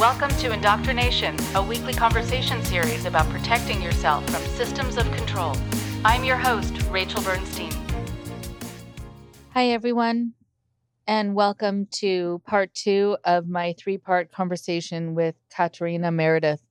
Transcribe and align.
Welcome 0.00 0.30
to 0.38 0.50
Indoctrination, 0.50 1.36
a 1.54 1.62
weekly 1.62 1.92
conversation 1.92 2.64
series 2.64 3.04
about 3.04 3.28
protecting 3.28 3.82
yourself 3.82 4.24
from 4.30 4.40
systems 4.56 4.96
of 4.96 5.04
control. 5.12 5.54
I'm 6.06 6.24
your 6.24 6.38
host, 6.38 6.72
Rachel 6.84 7.20
Bernstein. 7.20 7.70
Hi, 9.50 9.68
everyone, 9.68 10.32
and 11.06 11.34
welcome 11.34 11.84
to 11.96 12.40
part 12.46 12.72
two 12.72 13.18
of 13.24 13.46
my 13.46 13.74
three 13.74 13.98
part 13.98 14.32
conversation 14.32 15.14
with 15.14 15.34
Katrina 15.54 16.10
Meredith. 16.10 16.62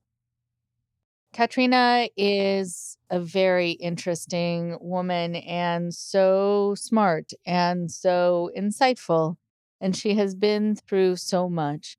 Katrina 1.31 2.09
is 2.17 2.97
a 3.11 3.19
very 3.19 3.73
interesting 3.73 4.75
woman 4.81 5.35
and 5.35 5.93
so 5.93 6.73
smart 6.75 7.29
and 7.45 7.91
so 7.91 8.49
insightful. 8.57 9.37
And 9.79 9.95
she 9.95 10.15
has 10.15 10.33
been 10.33 10.75
through 10.75 11.17
so 11.17 11.47
much. 11.47 11.95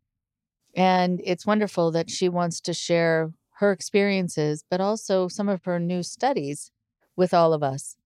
And 0.77 1.21
it's 1.25 1.47
wonderful 1.47 1.91
that 1.93 2.11
she 2.11 2.29
wants 2.29 2.61
to 2.63 2.75
share 2.75 3.33
her 3.59 3.73
experiences, 3.73 4.65
but 4.71 4.81
also 4.81 5.29
some 5.29 5.49
of 5.49 5.65
her 5.65 5.79
new 5.79 6.03
studies 6.03 6.71
with 7.17 7.35
all 7.35 7.53
of 7.53 7.63
us. 7.63 7.97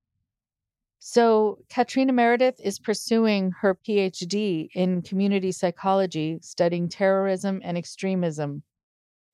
So, 0.99 1.59
Katrina 1.69 2.15
Meredith 2.15 2.59
is 2.65 2.79
pursuing 2.79 3.53
her 3.61 3.75
PhD 3.75 4.69
in 4.75 5.03
community 5.03 5.53
psychology, 5.53 6.39
studying 6.41 6.89
terrorism 6.89 7.61
and 7.63 7.77
extremism. 7.77 8.63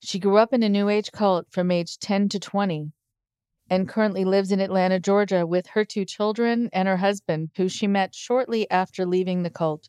She 0.00 0.18
grew 0.18 0.36
up 0.36 0.52
in 0.52 0.64
a 0.64 0.68
New 0.68 0.88
Age 0.88 1.12
cult 1.12 1.46
from 1.50 1.70
age 1.70 1.98
10 1.98 2.28
to 2.30 2.40
20 2.40 2.90
and 3.70 3.88
currently 3.88 4.24
lives 4.24 4.50
in 4.50 4.60
Atlanta, 4.60 4.98
Georgia 4.98 5.46
with 5.46 5.68
her 5.68 5.84
two 5.84 6.04
children 6.04 6.68
and 6.72 6.88
her 6.88 6.96
husband, 6.96 7.50
who 7.56 7.68
she 7.68 7.86
met 7.86 8.14
shortly 8.14 8.68
after 8.68 9.06
leaving 9.06 9.44
the 9.44 9.50
cult. 9.50 9.88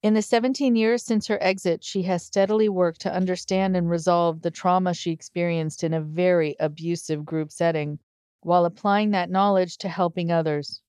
In 0.00 0.14
the 0.14 0.22
17 0.22 0.76
years 0.76 1.02
since 1.02 1.26
her 1.26 1.42
exit, 1.42 1.82
she 1.82 2.02
has 2.02 2.24
steadily 2.24 2.68
worked 2.68 3.00
to 3.00 3.12
understand 3.12 3.76
and 3.76 3.90
resolve 3.90 4.42
the 4.42 4.50
trauma 4.50 4.94
she 4.94 5.10
experienced 5.10 5.82
in 5.82 5.92
a 5.92 6.00
very 6.00 6.54
abusive 6.60 7.24
group 7.24 7.50
setting 7.50 7.98
while 8.40 8.64
applying 8.64 9.10
that 9.10 9.28
knowledge 9.28 9.76
to 9.78 9.88
helping 9.88 10.30
others. 10.30 10.80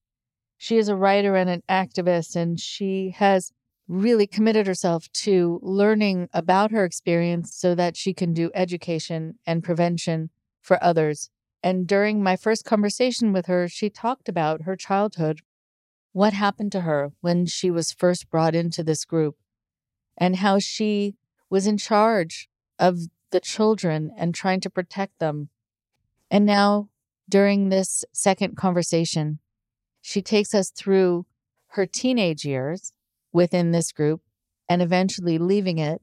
She 0.57 0.77
is 0.77 0.89
a 0.89 0.95
writer 0.95 1.35
and 1.35 1.49
an 1.49 1.63
activist, 1.67 2.35
and 2.35 2.59
she 2.59 3.09
has 3.17 3.51
really 3.87 4.27
committed 4.27 4.67
herself 4.67 5.11
to 5.11 5.59
learning 5.63 6.29
about 6.31 6.69
her 6.69 6.85
experience 6.85 7.55
so 7.55 7.73
that 7.73 7.97
she 7.97 8.13
can 8.13 8.33
do 8.33 8.51
education 8.53 9.39
and 9.47 9.63
prevention 9.63 10.29
for 10.61 10.81
others. 10.83 11.31
And 11.63 11.87
during 11.87 12.21
my 12.21 12.35
first 12.35 12.63
conversation 12.63 13.33
with 13.33 13.47
her, 13.47 13.67
she 13.67 13.89
talked 13.89 14.29
about 14.29 14.61
her 14.61 14.75
childhood 14.75 15.41
what 16.11 16.33
happened 16.33 16.71
to 16.71 16.81
her 16.81 17.11
when 17.21 17.45
she 17.45 17.69
was 17.69 17.91
first 17.91 18.29
brought 18.29 18.55
into 18.55 18.83
this 18.83 19.05
group 19.05 19.35
and 20.17 20.37
how 20.37 20.59
she 20.59 21.15
was 21.49 21.67
in 21.67 21.77
charge 21.77 22.49
of 22.77 22.99
the 23.31 23.39
children 23.39 24.11
and 24.17 24.33
trying 24.33 24.59
to 24.59 24.69
protect 24.69 25.19
them. 25.19 25.49
And 26.31 26.45
now, 26.45 26.89
during 27.27 27.69
this 27.69 28.03
second 28.11 28.57
conversation, 28.57 29.39
she 30.01 30.21
takes 30.21 30.53
us 30.55 30.71
through 30.71 31.25
her 31.73 31.85
teenage 31.85 32.43
years 32.45 32.93
within 33.31 33.71
this 33.71 33.91
group 33.91 34.21
and 34.67 34.81
eventually 34.81 35.37
leaving 35.37 35.77
it, 35.77 36.01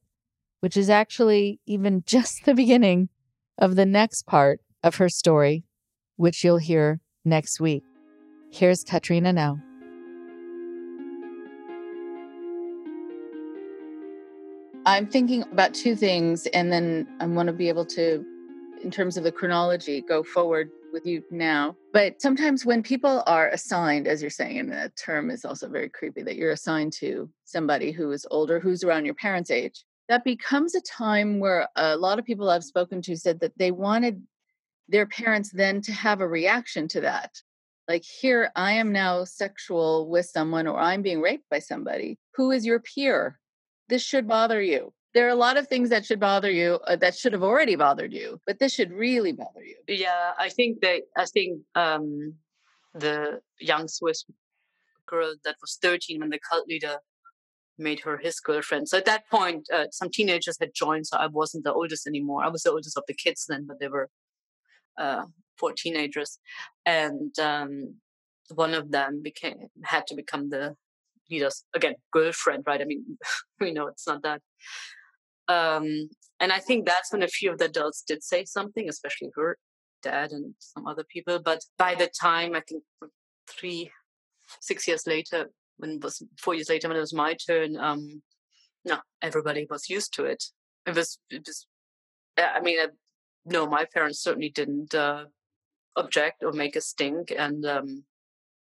which 0.61 0.77
is 0.77 0.91
actually 0.91 1.61
even 1.67 2.03
just 2.07 2.45
the 2.45 2.55
beginning 2.55 3.09
of 3.59 3.75
the 3.75 3.87
next 3.87 4.27
part 4.27 4.61
of 4.83 4.97
her 4.97 5.09
story, 5.09 5.65
which 6.17 6.45
you'll 6.45 6.59
hear 6.59 7.01
next 7.25 7.61
week. 7.61 7.83
Here's 8.53 8.85
Katrina 8.85 9.33
now. 9.33 9.66
I'm 14.87 15.09
thinking 15.09 15.43
about 15.51 15.75
two 15.75 15.97
things, 15.97 16.47
and 16.47 16.73
then 16.73 17.09
I 17.19 17.27
want 17.27 17.49
to 17.49 17.53
be 17.53 17.69
able 17.69 17.85
to, 17.87 18.25
in 18.85 18.91
terms 18.93 19.17
of 19.17 19.25
the 19.25 19.33
chronology, 19.33 20.01
go 20.01 20.23
forward 20.23 20.71
with 20.93 21.05
you 21.05 21.25
now. 21.29 21.75
But 21.93 22.23
sometimes 22.23 22.65
when 22.65 22.85
people 22.85 23.25
are 23.27 23.49
assigned, 23.49 24.07
as 24.07 24.23
you're 24.23 24.31
saying, 24.31 24.61
and 24.61 24.71
that 24.71 24.95
term 24.95 25.29
is 25.29 25.45
also 25.45 25.69
very 25.69 25.89
creepy, 25.89 26.23
that 26.23 26.37
you're 26.37 26.53
assigned 26.53 26.93
to 26.95 27.29
somebody 27.45 27.91
who 27.91 28.13
is 28.13 28.29
older, 28.31 28.61
who's 28.61 28.85
around 28.85 29.07
your 29.07 29.17
parents' 29.17 29.51
age, 29.51 29.85
that 30.09 30.23
becomes 30.23 30.77
a 30.77 30.81
time 30.83 31.41
where 31.41 31.67
a 31.75 31.97
lot 31.97 32.21
of 32.21 32.25
people 32.25 32.49
I've 32.49 32.63
spoken 32.63 33.03
to 33.03 33.17
said 33.17 33.41
that 33.41 33.59
they 33.59 33.73
wanted 33.73 34.23
their 34.89 35.07
parents 35.07 35.51
then 35.51 35.81
to 35.83 35.93
have 35.93 36.21
a 36.21 36.29
reaction 36.29 36.87
to 36.89 37.01
that. 37.01 37.43
Like, 37.89 38.05
here 38.05 38.53
I 38.55 38.75
am 38.75 38.93
now 38.93 39.25
sexual 39.25 40.09
with 40.09 40.27
someone, 40.27 40.69
or 40.69 40.79
I'm 40.79 41.03
being 41.03 41.21
raped 41.21 41.51
by 41.51 41.59
somebody. 41.59 42.21
Who 42.37 42.53
is 42.53 42.65
your 42.65 42.79
peer? 42.79 43.41
This 43.89 44.03
should 44.03 44.27
bother 44.27 44.61
you. 44.63 44.93
There 45.15 45.27
are 45.27 45.31
a 45.31 45.35
lot 45.37 45.57
of 45.57 45.67
things 45.67 45.89
that 45.91 46.05
should 46.05 46.21
bother 46.21 46.51
you 46.51 46.79
uh, 46.87 46.97
that 46.97 47.17
should 47.17 47.33
have 47.33 47.43
already 47.43 47.77
bothered 47.77 48.13
you, 48.13 48.41
but 48.47 48.59
this 48.59 48.75
should 48.75 48.93
really 48.93 49.33
bother 49.33 49.65
you. 49.65 49.77
Yeah, 49.89 50.33
I 50.39 50.51
think 50.51 50.81
that 50.83 51.03
I 51.17 51.25
think 51.25 51.61
um, 51.75 52.35
the 52.95 53.41
young 53.59 53.89
Swiss 53.89 54.25
girl 55.07 55.35
that 55.45 55.57
was 55.61 55.79
13 55.81 56.21
when 56.21 56.31
the 56.31 56.41
cult 56.51 56.67
leader 56.69 56.99
made 57.79 58.01
her 58.01 58.19
his 58.19 58.41
girlfriend. 58.41 58.89
So 58.89 58.99
at 58.99 59.05
that 59.05 59.29
point, 59.31 59.69
uh, 59.73 59.87
some 59.91 60.11
teenagers 60.11 60.57
had 60.61 60.71
joined, 60.75 61.07
so 61.07 61.17
I 61.17 61.27
wasn't 61.27 61.65
the 61.65 61.73
oldest 61.73 62.07
anymore. 62.07 62.43
I 62.43 62.49
was 62.49 62.63
the 62.63 62.73
oldest 62.73 62.97
of 62.97 63.05
the 63.07 63.15
kids 63.15 63.47
then, 63.49 63.67
but 63.67 63.81
they 63.81 63.89
were 63.89 64.09
uh, 64.99 65.25
four 65.59 65.73
teenagers, 65.73 66.39
and 66.85 67.39
um, 67.39 67.95
one 68.55 68.75
of 68.75 68.91
them 68.91 69.23
became 69.23 69.69
had 69.85 70.07
to 70.09 70.15
become 70.15 70.51
the 70.51 70.77
leader's 71.31 71.65
again 71.75 71.95
girlfriend, 72.13 72.65
right? 72.67 72.81
I 72.81 72.85
mean, 72.85 73.19
we 73.61 73.73
know 73.73 73.89
it's 73.89 74.07
not 74.07 74.23
that. 74.23 74.43
Um, 75.49 76.09
and 76.41 76.53
I 76.53 76.59
think 76.59 76.87
that's 76.87 77.13
when 77.13 77.23
a 77.23 77.29
few 77.29 77.53
of 77.53 77.59
the 77.59 77.67
adults 77.67 78.03
did 78.07 78.23
say 78.23 78.45
something, 78.45 78.89
especially 78.89 79.31
her 79.37 79.57
dad 80.03 80.33
and 80.33 80.55
some 80.59 80.87
other 80.87 81.05
people. 81.05 81.39
But 81.39 81.65
by 81.79 81.95
the 81.95 82.11
time 82.21 82.55
I 82.55 82.63
think 82.69 82.83
three, 83.49 83.91
six 84.61 84.87
years 84.87 85.07
later, 85.07 85.51
when 85.79 85.93
it 85.93 86.03
was 86.03 86.23
four 86.39 86.55
years 86.55 86.69
later 86.69 86.89
when 86.89 86.97
it 86.97 87.01
was 87.01 87.15
my 87.15 87.35
turn, 87.35 87.77
um, 87.77 88.23
no, 88.85 88.99
everybody 89.23 89.67
was 89.69 89.89
used 89.89 90.15
to 90.15 90.25
it. 90.25 90.45
It 90.87 90.95
was, 90.95 91.19
it 91.31 91.43
was. 91.47 91.67
I 92.39 92.61
mean, 92.61 92.79
I, 92.79 92.87
no, 93.45 93.67
my 93.67 93.87
parents 93.93 94.21
certainly 94.21 94.51
didn't 94.51 94.95
uh, 94.95 95.25
object 95.97 96.43
or 96.45 96.53
make 96.53 96.77
a 96.77 96.81
stink, 96.81 97.33
and 97.37 97.65
um, 97.65 98.05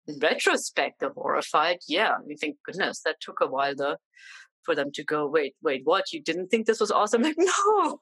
in 0.08 0.20
retrospect, 0.20 1.00
they're 1.00 1.10
horrified. 1.10 1.78
Yeah, 1.88 2.12
I 2.12 2.26
mean, 2.26 2.38
thank 2.38 2.58
goodness 2.66 3.02
that 3.06 3.18
took 3.22 3.40
a 3.42 3.48
while 3.48 3.76
though 3.76 3.98
for 4.66 4.76
them 4.76 4.92
to 4.94 5.04
go, 5.04 5.28
wait, 5.28 5.54
wait, 5.62 5.82
what? 5.84 6.12
You 6.12 6.22
didn't 6.22 6.48
think 6.48 6.66
this 6.66 6.80
was 6.80 6.92
awesome? 6.92 7.22
Like, 7.22 7.36
no, 7.38 8.00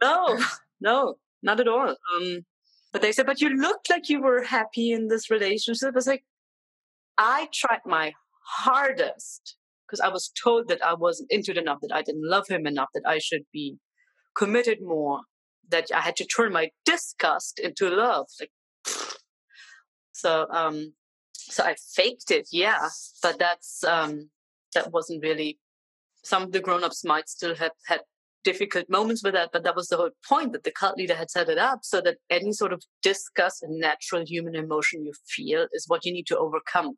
no, 0.00 0.38
no, 0.80 1.14
not 1.42 1.60
at 1.60 1.68
all. 1.68 1.96
Um, 2.20 2.44
but 2.92 3.02
they 3.02 3.12
said, 3.12 3.26
but 3.26 3.40
you 3.40 3.50
looked 3.50 3.90
like 3.90 4.08
you 4.08 4.22
were 4.22 4.44
happy 4.44 4.92
in 4.92 5.08
this 5.08 5.30
relationship. 5.30 5.88
I 5.88 5.90
was 5.90 6.06
like, 6.06 6.24
I 7.18 7.48
tried 7.52 7.80
my 7.84 8.12
hardest 8.58 9.56
because 9.86 10.00
I 10.00 10.08
was 10.08 10.30
told 10.42 10.68
that 10.68 10.84
I 10.84 10.94
wasn't 10.94 11.30
into 11.30 11.50
it 11.50 11.58
enough, 11.58 11.78
that 11.82 11.94
I 11.94 12.02
didn't 12.02 12.28
love 12.28 12.48
him 12.48 12.66
enough, 12.66 12.88
that 12.94 13.06
I 13.06 13.18
should 13.18 13.42
be 13.52 13.76
committed 14.36 14.78
more, 14.80 15.20
that 15.68 15.86
I 15.94 16.00
had 16.00 16.16
to 16.16 16.26
turn 16.26 16.52
my 16.52 16.70
disgust 16.84 17.58
into 17.58 17.88
love. 17.88 18.26
Like, 18.40 18.50
so 20.16 20.46
um, 20.50 20.94
so 21.34 21.64
I 21.64 21.76
faked 21.94 22.30
it, 22.30 22.48
yeah, 22.50 22.88
but 23.22 23.38
that's 23.38 23.84
um, 23.84 24.30
that 24.74 24.92
wasn't 24.92 25.22
really. 25.22 25.58
Some 26.24 26.42
of 26.42 26.52
the 26.52 26.60
grown-ups 26.60 27.04
might 27.04 27.28
still 27.28 27.54
have 27.54 27.70
had 27.86 28.00
difficult 28.42 28.86
moments 28.88 29.22
with 29.22 29.34
that, 29.34 29.50
but 29.52 29.62
that 29.62 29.76
was 29.76 29.88
the 29.88 29.96
whole 29.96 30.10
point 30.28 30.52
that 30.52 30.64
the 30.64 30.72
cult 30.72 30.96
leader 30.96 31.14
had 31.14 31.30
set 31.30 31.48
it 31.48 31.58
up 31.58 31.80
so 31.82 32.00
that 32.00 32.16
any 32.30 32.52
sort 32.52 32.72
of 32.72 32.82
disgust 33.02 33.62
and 33.62 33.78
natural 33.78 34.24
human 34.24 34.56
emotion 34.56 35.04
you 35.04 35.12
feel 35.28 35.68
is 35.72 35.84
what 35.86 36.04
you 36.04 36.12
need 36.12 36.26
to 36.26 36.38
overcome. 36.38 36.94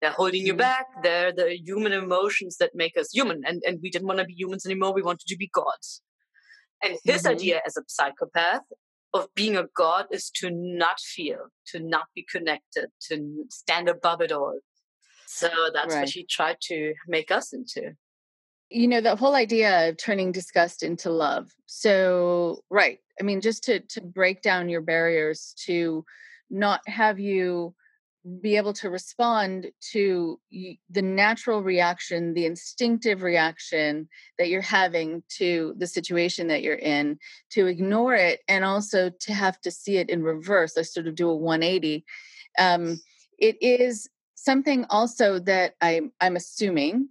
They're 0.00 0.12
holding 0.12 0.46
you 0.46 0.52
mm-hmm. 0.52 0.58
back. 0.58 0.86
They're 1.02 1.32
the 1.32 1.56
human 1.58 1.92
emotions 1.92 2.56
that 2.58 2.70
make 2.74 2.96
us 2.96 3.08
human. 3.12 3.42
And, 3.44 3.62
and 3.66 3.80
we 3.82 3.90
didn't 3.90 4.06
want 4.06 4.20
to 4.20 4.24
be 4.24 4.34
humans 4.34 4.64
anymore. 4.66 4.92
We 4.92 5.02
wanted 5.02 5.26
to 5.26 5.36
be 5.36 5.50
gods. 5.52 6.02
And 6.82 6.96
his 7.04 7.22
mm-hmm. 7.22 7.32
idea 7.32 7.60
as 7.66 7.76
a 7.76 7.82
psychopath 7.88 8.62
of 9.14 9.28
being 9.34 9.56
a 9.56 9.66
god 9.76 10.06
is 10.10 10.30
to 10.30 10.50
not 10.50 11.00
feel, 11.00 11.48
to 11.66 11.80
not 11.80 12.06
be 12.14 12.26
connected, 12.30 12.88
to 13.08 13.44
stand 13.50 13.88
above 13.88 14.20
it 14.20 14.32
all. 14.32 14.58
So 15.26 15.48
that's 15.72 15.94
right. 15.94 16.00
what 16.00 16.10
he 16.10 16.24
tried 16.24 16.56
to 16.62 16.94
make 17.06 17.30
us 17.30 17.52
into. 17.52 17.92
You 18.70 18.88
know, 18.88 19.00
the 19.00 19.16
whole 19.16 19.34
idea 19.34 19.88
of 19.88 19.96
turning 19.96 20.32
disgust 20.32 20.82
into 20.82 21.10
love. 21.10 21.50
So, 21.66 22.60
right. 22.70 22.98
I 23.20 23.22
mean, 23.22 23.40
just 23.40 23.64
to 23.64 23.80
to 23.80 24.00
break 24.00 24.42
down 24.42 24.68
your 24.68 24.82
barriers 24.82 25.54
to 25.66 26.04
not 26.50 26.80
have 26.86 27.18
you 27.18 27.74
be 28.40 28.56
able 28.56 28.72
to 28.74 28.90
respond 28.90 29.70
to 29.92 30.38
the 30.90 31.02
natural 31.02 31.62
reaction, 31.62 32.34
the 32.34 32.46
instinctive 32.46 33.22
reaction 33.22 34.08
that 34.38 34.48
you're 34.48 34.60
having 34.60 35.22
to 35.36 35.74
the 35.78 35.86
situation 35.86 36.48
that 36.48 36.62
you're 36.62 36.74
in, 36.74 37.18
to 37.50 37.66
ignore 37.66 38.14
it, 38.14 38.40
and 38.48 38.64
also 38.64 39.10
to 39.20 39.32
have 39.32 39.60
to 39.60 39.70
see 39.70 39.96
it 39.96 40.10
in 40.10 40.22
reverse, 40.22 40.76
I 40.76 40.82
sort 40.82 41.06
of 41.06 41.14
do 41.14 41.30
a 41.30 41.36
180. 41.36 42.04
Um, 42.58 43.00
it 43.38 43.56
is 43.60 44.08
something 44.34 44.84
also 44.90 45.38
that 45.40 45.74
I'm, 45.80 46.12
I'm 46.20 46.36
assuming 46.36 47.08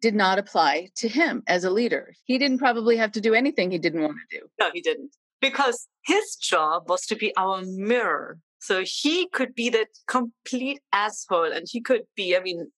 did 0.00 0.14
not 0.14 0.38
apply 0.38 0.90
to 0.96 1.08
him 1.08 1.42
as 1.46 1.64
a 1.64 1.70
leader. 1.70 2.14
He 2.24 2.36
didn't 2.36 2.58
probably 2.58 2.96
have 2.98 3.12
to 3.12 3.22
do 3.22 3.32
anything 3.32 3.70
he 3.70 3.78
didn't 3.78 4.02
want 4.02 4.16
to 4.30 4.38
do. 4.38 4.46
No, 4.60 4.70
he 4.72 4.82
didn't. 4.82 5.16
Because 5.40 5.88
his 6.04 6.36
job 6.36 6.88
was 6.88 7.06
to 7.06 7.16
be 7.16 7.34
our 7.36 7.62
mirror. 7.64 8.38
So 8.64 8.82
he 8.86 9.28
could 9.28 9.54
be 9.54 9.68
that 9.70 9.88
complete 10.08 10.80
asshole 10.92 11.52
and 11.52 11.66
he 11.70 11.82
could 11.82 12.04
be, 12.16 12.34
I 12.34 12.40
mean, 12.40 12.70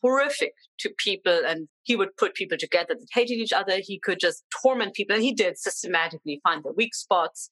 horrific 0.00 0.52
to 0.78 0.90
people 0.98 1.42
and 1.44 1.66
he 1.82 1.96
would 1.96 2.16
put 2.16 2.34
people 2.34 2.56
together 2.56 2.94
that 2.94 3.08
hated 3.12 3.34
each 3.34 3.52
other. 3.52 3.78
He 3.80 3.98
could 3.98 4.20
just 4.20 4.44
torment 4.62 4.94
people 4.94 5.16
and 5.16 5.24
he 5.24 5.32
did 5.32 5.58
systematically 5.58 6.40
find 6.44 6.62
the 6.62 6.72
weak 6.72 6.94
spots. 6.94 7.50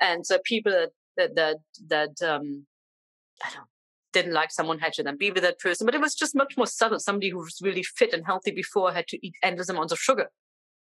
And 0.00 0.24
so 0.24 0.38
people 0.44 0.86
that, 1.16 1.34
that, 1.34 1.56
that, 1.88 2.22
um, 2.24 2.66
I 3.44 3.50
don't 3.52 3.66
didn't 4.12 4.34
like 4.34 4.52
someone 4.52 4.78
had 4.78 4.92
to 4.92 5.02
then 5.02 5.16
be 5.16 5.30
with 5.30 5.42
that 5.42 5.58
person. 5.58 5.86
But 5.86 5.94
it 5.94 6.00
was 6.00 6.14
just 6.14 6.36
much 6.36 6.54
more 6.56 6.66
subtle. 6.66 7.00
Somebody 7.00 7.30
who 7.30 7.38
was 7.38 7.58
really 7.62 7.82
fit 7.82 8.12
and 8.12 8.24
healthy 8.24 8.50
before 8.50 8.92
had 8.92 9.08
to 9.08 9.26
eat 9.26 9.34
endless 9.42 9.68
amounts 9.68 9.92
of 9.92 9.98
sugar 9.98 10.28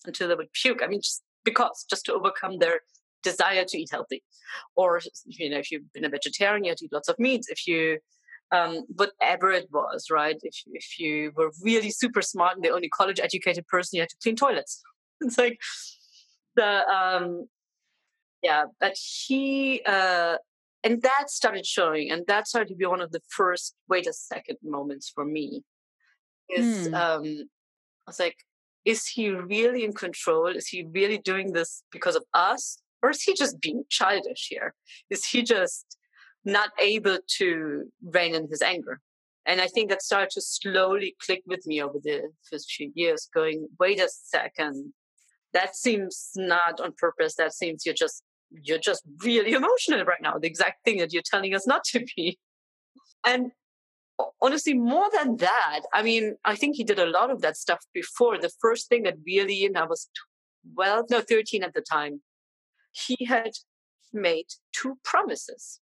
until 0.05 0.27
they 0.27 0.35
would 0.35 0.51
puke. 0.53 0.81
I 0.83 0.87
mean, 0.87 1.01
just 1.01 1.21
because, 1.43 1.85
just 1.89 2.05
to 2.05 2.13
overcome 2.13 2.57
their 2.57 2.81
desire 3.23 3.65
to 3.65 3.77
eat 3.77 3.89
healthy. 3.91 4.23
Or, 4.75 5.01
you 5.25 5.49
know, 5.49 5.57
if 5.57 5.71
you've 5.71 5.91
been 5.93 6.05
a 6.05 6.09
vegetarian, 6.09 6.63
you 6.63 6.73
eat 6.81 6.93
lots 6.93 7.09
of 7.09 7.19
meat. 7.19 7.45
If 7.49 7.67
you, 7.67 7.99
um, 8.51 8.85
whatever 8.95 9.51
it 9.51 9.67
was, 9.71 10.07
right? 10.09 10.37
If, 10.41 10.55
if 10.67 10.99
you 10.99 11.31
were 11.35 11.51
really 11.61 11.91
super 11.91 12.21
smart 12.21 12.55
and 12.55 12.63
the 12.63 12.71
only 12.71 12.89
college 12.89 13.19
educated 13.19 13.67
person, 13.67 13.97
you 13.97 14.01
had 14.01 14.09
to 14.09 14.17
clean 14.21 14.35
toilets. 14.35 14.81
It's 15.21 15.37
like 15.37 15.59
the, 16.55 16.87
um, 16.87 17.49
yeah, 18.41 18.65
but 18.79 18.95
he, 18.95 19.81
uh, 19.85 20.37
and 20.83 21.01
that 21.01 21.29
started 21.29 21.65
showing 21.65 22.11
and 22.11 22.25
that 22.27 22.47
started 22.47 22.69
to 22.69 22.75
be 22.75 22.85
one 22.85 23.01
of 23.01 23.11
the 23.11 23.21
first 23.29 23.75
wait 23.87 24.07
a 24.07 24.13
second 24.13 24.57
moments 24.63 25.09
for 25.09 25.25
me 25.25 25.63
is 26.49 26.87
mm. 26.87 26.93
um 26.93 27.23
i 27.25 28.09
was 28.09 28.19
like 28.19 28.37
is 28.85 29.07
he 29.07 29.29
really 29.29 29.83
in 29.83 29.93
control 29.93 30.47
is 30.47 30.67
he 30.67 30.85
really 30.91 31.17
doing 31.17 31.53
this 31.53 31.83
because 31.91 32.15
of 32.15 32.23
us 32.33 32.81
or 33.01 33.09
is 33.09 33.21
he 33.21 33.33
just 33.33 33.59
being 33.59 33.83
childish 33.89 34.47
here? 34.49 34.73
Is 35.09 35.25
he 35.25 35.41
just 35.43 35.97
not 36.45 36.69
able 36.79 37.19
to 37.37 37.91
rein 38.03 38.35
in 38.35 38.47
his 38.49 38.61
anger? 38.61 39.01
And 39.45 39.61
i 39.61 39.67
think 39.67 39.89
that 39.89 40.03
started 40.03 40.29
to 40.31 40.41
slowly 40.41 41.15
click 41.25 41.41
with 41.47 41.65
me 41.65 41.81
over 41.81 41.97
the 42.03 42.29
first 42.49 42.71
few 42.71 42.91
years 42.93 43.27
going 43.33 43.67
wait 43.79 43.99
a 43.99 44.09
second. 44.09 44.93
That 45.53 45.75
seems 45.75 46.31
not 46.35 46.79
on 46.79 46.93
purpose. 46.97 47.35
That 47.35 47.53
seems 47.53 47.85
you're 47.85 47.95
just 47.95 48.23
you're 48.51 48.79
just 48.79 49.03
really 49.23 49.53
emotional 49.53 50.03
right 50.05 50.21
now, 50.21 50.37
the 50.37 50.47
exact 50.47 50.83
thing 50.83 50.97
that 50.97 51.13
you're 51.13 51.23
telling 51.23 51.53
us 51.55 51.67
not 51.67 51.83
to 51.85 52.03
be. 52.15 52.39
And 53.25 53.51
honestly, 54.41 54.73
more 54.73 55.07
than 55.17 55.37
that, 55.37 55.81
I 55.93 56.03
mean, 56.03 56.35
I 56.45 56.55
think 56.55 56.75
he 56.75 56.83
did 56.83 56.99
a 56.99 57.09
lot 57.09 57.31
of 57.31 57.41
that 57.41 57.57
stuff 57.57 57.85
before. 57.93 58.37
The 58.37 58.51
first 58.61 58.89
thing 58.89 59.03
that 59.03 59.15
really, 59.25 59.65
and 59.65 59.77
I 59.77 59.85
was 59.85 60.09
12, 60.75 61.05
no, 61.09 61.21
13 61.21 61.63
at 61.63 61.73
the 61.73 61.81
time, 61.81 62.21
he 62.91 63.25
had 63.25 63.51
made 64.13 64.47
two 64.73 64.97
promises. 65.03 65.79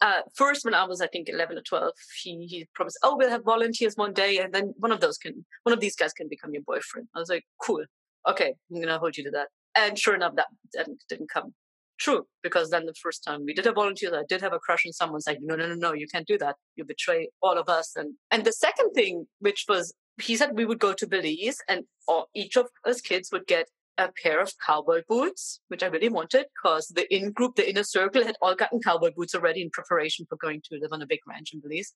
Uh, 0.00 0.20
first, 0.34 0.64
when 0.64 0.74
I 0.74 0.84
was, 0.84 1.00
I 1.00 1.08
think, 1.08 1.28
11 1.28 1.58
or 1.58 1.62
12, 1.62 1.92
he, 2.22 2.46
he 2.46 2.68
promised, 2.74 2.98
oh, 3.02 3.16
we'll 3.16 3.30
have 3.30 3.44
volunteers 3.44 3.94
one 3.96 4.12
day, 4.12 4.38
and 4.38 4.54
then 4.54 4.74
one 4.78 4.92
of 4.92 5.00
those 5.00 5.18
can, 5.18 5.44
one 5.64 5.72
of 5.72 5.80
these 5.80 5.96
guys 5.96 6.12
can 6.12 6.28
become 6.28 6.52
your 6.52 6.62
boyfriend. 6.62 7.08
I 7.16 7.18
was 7.18 7.28
like, 7.28 7.44
cool. 7.60 7.84
Okay, 8.28 8.54
I'm 8.74 8.82
to 8.82 8.98
hold 8.98 9.16
you 9.16 9.24
to 9.24 9.30
that. 9.32 9.48
And 9.74 9.98
sure 9.98 10.14
enough, 10.14 10.36
that, 10.36 10.46
that 10.74 10.88
didn't 11.08 11.30
come 11.30 11.54
true 11.98 12.26
because 12.42 12.70
then 12.70 12.86
the 12.86 12.94
first 12.94 13.22
time 13.24 13.44
we 13.44 13.52
did 13.52 13.66
a 13.66 13.72
volunteer 13.72 14.14
i 14.14 14.22
did 14.28 14.40
have 14.40 14.52
a 14.52 14.58
crush 14.58 14.86
on 14.86 14.92
someone's 14.92 15.26
like 15.26 15.38
no 15.42 15.56
no 15.56 15.66
no 15.66 15.74
no 15.74 15.92
you 15.92 16.06
can't 16.06 16.26
do 16.26 16.38
that 16.38 16.56
you 16.76 16.84
betray 16.84 17.28
all 17.42 17.58
of 17.58 17.68
us 17.68 17.96
and 17.96 18.14
and 18.30 18.44
the 18.44 18.52
second 18.52 18.90
thing 18.92 19.26
which 19.40 19.66
was 19.68 19.92
he 20.20 20.36
said 20.36 20.56
we 20.56 20.64
would 20.64 20.78
go 20.78 20.92
to 20.92 21.06
belize 21.06 21.58
and 21.68 21.84
all, 22.06 22.28
each 22.34 22.56
of 22.56 22.66
us 22.86 23.00
kids 23.00 23.30
would 23.32 23.46
get 23.46 23.68
a 23.98 24.10
pair 24.22 24.40
of 24.40 24.52
cowboy 24.64 25.02
boots 25.08 25.60
which 25.68 25.82
i 25.82 25.86
really 25.86 26.08
wanted 26.08 26.46
because 26.56 26.88
the 26.88 27.12
in 27.14 27.32
group 27.32 27.56
the 27.56 27.68
inner 27.68 27.82
circle 27.82 28.24
had 28.24 28.36
all 28.40 28.54
gotten 28.54 28.80
cowboy 28.80 29.10
boots 29.14 29.34
already 29.34 29.60
in 29.62 29.70
preparation 29.70 30.26
for 30.28 30.36
going 30.36 30.62
to 30.62 30.78
live 30.80 30.92
on 30.92 31.02
a 31.02 31.06
big 31.06 31.20
ranch 31.28 31.50
in 31.52 31.60
belize 31.60 31.92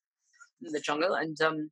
in 0.65 0.73
the 0.73 0.81
jungle 0.81 1.15
and 1.15 1.41
um 1.41 1.71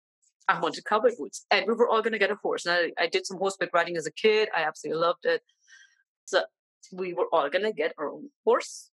I 0.48 0.58
wanted 0.58 0.84
cowboy 0.84 1.10
boots, 1.16 1.46
and 1.52 1.64
we 1.68 1.74
were 1.74 1.88
all 1.88 2.02
going 2.02 2.14
to 2.14 2.18
get 2.18 2.32
a 2.32 2.34
horse. 2.34 2.66
And 2.66 2.74
I, 2.98 3.04
I 3.04 3.06
did 3.06 3.24
some 3.24 3.38
horseback 3.38 3.72
riding 3.72 3.96
as 3.96 4.06
a 4.06 4.10
kid. 4.10 4.48
I 4.56 4.62
absolutely 4.62 5.00
loved 5.00 5.24
it. 5.24 5.42
So 6.24 6.42
we 6.92 7.12
were 7.12 7.26
all 7.32 7.48
gonna 7.50 7.72
get 7.72 7.92
our 7.98 8.08
own 8.08 8.30
horse 8.44 8.90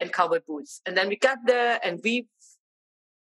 and 0.00 0.12
cowboy 0.12 0.40
boots. 0.46 0.80
And 0.86 0.96
then 0.96 1.08
we 1.08 1.16
got 1.16 1.38
there 1.46 1.80
and 1.84 2.00
we 2.02 2.26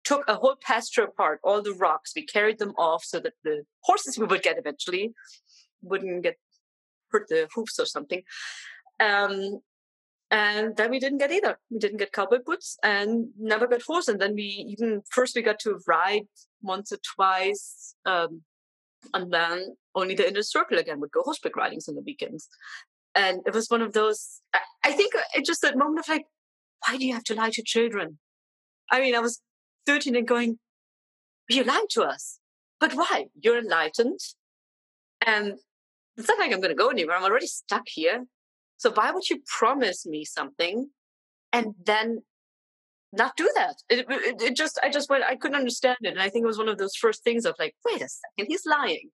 took 0.04 0.24
a 0.28 0.36
whole 0.36 0.56
pasture 0.62 1.04
apart, 1.04 1.40
all 1.44 1.62
the 1.62 1.74
rocks. 1.74 2.14
We 2.16 2.26
carried 2.26 2.60
them 2.60 2.74
off 2.78 3.04
so 3.04 3.20
that 3.20 3.34
the 3.44 3.64
horses 3.82 4.18
we 4.18 4.26
would 4.26 4.42
get 4.42 4.58
eventually 4.58 5.14
wouldn't 5.82 6.24
get 6.24 6.38
hurt 7.12 7.28
the 7.30 7.48
hoofs 7.54 7.80
or 7.80 7.86
something. 7.86 8.24
Um, 9.00 9.60
and 10.32 10.76
then 10.78 10.92
we 10.92 11.00
didn't 11.00 11.18
get 11.18 11.32
either. 11.32 11.58
We 11.72 11.80
didn't 11.80 11.98
get 11.98 12.12
cowboy 12.12 12.40
boots 12.46 12.78
and 12.84 13.30
never 13.40 13.66
got 13.66 13.82
horse. 13.82 14.08
And 14.08 14.22
then 14.22 14.36
we 14.36 14.44
even 14.44 15.02
first 15.10 15.36
we 15.36 15.42
got 15.42 15.60
to 15.60 15.80
ride 15.88 16.28
once 16.62 16.92
or 16.92 17.00
twice. 17.16 17.96
Um, 18.06 18.44
and 19.14 19.32
then 19.34 19.76
only 19.96 20.14
the 20.14 20.28
inner 20.28 20.44
circle 20.44 20.78
again 20.78 21.00
would 21.00 21.12
go 21.12 21.24
horseback 21.24 21.56
ridings 21.56 21.88
on 21.88 21.96
the 21.96 22.02
weekends. 22.02 22.48
And 23.16 23.42
it 23.48 23.54
was 23.54 23.70
one 23.70 23.82
of 23.82 23.94
those, 23.94 24.42
I 24.84 24.92
think 24.92 25.14
it 25.34 25.46
just 25.46 25.62
that 25.64 25.78
moment 25.78 26.00
of 26.00 26.10
like, 26.10 26.26
why 26.86 26.98
do 26.98 27.06
you 27.06 27.14
have 27.14 27.24
to 27.26 27.36
lie 27.36 27.50
to 27.52 27.64
children? 27.64 28.20
I 28.92 29.02
mean, 29.02 29.16
I 29.16 29.20
was 29.20 29.42
13 29.88 30.16
and 30.16 30.28
going, 30.28 30.60
you 31.50 31.64
lied 31.64 31.90
to 31.92 32.04
us. 32.04 32.40
But 32.80 32.94
why? 32.94 33.26
You're 33.40 33.58
enlightened. 33.58 34.20
And 35.26 35.56
it's 36.20 36.28
not 36.28 36.40
like 36.40 36.52
I'm 36.52 36.60
going 36.60 36.70
to 36.70 36.76
go 36.76 36.90
anywhere. 36.90 37.16
I'm 37.16 37.24
already 37.24 37.48
stuck 37.48 37.88
here. 37.88 38.26
So 38.78 38.92
why 38.92 39.12
would 39.12 39.30
you 39.30 39.42
promise 39.58 40.06
me 40.06 40.26
something 40.26 40.90
and 41.52 41.74
then 41.84 42.20
not 43.12 43.36
do 43.36 43.50
that? 43.56 43.76
It, 43.90 44.06
it, 44.10 44.42
it 44.42 44.56
just, 44.56 44.80
I 44.84 44.90
just 44.90 45.10
went, 45.10 45.24
I 45.24 45.36
couldn't 45.36 45.58
understand 45.58 45.98
it. 46.02 46.10
And 46.10 46.22
I 46.22 46.30
think 46.30 46.44
it 46.44 46.48
was 46.48 46.58
one 46.58 46.70
of 46.70 46.78
those 46.78 46.96
first 46.96 47.24
things 47.24 47.46
of 47.46 47.56
like, 47.58 47.76
wait 47.86 48.02
a 48.02 48.08
second, 48.08 48.48
he's 48.48 48.66
lying. 48.66 49.10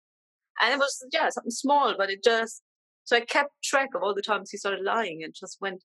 And 0.62 0.74
it 0.74 0.78
was, 0.78 1.06
yeah, 1.12 1.30
something 1.30 1.52
small, 1.52 1.96
but 1.98 2.10
it 2.10 2.24
just, 2.24 2.62
so 3.06 3.18
I 3.18 3.22
kept 3.22 3.52
track 3.64 3.90
of 3.96 4.04
all 4.04 4.14
the 4.14 4.22
times 4.22 4.52
he 4.52 4.58
started 4.58 4.84
lying 4.84 5.24
and 5.24 5.34
just 5.34 5.58
went, 5.60 5.84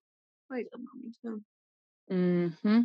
wait 0.50 0.66
a 0.72 0.78
moment. 1.28 1.42
Mm-hmm. 2.10 2.80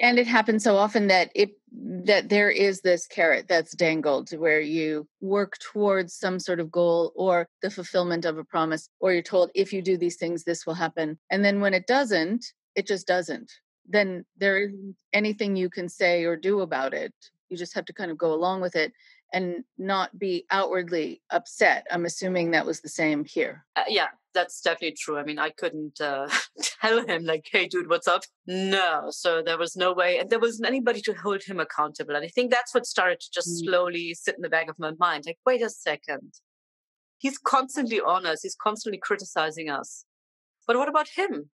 And 0.00 0.18
it 0.18 0.26
happens 0.26 0.64
so 0.64 0.76
often 0.76 1.08
that 1.08 1.30
it 1.34 1.50
that 1.72 2.28
there 2.30 2.50
is 2.50 2.80
this 2.80 3.06
carrot 3.06 3.46
that's 3.46 3.76
dangled 3.76 4.30
where 4.36 4.60
you 4.60 5.06
work 5.20 5.56
towards 5.58 6.14
some 6.14 6.40
sort 6.40 6.58
of 6.58 6.70
goal 6.70 7.12
or 7.14 7.46
the 7.62 7.70
fulfillment 7.70 8.24
of 8.24 8.38
a 8.38 8.44
promise, 8.44 8.88
or 8.98 9.12
you're 9.12 9.22
told 9.22 9.50
if 9.54 9.72
you 9.72 9.82
do 9.82 9.96
these 9.96 10.16
things, 10.16 10.42
this 10.42 10.66
will 10.66 10.74
happen. 10.74 11.18
And 11.30 11.44
then 11.44 11.60
when 11.60 11.74
it 11.74 11.86
doesn't, 11.86 12.44
it 12.74 12.86
just 12.86 13.06
doesn't. 13.06 13.52
Then 13.86 14.24
there 14.38 14.58
isn't 14.58 14.96
anything 15.12 15.54
you 15.54 15.68
can 15.68 15.88
say 15.88 16.24
or 16.24 16.34
do 16.34 16.60
about 16.60 16.94
it. 16.94 17.12
You 17.48 17.56
just 17.56 17.74
have 17.74 17.84
to 17.86 17.92
kind 17.92 18.10
of 18.10 18.18
go 18.18 18.32
along 18.32 18.62
with 18.62 18.76
it 18.76 18.92
and 19.32 19.64
not 19.78 20.18
be 20.18 20.44
outwardly 20.50 21.22
upset. 21.30 21.86
I'm 21.90 22.04
assuming 22.04 22.50
that 22.50 22.66
was 22.66 22.80
the 22.80 22.88
same 22.88 23.24
here. 23.24 23.64
Uh, 23.76 23.84
yeah, 23.88 24.08
that's 24.34 24.60
definitely 24.60 24.96
true. 24.98 25.18
I 25.18 25.24
mean, 25.24 25.38
I 25.38 25.50
couldn't 25.50 26.00
uh, 26.00 26.28
tell 26.80 27.06
him 27.06 27.24
like, 27.24 27.48
"Hey, 27.50 27.66
dude, 27.66 27.88
what's 27.88 28.08
up?" 28.08 28.22
No, 28.46 29.08
so 29.10 29.42
there 29.42 29.58
was 29.58 29.76
no 29.76 29.92
way, 29.92 30.18
and 30.18 30.30
there 30.30 30.40
wasn't 30.40 30.68
anybody 30.68 31.00
to 31.02 31.14
hold 31.14 31.42
him 31.42 31.60
accountable. 31.60 32.16
And 32.16 32.24
I 32.24 32.28
think 32.28 32.50
that's 32.50 32.74
what 32.74 32.86
started 32.86 33.20
to 33.20 33.30
just 33.32 33.48
mm. 33.48 33.66
slowly 33.66 34.14
sit 34.14 34.36
in 34.36 34.42
the 34.42 34.48
back 34.48 34.68
of 34.68 34.78
my 34.78 34.92
mind. 34.98 35.24
Like, 35.26 35.38
wait 35.46 35.62
a 35.62 35.70
second, 35.70 36.34
he's 37.18 37.38
constantly 37.38 38.00
on 38.00 38.26
us. 38.26 38.42
He's 38.42 38.56
constantly 38.60 38.98
criticizing 38.98 39.70
us. 39.70 40.04
But 40.66 40.76
what 40.76 40.88
about 40.88 41.08
him? 41.08 41.50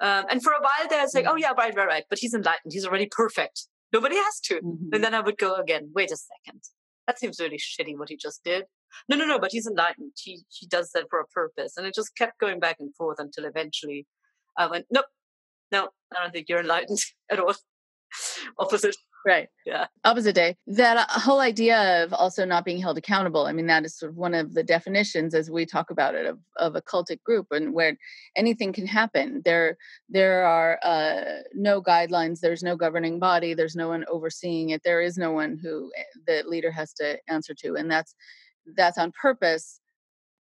Um, 0.00 0.24
and 0.28 0.42
for 0.42 0.52
a 0.52 0.60
while 0.60 0.88
there, 0.90 1.04
it's 1.04 1.14
like, 1.14 1.26
oh 1.26 1.34
mm. 1.34 1.40
yeah, 1.40 1.52
right, 1.56 1.74
right, 1.74 1.86
right. 1.86 2.04
But 2.10 2.18
he's 2.18 2.34
enlightened. 2.34 2.72
He's 2.72 2.86
already 2.86 3.06
perfect. 3.06 3.68
Nobody 3.94 4.16
has 4.16 4.40
to. 4.46 4.54
Mm-hmm. 4.56 4.92
And 4.92 5.04
then 5.04 5.14
I 5.14 5.20
would 5.20 5.38
go 5.38 5.54
again, 5.54 5.90
wait 5.94 6.10
a 6.10 6.16
second. 6.16 6.60
That 7.06 7.20
seems 7.20 7.38
really 7.38 7.58
shitty 7.58 7.96
what 7.96 8.08
he 8.08 8.16
just 8.16 8.42
did. 8.42 8.64
No, 9.08 9.16
no, 9.16 9.24
no, 9.24 9.38
but 9.38 9.52
he's 9.52 9.68
enlightened. 9.68 10.12
He, 10.20 10.42
he 10.50 10.66
does 10.66 10.90
that 10.94 11.04
for 11.08 11.20
a 11.20 11.26
purpose. 11.28 11.74
And 11.76 11.86
it 11.86 11.94
just 11.94 12.16
kept 12.16 12.40
going 12.40 12.58
back 12.58 12.76
and 12.80 12.94
forth 12.96 13.18
until 13.20 13.44
eventually 13.44 14.06
I 14.58 14.66
went, 14.66 14.86
nope, 14.90 15.04
no, 15.70 15.90
I 16.12 16.22
don't 16.22 16.32
think 16.32 16.48
you're 16.48 16.60
enlightened 16.60 16.98
at 17.30 17.38
all. 17.38 17.54
Opposite. 18.58 18.96
Right. 19.26 19.48
Yeah. 19.64 19.86
Opposite 20.04 20.34
day. 20.34 20.56
That 20.66 20.98
uh, 20.98 21.18
whole 21.18 21.40
idea 21.40 22.04
of 22.04 22.12
also 22.12 22.44
not 22.44 22.64
being 22.64 22.78
held 22.78 22.98
accountable. 22.98 23.46
I 23.46 23.52
mean, 23.52 23.66
that 23.68 23.86
is 23.86 23.96
sort 23.96 24.10
of 24.10 24.16
one 24.16 24.34
of 24.34 24.52
the 24.52 24.62
definitions 24.62 25.34
as 25.34 25.50
we 25.50 25.64
talk 25.64 25.90
about 25.90 26.14
it 26.14 26.26
of, 26.26 26.38
of 26.58 26.76
a 26.76 26.82
cultic 26.82 27.22
group 27.22 27.46
and 27.50 27.72
where 27.72 27.96
anything 28.36 28.74
can 28.74 28.86
happen. 28.86 29.40
There, 29.42 29.78
there 30.10 30.44
are 30.44 30.78
uh, 30.82 31.42
no 31.54 31.80
guidelines. 31.80 32.40
There's 32.40 32.62
no 32.62 32.76
governing 32.76 33.18
body. 33.18 33.54
There's 33.54 33.76
no 33.76 33.88
one 33.88 34.04
overseeing 34.10 34.70
it. 34.70 34.82
There 34.84 35.00
is 35.00 35.16
no 35.16 35.32
one 35.32 35.58
who 35.62 35.90
eh, 35.96 36.02
the 36.26 36.44
leader 36.46 36.70
has 36.70 36.92
to 36.94 37.16
answer 37.26 37.54
to. 37.60 37.76
And 37.76 37.90
that's, 37.90 38.14
that's 38.76 38.98
on 38.98 39.10
purpose 39.12 39.80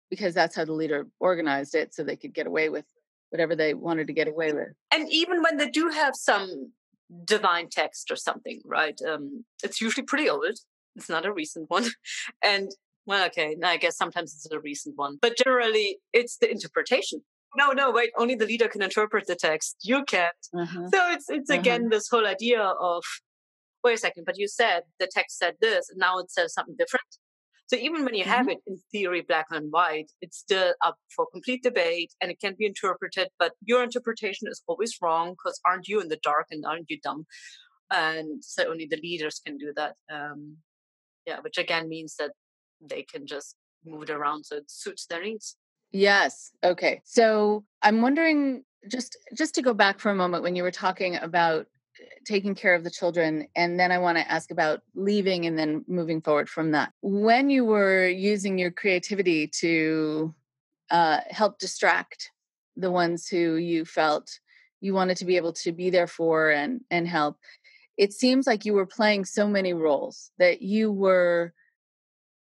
because 0.10 0.34
that's 0.34 0.56
how 0.56 0.66
the 0.66 0.74
leader 0.74 1.06
organized 1.20 1.76
it 1.76 1.94
so 1.94 2.04
they 2.04 2.16
could 2.16 2.34
get 2.34 2.48
away 2.48 2.70
with 2.70 2.86
whatever 3.30 3.56
they 3.56 3.76
wanted 3.76 4.08
to 4.08 4.14
get 4.14 4.28
away 4.28 4.54
with. 4.54 4.70
And 4.92 5.08
even 5.12 5.44
when 5.44 5.58
they 5.58 5.70
do 5.70 5.88
have 5.90 6.16
some 6.16 6.72
divine 7.26 7.70
text 7.70 8.12
or 8.12 8.16
something, 8.16 8.62
right? 8.66 9.00
Um, 9.08 9.46
it's 9.64 9.82
usually 9.82 10.04
pretty 10.04 10.30
old. 10.30 10.46
It's 10.96 11.10
not 11.10 11.26
a 11.26 11.34
recent 11.34 11.70
one. 11.70 11.86
And 12.44 12.70
well, 13.06 13.26
okay. 13.28 13.56
I 13.64 13.78
guess 13.78 13.98
sometimes 13.98 14.34
it's 14.34 14.52
a 14.52 14.60
recent 14.60 14.96
one, 14.98 15.18
but 15.22 15.38
generally 15.38 16.00
it's 16.14 16.38
the 16.38 16.52
interpretation. 16.52 17.22
No, 17.58 17.72
no, 17.72 17.92
wait. 17.92 18.12
Only 18.18 18.36
the 18.36 18.46
leader 18.46 18.68
can 18.68 18.82
interpret 18.82 19.28
the 19.28 19.36
text. 19.36 19.78
You 19.84 20.04
can't. 20.06 20.32
Uh-huh. 20.58 20.88
So 20.94 21.12
it's 21.12 21.30
it's 21.30 21.50
uh-huh. 21.50 21.60
again 21.60 21.90
this 21.90 22.08
whole 22.10 22.26
idea 22.26 22.62
of 22.62 23.04
wait 23.84 23.96
a 23.96 23.98
second, 23.98 24.26
but 24.26 24.38
you 24.38 24.48
said 24.48 24.84
the 25.00 25.08
text 25.08 25.38
said 25.38 25.56
this, 25.60 25.90
and 25.90 26.00
now 26.00 26.20
it 26.20 26.32
says 26.32 26.54
something 26.54 26.76
different. 26.78 27.06
So 27.72 27.78
even 27.78 28.04
when 28.04 28.16
you 28.16 28.26
have 28.26 28.48
mm-hmm. 28.48 28.50
it 28.50 28.58
in 28.68 28.78
theory, 28.92 29.22
black 29.22 29.46
and 29.50 29.72
white, 29.72 30.12
it's 30.20 30.38
still 30.38 30.74
up 30.84 30.98
for 31.16 31.26
complete 31.32 31.64
debate 31.64 32.14
and 32.20 32.30
it 32.30 32.42
can 32.42 32.54
be 32.60 32.66
interpreted, 32.66 33.30
but 33.40 33.54
your 33.64 33.82
interpretation 33.82 34.50
is 34.50 34.62
always 34.68 34.98
wrong 35.02 35.32
because 35.32 35.58
aren't 35.66 35.88
you 35.88 36.02
in 36.02 36.10
the 36.10 36.20
dark 36.22 36.48
and 36.52 36.66
aren't 36.66 36.90
you 36.90 37.00
dumb? 37.02 37.26
And 37.90 38.44
so 38.44 38.70
only 38.70 38.88
the 38.92 39.00
leaders 39.02 39.40
can 39.46 39.58
do 39.58 39.72
that. 39.78 39.96
Um, 40.12 40.58
yeah, 41.26 41.40
which 41.40 41.58
again 41.58 41.88
means 41.88 42.16
that 42.20 42.32
they 42.82 43.04
can 43.04 43.26
just 43.26 43.56
move 43.86 44.04
it 44.04 44.10
around 44.10 44.44
so 44.44 44.58
it 44.58 44.70
suits 44.70 45.06
their 45.06 45.24
needs. 45.24 45.56
Yes. 45.94 46.52
Okay. 46.66 47.02
So 47.06 47.64
I'm 47.82 48.02
wondering 48.02 48.66
just 48.90 49.18
just 49.34 49.56
to 49.56 49.62
go 49.62 49.74
back 49.74 50.02
for 50.02 50.10
a 50.10 50.16
moment 50.16 50.44
when 50.44 50.58
you 50.58 50.64
were 50.64 50.72
talking 50.72 51.16
about 51.16 51.68
taking 52.26 52.56
care 52.56 52.76
of 52.76 52.84
the 52.84 52.92
children 52.92 53.48
and 53.56 53.80
then 53.80 53.92
i 53.92 53.98
want 53.98 54.18
to 54.18 54.32
ask 54.32 54.52
about 54.52 54.82
leaving 54.96 55.46
and 55.46 55.58
then 55.58 55.84
moving 55.88 56.22
forward 56.22 56.50
from 56.50 56.72
that. 56.72 56.92
When 57.02 57.50
you 57.50 57.66
were 57.66 58.08
using 58.08 58.58
your 58.58 58.72
creativity 58.72 59.48
to 59.60 60.34
uh, 60.90 61.22
help 61.30 61.58
distract 61.58 62.32
the 62.76 62.92
ones 62.92 63.28
who 63.28 63.56
you 63.56 63.86
felt 63.86 64.40
you 64.82 64.94
wanted 64.94 65.18
to 65.18 65.26
be 65.26 65.38
able 65.38 65.54
to 65.54 65.72
be 65.72 65.90
there 65.90 66.08
for 66.08 66.50
and 66.50 66.82
and 66.90 67.08
help 67.08 67.38
it 67.98 68.14
seems 68.14 68.48
like 68.48 68.66
you 68.66 68.74
were 68.74 68.86
playing 68.86 69.26
so 69.26 69.48
many 69.48 69.74
roles 69.74 70.32
that 70.40 70.62
you 70.62 70.92
were 70.92 71.54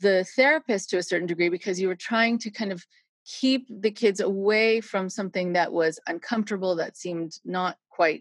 the 0.01 0.25
therapist 0.37 0.91
to 0.91 0.99
a 0.99 1.03
certain 1.03 1.27
degree 1.27 1.49
because 1.49 1.81
you 1.81 1.89
were 1.89 1.97
trying 1.97 2.39
to 2.39 2.51
kind 2.51 2.73
of 2.73 2.85
keep 3.25 3.67
the 3.69 3.91
kids 3.91 4.21
away 4.21 4.81
from 4.81 5.09
something 5.09 5.53
that 5.53 5.73
was 5.73 6.01
uncomfortable 6.07 6.77
that 6.77 6.97
seemed 6.97 7.39
not 7.45 7.77
quite 7.91 8.21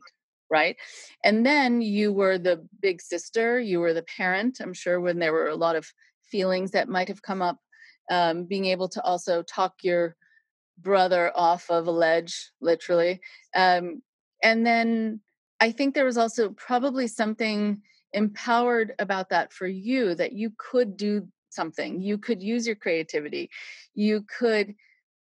right? 0.51 0.75
And 1.23 1.45
then 1.45 1.81
you 1.81 2.11
were 2.11 2.37
the 2.37 2.67
big 2.81 3.01
sister 3.01 3.59
you 3.59 3.79
were 3.79 3.93
the 3.93 4.03
parent 4.03 4.59
i'm 4.59 4.73
sure 4.73 4.99
when 4.99 5.19
there 5.19 5.33
were 5.33 5.47
a 5.47 5.55
lot 5.55 5.75
of 5.75 5.91
feelings 6.23 6.71
that 6.71 6.89
might 6.89 7.07
have 7.07 7.21
come 7.21 7.41
up 7.41 7.57
um, 8.09 8.45
being 8.45 8.65
able 8.65 8.89
to 8.89 9.01
also 9.03 9.41
talk 9.43 9.75
your 9.83 10.15
brother 10.79 11.31
off 11.35 11.69
of 11.69 11.87
a 11.87 11.91
ledge 11.91 12.51
literally 12.59 13.19
um, 13.55 14.01
and 14.43 14.65
then 14.65 15.19
i 15.59 15.71
think 15.71 15.93
there 15.93 16.05
was 16.05 16.17
also 16.17 16.49
probably 16.49 17.07
something 17.07 17.81
empowered 18.13 18.93
about 18.99 19.29
that 19.29 19.53
for 19.53 19.67
you 19.67 20.15
that 20.15 20.33
you 20.33 20.51
could 20.57 20.97
do 20.97 21.27
something 21.49 22.01
you 22.01 22.17
could 22.17 22.41
use 22.41 22.65
your 22.65 22.75
creativity 22.75 23.49
you 23.93 24.25
could 24.39 24.73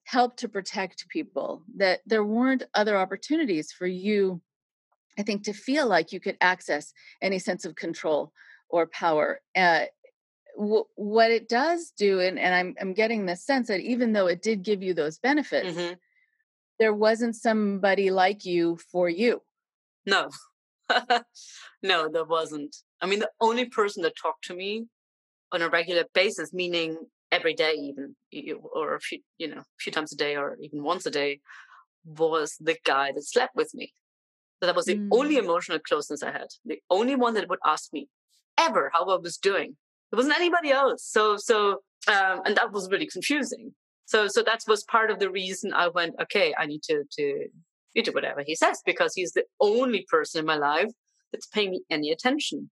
help 0.05 0.37
to 0.37 0.49
protect 0.49 1.09
people 1.09 1.63
that 1.77 2.01
there 2.07 2.25
weren't 2.25 2.65
other 2.75 2.97
opportunities 2.97 3.71
for 3.71 3.87
you 3.87 4.41
I 5.19 5.23
think 5.23 5.45
to 5.45 5.53
feel 5.53 5.87
like 5.87 6.13
you 6.13 6.21
could 6.21 6.37
access 6.41 6.93
any 7.21 7.39
sense 7.39 7.65
of 7.65 7.75
control 7.75 8.33
or 8.69 8.87
power. 8.87 9.41
Uh, 9.57 9.85
w- 10.57 10.85
what 10.95 11.31
it 11.31 11.49
does 11.49 11.93
do, 11.97 12.21
and, 12.21 12.39
and 12.39 12.55
I'm, 12.55 12.75
I'm 12.81 12.95
getting 12.95 13.27
the 13.27 13.37
sense 13.37 13.69
that 13.69 13.81
even 13.81 14.13
though 14.13 14.27
it 14.27 14.43
did 14.43 14.63
give 14.63 14.83
you 14.83 14.95
those 14.95 15.19
benefits, 15.19 15.77
mm-hmm. 15.77 15.95
there 16.79 16.95
wasn't 16.95 17.37
somebody 17.37 18.11
like 18.11 18.45
you 18.45 18.79
for 18.91 19.09
you. 19.09 19.43
No, 20.07 20.31
no, 21.83 22.09
there 22.09 22.25
wasn't. 22.25 22.77
I 23.01 23.07
mean, 23.07 23.19
the 23.19 23.31
only 23.41 23.67
person 23.67 24.03
that 24.03 24.15
talked 24.21 24.45
to 24.45 24.55
me 24.55 24.87
on 25.53 25.63
a 25.63 25.69
regular 25.69 26.05
basis, 26.15 26.53
meaning 26.53 26.97
every 27.33 27.55
day, 27.55 27.75
even 27.75 28.17
or 28.73 28.95
a 28.95 29.01
few, 29.01 29.21
you 29.39 29.49
know, 29.49 29.61
a 29.61 29.65
few 29.79 29.93
times 29.93 30.13
a 30.13 30.17
day, 30.17 30.37
or 30.37 30.57
even 30.61 30.83
once 30.83 31.07
a 31.07 31.11
day, 31.11 31.41
was 32.05 32.57
the 32.61 32.77
guy 32.85 33.13
that 33.13 33.27
slept 33.27 33.55
with 33.55 33.75
me. 33.75 33.93
So 34.61 34.67
that 34.67 34.77
was 34.77 34.85
the 34.85 34.97
mm. 34.97 35.09
only 35.11 35.37
emotional 35.37 35.79
closeness 35.79 36.23
I 36.23 36.33
had. 36.33 36.49
The 36.67 36.81
only 36.91 37.17
one 37.17 37.35
that 37.35 37.49
would 37.49 37.59
ask 37.65 37.93
me 37.93 38.09
ever 38.59 38.91
how 38.93 39.07
I 39.07 39.17
was 39.17 39.39
doing. 39.39 39.77
There 40.11 40.19
wasn't 40.19 40.37
anybody 40.37 40.71
else. 40.71 41.05
So 41.05 41.37
so 41.37 41.83
um, 42.09 42.43
and 42.45 42.57
that 42.57 42.73
was 42.73 42.91
really 42.91 43.07
confusing. 43.07 43.75
So 44.05 44.29
so 44.29 44.43
that 44.43 44.63
was 44.69 44.85
part 44.85 45.11
of 45.11 45.19
the 45.19 45.31
reason 45.31 45.73
I 45.73 45.89
went, 45.89 46.15
okay, 46.21 46.55
I 46.59 46.67
need 46.67 46.83
to 46.85 47.05
to 47.19 47.49
do 48.03 48.13
whatever 48.13 48.43
he 48.47 48.55
says 48.55 48.81
because 48.85 49.15
he's 49.15 49.33
the 49.33 49.45
only 49.61 50.07
person 50.09 50.41
in 50.41 50.47
my 50.47 50.57
life 50.57 50.91
that's 51.33 51.47
paying 51.47 51.71
me 51.71 51.83
any 51.91 52.11
attention. 52.11 52.71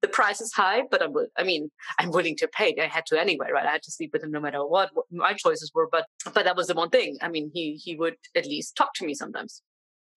The 0.00 0.08
price 0.08 0.40
is 0.40 0.52
high, 0.52 0.82
but 0.88 1.02
I'm, 1.02 1.12
I 1.36 1.42
mean, 1.42 1.70
I'm 1.98 2.12
willing 2.12 2.36
to 2.36 2.46
pay. 2.46 2.72
I 2.80 2.86
had 2.86 3.04
to 3.06 3.20
anyway, 3.20 3.48
right? 3.52 3.66
I 3.66 3.72
had 3.72 3.82
to 3.82 3.90
sleep 3.90 4.10
with 4.12 4.22
him 4.22 4.30
no 4.30 4.38
matter 4.38 4.64
what, 4.64 4.90
what 4.94 5.06
my 5.10 5.32
choices 5.32 5.72
were. 5.74 5.88
But, 5.90 6.06
but 6.32 6.44
that 6.44 6.54
was 6.54 6.68
the 6.68 6.74
one 6.74 6.90
thing. 6.90 7.18
I 7.20 7.28
mean, 7.28 7.50
he, 7.52 7.74
he 7.74 7.96
would 7.96 8.14
at 8.36 8.46
least 8.46 8.76
talk 8.76 8.94
to 8.94 9.04
me 9.04 9.14
sometimes 9.14 9.60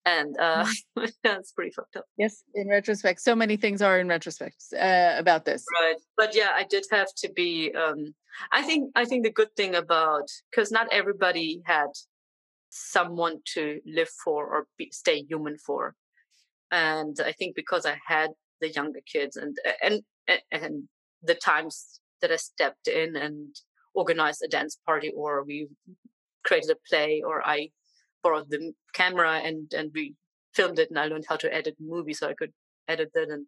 and 0.05 0.36
uh 0.39 0.65
mm-hmm. 0.65 1.05
that's 1.24 1.51
pretty 1.51 1.72
fucked 1.72 1.96
up. 1.96 2.05
Yes 2.17 2.43
in 2.55 2.67
retrospect 2.67 3.22
so 3.22 3.36
many 3.36 3.58
things 3.58 3.81
are 3.81 4.00
in 4.00 4.08
retrospect 4.08 4.63
uh, 4.74 5.15
about 5.17 5.46
this. 5.46 5.65
Right 5.81 5.96
but 6.17 6.36
yeah 6.36 6.50
i 6.55 6.63
did 6.63 6.86
have 6.91 7.13
to 7.17 7.31
be 7.31 7.74
um 7.74 8.13
i 8.51 8.62
think 8.62 8.91
i 8.96 9.05
think 9.05 9.24
the 9.24 9.31
good 9.31 9.55
thing 9.55 9.75
about 9.75 10.27
because 10.50 10.72
not 10.72 10.88
everybody 10.91 11.62
had 11.65 11.88
someone 12.70 13.39
to 13.53 13.81
live 13.86 14.10
for 14.24 14.46
or 14.46 14.67
be, 14.77 14.89
stay 14.91 15.24
human 15.24 15.58
for. 15.58 15.96
And 16.72 17.17
i 17.24 17.34
think 17.34 17.55
because 17.55 17.86
i 17.86 17.98
had 18.08 18.31
the 18.62 18.70
younger 18.70 19.01
kids 19.12 19.36
and 19.36 19.58
and 19.84 20.01
and 20.51 20.88
the 21.22 21.36
times 21.36 22.00
that 22.22 22.31
i 22.31 22.38
stepped 22.38 22.88
in 22.88 23.15
and 23.15 23.55
organized 23.93 24.41
a 24.43 24.48
dance 24.48 24.77
party 24.86 25.12
or 25.15 25.43
we 25.43 25.67
created 26.46 26.70
a 26.72 26.77
play 26.88 27.22
or 27.25 27.46
i 27.46 27.70
borrowed 28.23 28.49
the 28.49 28.73
camera 28.93 29.41
and 29.43 29.71
and 29.73 29.91
we 29.93 30.15
filmed 30.53 30.79
it 30.79 30.89
and 30.89 30.99
I 30.99 31.05
learned 31.05 31.25
how 31.27 31.37
to 31.37 31.53
edit 31.53 31.75
movie 31.79 32.13
so 32.13 32.29
I 32.29 32.33
could 32.33 32.51
edit 32.87 33.11
it 33.15 33.29
and, 33.29 33.45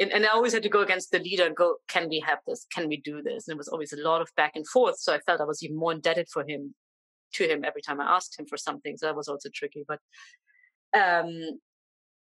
and 0.00 0.12
and 0.12 0.26
I 0.26 0.30
always 0.30 0.52
had 0.52 0.62
to 0.64 0.68
go 0.68 0.82
against 0.82 1.10
the 1.10 1.20
leader 1.20 1.46
and 1.46 1.56
go, 1.56 1.76
can 1.88 2.08
we 2.08 2.20
have 2.20 2.38
this? 2.46 2.66
Can 2.74 2.88
we 2.88 2.96
do 3.00 3.22
this? 3.22 3.46
And 3.46 3.54
it 3.54 3.58
was 3.58 3.68
always 3.68 3.92
a 3.92 4.02
lot 4.02 4.20
of 4.20 4.28
back 4.36 4.52
and 4.56 4.66
forth. 4.68 4.98
So 4.98 5.14
I 5.14 5.20
felt 5.20 5.40
I 5.40 5.44
was 5.44 5.62
even 5.62 5.76
more 5.76 5.92
indebted 5.92 6.28
for 6.32 6.44
him 6.46 6.74
to 7.34 7.48
him 7.48 7.64
every 7.64 7.82
time 7.82 8.00
I 8.00 8.16
asked 8.16 8.38
him 8.38 8.46
for 8.46 8.56
something. 8.56 8.96
So 8.96 9.06
that 9.06 9.16
was 9.16 9.28
also 9.28 9.48
tricky. 9.52 9.84
But 9.86 10.00
um 10.96 11.58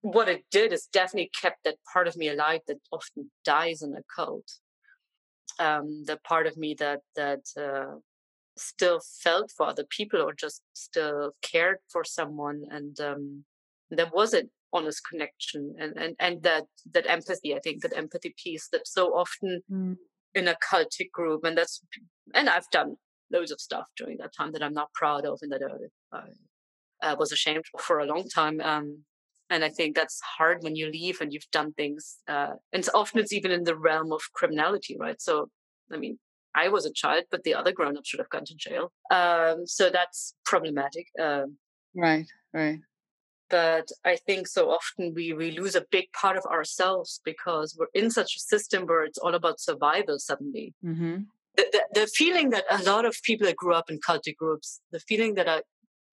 what 0.02 0.29
it 0.29 0.45
did 0.50 0.73
is 0.73 0.88
definitely 0.93 1.31
kept 1.41 1.64
that 1.64 1.76
part 1.93 2.09
of 2.09 2.17
me 2.17 2.29
alive 2.29 2.61
that 2.67 2.79
often 2.91 3.31
dies 3.45 3.83
in 3.83 3.95
a 3.95 4.02
cult. 4.14 4.50
Um, 5.59 6.05
the 6.07 6.19
part 6.25 6.47
of 6.47 6.57
me 6.57 6.75
that 6.81 7.00
that 7.14 7.45
uh, 7.57 7.99
still 8.57 9.01
felt 9.23 9.51
for 9.57 9.67
other 9.67 9.85
people 9.89 10.21
or 10.21 10.33
just 10.35 10.63
still 10.75 11.33
cared 11.43 11.79
for 11.91 12.05
someone 12.05 12.63
and 12.71 13.01
um, 13.01 13.45
there 13.91 14.11
was 14.13 14.33
an 14.33 14.51
honest 14.73 15.03
connection 15.09 15.75
and, 15.79 15.97
and 15.97 16.17
and 16.19 16.43
that 16.43 16.65
that 16.93 17.07
empathy 17.07 17.55
i 17.55 17.59
think 17.63 17.83
that 17.83 17.97
empathy 17.97 18.35
piece 18.43 18.69
that 18.73 18.87
so 18.87 19.09
often 19.09 19.61
mm. 19.71 19.97
in 20.35 20.49
a 20.49 20.57
cultic 20.73 21.11
group 21.13 21.45
and 21.45 21.59
that's 21.59 21.83
and 22.35 22.49
i've 22.49 22.71
done 22.71 22.97
loads 23.31 23.51
of 23.51 23.61
stuff 23.61 23.87
during 23.97 24.17
that 24.17 24.33
time 24.35 24.53
that 24.53 24.63
i'm 24.63 24.73
not 24.73 24.93
proud 24.95 25.27
of 25.27 25.39
and 25.43 25.53
that 25.53 25.61
i, 25.63 26.17
I, 26.17 27.11
I 27.11 27.15
was 27.15 27.33
ashamed 27.33 27.65
for 27.79 27.99
a 27.99 28.07
long 28.07 28.29
time 28.29 28.61
um, 28.63 29.05
and 29.51 29.63
i 29.63 29.69
think 29.69 29.95
that's 29.95 30.21
hard 30.39 30.63
when 30.63 30.75
you 30.75 30.91
leave 30.91 31.21
and 31.21 31.33
you've 31.33 31.51
done 31.53 31.75
things 31.75 32.17
uh, 32.29 32.55
and 32.73 32.89
often 32.95 33.21
it's 33.21 33.33
even 33.33 33.51
in 33.51 33.65
the 33.65 33.77
realm 33.77 34.11
of 34.11 34.23
criminality 34.35 34.97
right 34.99 35.21
so 35.21 35.49
i 35.93 35.99
mean 35.99 36.19
I 36.55 36.69
was 36.69 36.85
a 36.85 36.93
child, 36.93 37.25
but 37.31 37.45
the 37.45 37.55
other 37.55 37.73
grown 37.73 37.97
ups 37.97 38.09
should 38.09 38.21
have 38.21 38.29
gone 38.29 38.45
to 38.45 38.55
jail. 38.55 38.93
Um, 39.11 39.67
so 39.67 39.91
that's 39.91 40.35
problematic. 40.45 41.07
Um, 41.21 41.57
right, 41.95 42.27
right. 42.53 42.81
But 43.49 43.89
I 44.05 44.17
think 44.17 44.49
so 44.49 44.71
often 44.71 45.13
we, 45.15 45.33
we 45.35 45.51
lose 45.51 45.75
a 45.75 45.85
big 45.91 46.07
part 46.13 46.37
of 46.37 46.45
ourselves 46.47 47.21
because 47.25 47.77
we're 47.79 47.87
in 47.93 48.11
such 48.11 48.35
a 48.37 48.41
system 48.41 48.87
where 48.87 49.05
it's 49.05 49.19
all 49.19 49.35
about 49.35 49.61
survival 49.61 50.19
suddenly. 50.19 50.75
Mm-hmm. 50.85 51.25
The, 51.57 51.67
the, 51.71 52.01
the, 52.01 52.07
feeling 52.07 52.49
that 52.51 52.65
a 52.71 52.83
lot 52.83 53.05
of 53.05 53.15
people 53.23 53.47
that 53.47 53.57
grew 53.57 53.75
up 53.75 53.91
in 53.91 53.99
cultic 54.01 54.37
groups, 54.37 54.81
the 54.91 55.01
feeling 55.01 55.35
that 55.35 55.49
I, 55.49 55.61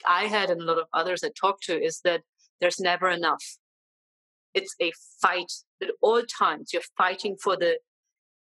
I 0.06 0.26
had 0.26 0.50
and 0.50 0.62
a 0.62 0.66
lot 0.66 0.80
of 0.80 0.88
others 0.94 1.24
I 1.24 1.30
talked 1.30 1.64
to 1.64 1.82
is 1.82 2.02
that 2.04 2.24
there's 2.60 2.80
never 2.80 3.10
enough. 3.10 3.44
It's 4.54 4.76
a 4.82 4.92
fight 5.22 5.52
at 5.82 5.92
all 6.02 6.22
times. 6.24 6.74
You're 6.74 6.82
fighting 6.98 7.38
for 7.42 7.56
the 7.56 7.78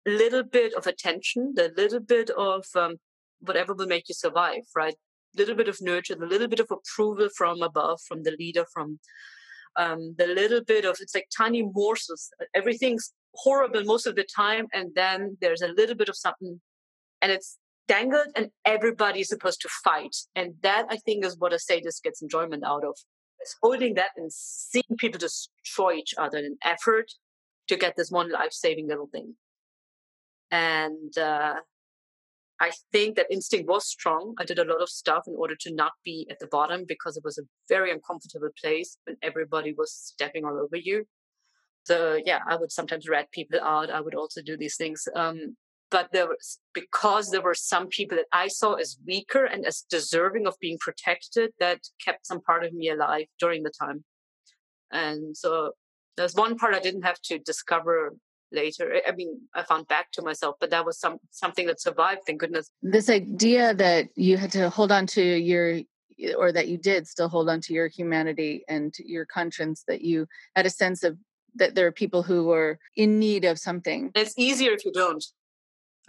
little 0.06 0.42
bit 0.42 0.75
of 0.75 0.87
attention, 0.87 1.52
the 1.54 1.73
little 1.76 2.00
bit 2.00 2.30
of 2.30 2.66
um, 2.75 2.96
whatever 3.40 3.75
will 3.75 3.87
make 3.87 4.08
you 4.08 4.14
survive, 4.14 4.62
right? 4.75 4.94
Little 5.37 5.54
bit 5.54 5.68
of 5.68 5.78
nurture, 5.80 6.14
the 6.14 6.26
little 6.26 6.49
bit 6.49 6.61
of 6.61 6.70
approval 6.70 7.28
from 7.37 7.62
above, 7.62 8.00
from 8.06 8.23
the 8.23 8.37
leader, 8.38 8.64
from 8.73 9.00
um, 9.76 10.14
the 10.16 10.26
little 10.26 10.62
bit 10.62 10.84
of 10.84 10.99
it's 11.00 11.14
like 11.14 11.28
tiny 11.37 11.62
morsels. 11.62 12.30
Everything's 12.54 13.12
horrible 13.34 13.84
most 13.84 14.06
of 14.06 14.14
the 14.14 14.25
time, 14.25 14.66
and 14.73 14.90
then 14.94 15.37
there's 15.40 15.62
a 15.62 15.68
little 15.68 15.96
bit 15.96 16.08
of 16.08 16.16
something, 16.16 16.61
and 17.20 17.32
it's 17.32 17.58
dangled, 17.88 18.28
and 18.37 18.50
everybody's 18.64 19.28
supposed 19.28 19.61
to 19.62 19.68
fight. 19.82 20.14
And 20.37 20.54
that 20.62 20.87
I 20.90 20.96
think 20.99 21.25
is 21.25 21.38
what 21.38 21.52
a 21.52 21.58
sadist 21.58 22.04
gets 22.04 22.23
enjoyment 22.23 22.64
out 22.64 22.84
of. 22.84 22.96
It's 23.40 23.56
holding 23.61 23.94
that 23.94 24.11
and 24.16 24.32
seeing 24.32 24.84
people 24.96 25.18
destroy 25.18 25.94
each 25.94 26.14
other 26.16 26.38
in 26.38 26.44
an 26.44 26.58
effort 26.64 27.11
to 27.68 27.76
get 27.76 27.94
this 27.96 28.11
one 28.11 28.30
life-saving 28.30 28.88
little 28.88 29.08
thing 29.11 29.34
and 30.51 31.17
uh, 31.19 31.57
I 32.61 32.71
think 32.93 33.17
that 33.17 33.27
instinct 33.31 33.69
was 33.69 33.87
strong. 33.87 34.35
I 34.39 34.45
did 34.45 34.59
a 34.59 34.65
lot 34.65 34.81
of 34.81 34.89
stuff 34.89 35.25
in 35.27 35.35
order 35.37 35.57
to 35.61 35.75
not 35.75 35.93
be 36.05 36.27
at 36.31 36.39
the 36.39 36.47
bottom 36.47 36.85
because 36.87 37.17
it 37.17 37.25
was 37.25 37.39
a 37.39 37.43
very 37.69 37.91
uncomfortable 37.91 38.51
place 38.61 38.97
when 39.05 39.17
everybody 39.23 39.75
was 39.77 39.93
stepping 39.93 40.45
all 40.45 40.59
over 40.59 40.77
you. 40.77 41.07
So 41.85 42.19
yeah, 42.25 42.41
I 42.49 42.57
would 42.57 42.73
sometimes 42.73 43.09
rat 43.09 43.31
people 43.33 43.61
out. 43.61 43.91
I 43.91 44.01
would 44.01 44.15
also 44.15 44.41
do 44.41 44.57
these 44.57 44.77
things. 44.77 45.07
Um, 45.15 45.57
but 45.91 46.09
there 46.13 46.27
was 46.27 46.59
because 46.73 47.31
there 47.31 47.43
were 47.43 47.55
some 47.55 47.89
people 47.89 48.17
that 48.17 48.27
I 48.33 48.49
saw 48.49 48.75
as 48.75 48.99
weaker 49.07 49.45
and 49.45 49.67
as 49.67 49.85
deserving 49.91 50.47
of 50.47 50.57
being 50.61 50.79
protected 50.81 51.53
that 51.61 51.81
kept 52.05 52.27
some 52.27 52.41
part 52.41 52.65
of 52.65 52.73
me 52.73 52.89
alive 52.91 53.27
during 53.39 53.63
the 53.63 53.73
time. 53.79 54.05
And 54.91 55.37
so 55.37 55.73
there's 56.17 56.35
one 56.35 56.57
part 56.57 56.75
I 56.75 56.81
didn't 56.81 57.03
have 57.03 57.21
to 57.25 57.39
discover 57.39 58.15
later. 58.53 59.01
I 59.07 59.13
mean, 59.13 59.41
I 59.55 59.63
found 59.63 59.89
back 59.89 60.11
to 60.13 60.23
myself, 60.23 60.57
but 60.61 60.71
that 60.71 60.85
was 60.85 60.99
some 60.99 61.19
something 61.31 61.67
that 61.67 61.81
survived. 61.81 62.23
Thank 62.27 62.41
goodness. 62.41 62.71
This 62.83 63.11
idea 63.11 63.75
that 63.75 64.09
you 64.15 64.37
had 64.37 64.53
to 64.53 64.71
hold 64.71 64.93
on 64.93 65.07
to 65.09 65.23
your, 65.23 65.81
or 66.37 66.53
that 66.53 66.69
you 66.69 66.79
did 66.79 67.07
still 67.07 67.29
hold 67.29 67.49
on 67.49 67.61
to 67.63 67.75
your 67.75 67.89
humanity 67.89 68.65
and 68.69 68.95
your 68.99 69.27
conscience. 69.27 69.85
That 69.89 70.03
you 70.03 70.27
had 70.57 70.67
a 70.67 70.71
sense 70.71 71.03
of 71.03 71.19
that 71.57 71.75
there 71.75 71.87
are 71.87 71.93
people 71.93 72.23
who 72.23 72.51
are 72.51 72.79
in 72.97 73.19
need 73.19 73.45
of 73.45 73.59
something. 73.59 74.11
It's 74.15 74.35
easier 74.37 74.73
if 74.73 74.85
you 74.85 74.93
don't. 74.93 75.25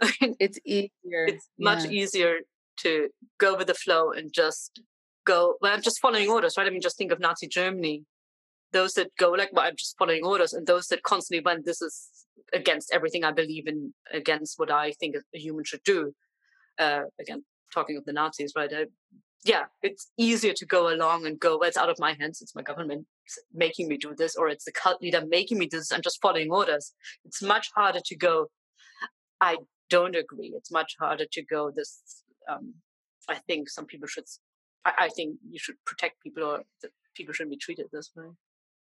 it's 0.40 0.58
easier. 0.64 0.90
It's 1.02 1.48
yeah. 1.56 1.64
much 1.64 1.86
easier 1.86 2.38
to 2.78 3.08
go 3.38 3.56
with 3.56 3.68
the 3.68 3.74
flow 3.74 4.12
and 4.12 4.32
just 4.32 4.80
go. 5.24 5.56
Well, 5.60 5.72
I'm 5.72 5.82
just 5.82 6.00
following 6.00 6.28
orders, 6.28 6.56
right? 6.56 6.66
I 6.66 6.70
mean, 6.70 6.80
just 6.80 6.98
think 6.98 7.12
of 7.12 7.20
Nazi 7.20 7.48
Germany. 7.48 8.04
Those 8.72 8.94
that 8.94 9.10
go 9.18 9.30
like, 9.30 9.50
well, 9.52 9.66
I'm 9.66 9.76
just 9.76 9.96
following 9.98 10.24
orders, 10.24 10.52
and 10.52 10.66
those 10.66 10.88
that 10.88 11.02
constantly 11.02 11.42
went, 11.44 11.64
this 11.64 11.80
is 11.80 12.08
against 12.52 12.92
everything 12.92 13.24
I 13.24 13.32
believe 13.32 13.66
in, 13.66 13.94
against 14.12 14.58
what 14.58 14.70
I 14.70 14.92
think 14.92 15.16
a 15.16 15.38
human 15.38 15.64
should 15.64 15.82
do. 15.84 16.14
Uh, 16.78 17.04
again, 17.20 17.44
talking 17.72 17.96
of 17.96 18.04
the 18.04 18.12
Nazis, 18.12 18.52
right? 18.56 18.70
I, 18.72 18.86
yeah, 19.44 19.64
it's 19.82 20.10
easier 20.18 20.52
to 20.54 20.66
go 20.66 20.92
along 20.92 21.26
and 21.26 21.38
go, 21.38 21.58
well, 21.58 21.68
it's 21.68 21.76
out 21.76 21.88
of 21.88 21.98
my 21.98 22.16
hands. 22.18 22.42
It's 22.42 22.54
my 22.54 22.62
government 22.62 23.06
making 23.54 23.88
me 23.88 23.96
do 23.96 24.14
this, 24.16 24.34
or 24.36 24.48
it's 24.48 24.64
the 24.64 24.72
cult 24.72 25.00
leader 25.00 25.24
making 25.26 25.58
me 25.58 25.66
do 25.66 25.78
this. 25.78 25.92
I'm 25.92 26.02
just 26.02 26.20
following 26.20 26.50
orders. 26.50 26.92
It's 27.24 27.42
much 27.42 27.70
harder 27.74 28.00
to 28.04 28.16
go, 28.16 28.48
I 29.40 29.58
don't 29.88 30.16
agree. 30.16 30.52
It's 30.56 30.72
much 30.72 30.96
harder 30.98 31.26
to 31.30 31.42
go 31.44 31.70
this. 31.70 32.00
Um, 32.50 32.74
I 33.28 33.36
think 33.46 33.68
some 33.68 33.86
people 33.86 34.08
should, 34.08 34.24
I, 34.84 34.92
I 34.98 35.08
think 35.08 35.36
you 35.48 35.58
should 35.58 35.76
protect 35.84 36.22
people 36.22 36.44
or 36.44 36.62
people 37.14 37.32
shouldn't 37.32 37.52
be 37.52 37.58
treated 37.58 37.86
this 37.92 38.10
way. 38.16 38.26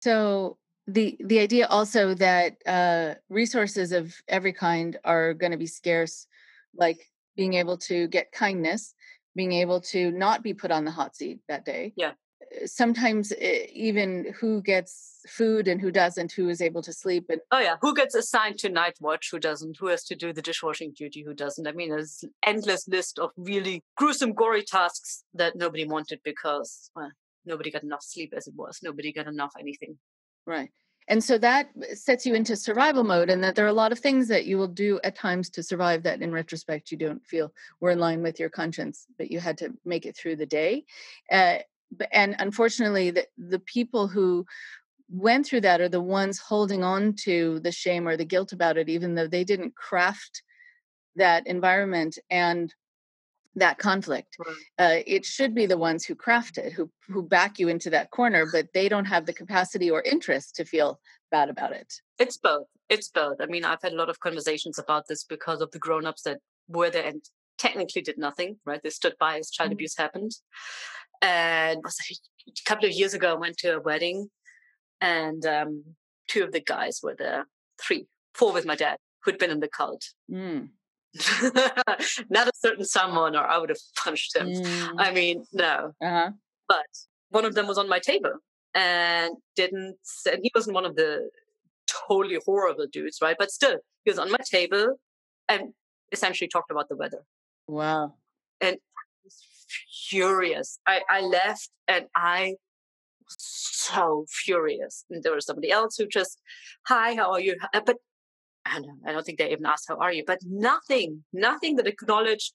So 0.00 0.58
the 0.86 1.16
the 1.20 1.38
idea 1.38 1.66
also 1.66 2.14
that 2.14 2.56
uh, 2.66 3.14
resources 3.28 3.92
of 3.92 4.14
every 4.26 4.52
kind 4.52 4.96
are 5.04 5.34
going 5.34 5.52
to 5.52 5.58
be 5.58 5.66
scarce, 5.66 6.26
like 6.74 7.10
being 7.36 7.54
able 7.54 7.76
to 7.76 8.08
get 8.08 8.32
kindness, 8.32 8.94
being 9.36 9.52
able 9.52 9.80
to 9.80 10.10
not 10.10 10.42
be 10.42 10.54
put 10.54 10.70
on 10.70 10.84
the 10.84 10.90
hot 10.90 11.14
seat 11.14 11.40
that 11.48 11.64
day. 11.64 11.92
Yeah. 11.96 12.12
Uh, 12.40 12.66
sometimes 12.66 13.32
eh, 13.38 13.66
even 13.72 14.32
who 14.40 14.62
gets 14.62 15.20
food 15.28 15.68
and 15.68 15.80
who 15.80 15.90
doesn't, 15.90 16.32
who 16.32 16.48
is 16.48 16.62
able 16.62 16.80
to 16.82 16.92
sleep. 16.92 17.26
And 17.28 17.40
oh 17.52 17.58
yeah, 17.58 17.76
who 17.82 17.94
gets 17.94 18.14
assigned 18.14 18.58
to 18.60 18.70
night 18.70 18.96
watch, 19.00 19.28
who 19.30 19.38
doesn't, 19.38 19.76
who 19.78 19.88
has 19.88 20.04
to 20.04 20.16
do 20.16 20.32
the 20.32 20.42
dishwashing 20.42 20.92
duty, 20.96 21.22
who 21.22 21.34
doesn't. 21.34 21.66
I 21.66 21.72
mean, 21.72 21.90
there's 21.90 22.20
an 22.22 22.32
endless 22.46 22.88
list 22.88 23.18
of 23.18 23.30
really 23.36 23.82
gruesome, 23.96 24.32
gory 24.32 24.62
tasks 24.62 25.24
that 25.34 25.54
nobody 25.54 25.86
wanted 25.86 26.20
because 26.24 26.90
well, 26.96 27.12
nobody 27.44 27.70
got 27.70 27.82
enough 27.82 28.02
sleep 28.02 28.32
as 28.36 28.46
it 28.46 28.54
was. 28.54 28.80
Nobody 28.82 29.12
got 29.12 29.26
enough 29.26 29.52
anything. 29.58 29.98
Right. 30.46 30.70
And 31.10 31.24
so 31.24 31.38
that 31.38 31.70
sets 31.94 32.26
you 32.26 32.34
into 32.34 32.54
survival 32.54 33.02
mode, 33.02 33.30
and 33.30 33.42
that 33.42 33.54
there 33.54 33.64
are 33.64 33.68
a 33.68 33.72
lot 33.72 33.92
of 33.92 33.98
things 33.98 34.28
that 34.28 34.44
you 34.44 34.58
will 34.58 34.68
do 34.68 35.00
at 35.04 35.16
times 35.16 35.48
to 35.50 35.62
survive 35.62 36.02
that 36.02 36.20
in 36.20 36.32
retrospect 36.32 36.90
you 36.90 36.98
don't 36.98 37.24
feel 37.24 37.52
were 37.80 37.92
in 37.92 37.98
line 37.98 38.22
with 38.22 38.38
your 38.38 38.50
conscience, 38.50 39.06
but 39.16 39.30
you 39.30 39.40
had 39.40 39.56
to 39.58 39.72
make 39.86 40.04
it 40.04 40.16
through 40.16 40.36
the 40.36 40.44
day. 40.44 40.84
Uh, 41.32 41.58
and 42.12 42.36
unfortunately, 42.38 43.10
the, 43.10 43.26
the 43.38 43.58
people 43.60 44.06
who 44.06 44.44
went 45.10 45.46
through 45.46 45.62
that 45.62 45.80
are 45.80 45.88
the 45.88 46.02
ones 46.02 46.38
holding 46.38 46.84
on 46.84 47.14
to 47.14 47.60
the 47.60 47.72
shame 47.72 48.06
or 48.06 48.18
the 48.18 48.26
guilt 48.26 48.52
about 48.52 48.76
it, 48.76 48.90
even 48.90 49.14
though 49.14 49.26
they 49.26 49.44
didn't 49.44 49.74
craft 49.74 50.42
that 51.16 51.46
environment. 51.46 52.18
And 52.28 52.74
that 53.58 53.78
conflict. 53.78 54.36
Right. 54.38 54.56
Uh, 54.78 55.02
it 55.06 55.24
should 55.24 55.54
be 55.54 55.66
the 55.66 55.78
ones 55.78 56.04
who 56.04 56.14
craft 56.14 56.58
it, 56.58 56.72
who 56.72 56.90
who 57.08 57.22
back 57.22 57.58
you 57.58 57.68
into 57.68 57.90
that 57.90 58.10
corner, 58.10 58.46
but 58.52 58.68
they 58.74 58.88
don't 58.88 59.06
have 59.06 59.26
the 59.26 59.32
capacity 59.32 59.90
or 59.90 60.02
interest 60.02 60.56
to 60.56 60.64
feel 60.64 61.00
bad 61.30 61.48
about 61.48 61.72
it. 61.72 61.92
It's 62.18 62.36
both. 62.36 62.66
It's 62.88 63.08
both. 63.08 63.40
I 63.40 63.46
mean, 63.46 63.64
I've 63.64 63.82
had 63.82 63.92
a 63.92 63.96
lot 63.96 64.08
of 64.08 64.20
conversations 64.20 64.78
about 64.78 65.08
this 65.08 65.24
because 65.24 65.60
of 65.60 65.70
the 65.72 65.78
grown-ups 65.78 66.22
that 66.22 66.38
were 66.68 66.90
there 66.90 67.04
and 67.04 67.22
technically 67.58 68.02
did 68.02 68.18
nothing. 68.18 68.58
Right? 68.64 68.82
They 68.82 68.90
stood 68.90 69.14
by 69.18 69.38
as 69.38 69.50
child 69.50 69.68
mm-hmm. 69.68 69.74
abuse 69.74 69.96
happened. 69.96 70.32
And 71.20 71.82
a 71.84 72.52
couple 72.64 72.86
of 72.86 72.92
years 72.92 73.12
ago, 73.12 73.32
I 73.32 73.38
went 73.38 73.56
to 73.58 73.76
a 73.76 73.80
wedding, 73.80 74.30
and 75.00 75.44
um, 75.44 75.84
two 76.28 76.44
of 76.44 76.52
the 76.52 76.60
guys 76.60 77.00
were 77.02 77.16
there. 77.18 77.46
Three, 77.80 78.06
four 78.34 78.52
with 78.52 78.64
my 78.64 78.76
dad, 78.76 78.98
who'd 79.24 79.38
been 79.38 79.50
in 79.50 79.60
the 79.60 79.68
cult. 79.68 80.04
Mm 80.30 80.68
not 82.30 82.48
a 82.48 82.52
certain 82.54 82.84
someone 82.84 83.34
or 83.34 83.44
I 83.44 83.58
would 83.58 83.70
have 83.70 83.78
punched 83.96 84.36
him. 84.36 84.48
Mm. 84.48 84.94
I 84.98 85.12
mean, 85.12 85.44
no. 85.52 85.92
Uh-huh. 86.02 86.30
But 86.68 86.86
one 87.30 87.44
of 87.44 87.54
them 87.54 87.66
was 87.66 87.78
on 87.78 87.88
my 87.88 87.98
table 87.98 88.32
and 88.74 89.34
didn't 89.56 89.96
and 90.30 90.40
he 90.42 90.50
wasn't 90.54 90.74
one 90.74 90.84
of 90.84 90.96
the 90.96 91.30
totally 92.08 92.38
horrible 92.44 92.86
dudes, 92.92 93.18
right? 93.22 93.36
But 93.38 93.50
still, 93.50 93.78
he 94.04 94.10
was 94.10 94.18
on 94.18 94.30
my 94.30 94.38
table 94.50 94.96
and 95.48 95.72
essentially 96.12 96.48
talked 96.48 96.70
about 96.70 96.88
the 96.88 96.96
weather. 96.96 97.24
Wow. 97.66 98.14
And 98.60 98.76
I 98.76 99.02
was 99.24 99.42
furious. 100.08 100.78
I, 100.86 101.00
I 101.08 101.20
left 101.20 101.70
and 101.86 102.06
I 102.14 102.54
was 103.24 103.36
so 103.38 104.26
furious. 104.28 105.04
And 105.10 105.22
there 105.22 105.34
was 105.34 105.46
somebody 105.46 105.70
else 105.70 105.96
who 105.96 106.06
just, 106.06 106.40
hi, 106.86 107.14
how 107.14 107.32
are 107.32 107.40
you? 107.40 107.56
But 107.72 107.96
I 108.70 108.80
don't, 108.80 109.00
I 109.06 109.12
don't 109.12 109.24
think 109.24 109.38
they 109.38 109.50
even 109.50 109.66
asked, 109.66 109.86
how 109.88 109.96
are 109.98 110.12
you? 110.12 110.24
But 110.26 110.40
nothing, 110.44 111.24
nothing 111.32 111.76
that 111.76 111.86
acknowledged, 111.86 112.52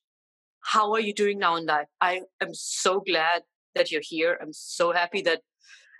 how 0.61 0.93
are 0.93 0.99
you 0.99 1.13
doing 1.13 1.39
now 1.39 1.55
in 1.55 1.65
life? 1.65 1.87
I 1.99 2.21
am 2.41 2.53
so 2.53 3.01
glad 3.01 3.43
that 3.75 3.91
you're 3.91 4.01
here. 4.03 4.37
I'm 4.41 4.53
so 4.53 4.91
happy 4.91 5.21
that 5.23 5.41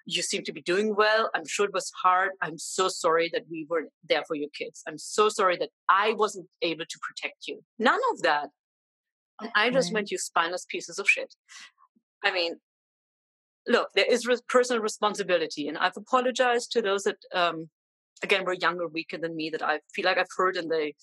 you 0.06 0.22
seem 0.22 0.44
to 0.44 0.54
be 0.54 0.62
doing 0.62 0.96
well. 0.96 1.30
I'm 1.34 1.48
sure 1.48 1.66
it 1.66 1.74
was 1.74 1.92
hard. 2.02 2.32
I'm 2.42 2.58
so 2.58 2.88
sorry 2.90 3.30
that 3.34 3.44
we 3.50 3.66
weren't 3.70 3.92
there 4.08 4.24
for 4.28 4.36
your 4.36 4.50
kids. 4.58 4.84
I'm 4.88 4.98
so 4.98 5.30
sorry 5.30 5.58
that 5.58 5.70
I 5.90 6.14
wasn't 6.14 6.48
able 6.62 6.86
to 6.86 7.00
protect 7.02 7.48
you. 7.48 7.64
None 7.80 8.00
of 8.14 8.22
that. 8.22 8.50
And 9.42 9.50
I 9.56 9.70
just 9.70 9.90
right. 9.90 9.96
went, 9.96 10.12
you 10.12 10.18
spineless 10.18 10.66
pieces 10.70 11.00
of 11.00 11.10
shit. 11.10 11.34
I 12.24 12.32
mean, 12.32 12.56
look, 13.68 13.90
there 13.96 14.06
is 14.06 14.28
personal 14.48 14.82
responsibility, 14.82 15.68
and 15.68 15.78
I've 15.78 15.98
apologized 15.98 16.72
to 16.74 16.82
those 16.82 17.04
that 17.04 17.18
um, 17.34 17.70
again 18.24 18.46
were 18.46 18.54
younger, 18.54 18.88
weaker 18.88 19.18
than 19.18 19.36
me 19.36 19.50
that 19.52 19.62
I 19.62 19.80
feel 19.94 20.06
like 20.06 20.18
I've 20.18 20.28
heard 20.38 20.58
and 20.58 20.72
they 20.72 20.96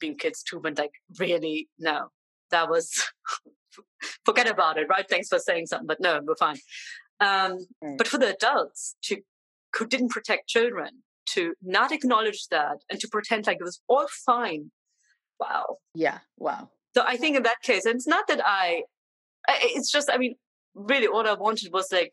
being 0.00 0.16
kids 0.16 0.42
too, 0.42 0.60
but 0.60 0.78
like 0.78 0.92
really 1.18 1.68
no, 1.78 2.08
that 2.50 2.68
was 2.68 3.04
forget 4.24 4.48
about 4.48 4.78
it, 4.78 4.88
right? 4.88 5.08
Thanks 5.08 5.28
for 5.28 5.38
saying 5.38 5.66
something, 5.66 5.86
but 5.86 6.00
no, 6.00 6.20
we're 6.24 6.36
fine. 6.36 6.58
Um, 7.20 7.58
right. 7.82 7.98
But 7.98 8.08
for 8.08 8.18
the 8.18 8.34
adults 8.34 8.96
to 9.04 9.18
who 9.76 9.86
didn't 9.86 10.10
protect 10.10 10.48
children 10.48 11.02
to 11.34 11.54
not 11.62 11.92
acknowledge 11.92 12.46
that 12.50 12.78
and 12.90 12.98
to 13.00 13.08
pretend 13.08 13.46
like 13.46 13.58
it 13.60 13.64
was 13.64 13.80
all 13.88 14.06
fine. 14.08 14.70
Wow. 15.38 15.78
Yeah. 15.94 16.18
Wow. 16.36 16.70
So 16.94 17.04
I 17.06 17.16
think 17.16 17.36
in 17.36 17.44
that 17.44 17.62
case, 17.62 17.84
and 17.84 17.94
it's 17.94 18.06
not 18.06 18.26
that 18.28 18.40
I, 18.44 18.82
it's 19.48 19.90
just, 19.90 20.10
I 20.10 20.18
mean, 20.18 20.34
really 20.74 21.06
all 21.06 21.26
I 21.26 21.34
wanted 21.34 21.72
was 21.72 21.92
like, 21.92 22.12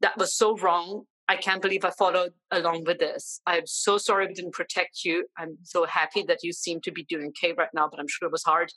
that 0.00 0.16
was 0.16 0.36
so 0.36 0.56
wrong. 0.56 1.04
I 1.32 1.36
can't 1.36 1.62
believe 1.62 1.82
I 1.82 1.90
followed 1.90 2.34
along 2.50 2.84
with 2.84 2.98
this. 2.98 3.40
I'm 3.46 3.66
so 3.66 3.96
sorry 3.96 4.26
we 4.26 4.34
didn't 4.34 4.52
protect 4.52 5.02
you. 5.02 5.26
I'm 5.38 5.56
so 5.62 5.86
happy 5.86 6.22
that 6.28 6.42
you 6.42 6.52
seem 6.52 6.82
to 6.82 6.92
be 6.92 7.04
doing 7.04 7.28
okay 7.28 7.54
right 7.56 7.70
now, 7.72 7.88
but 7.88 7.98
I'm 7.98 8.06
sure 8.06 8.28
it 8.28 8.32
was 8.32 8.42
hard. 8.42 8.70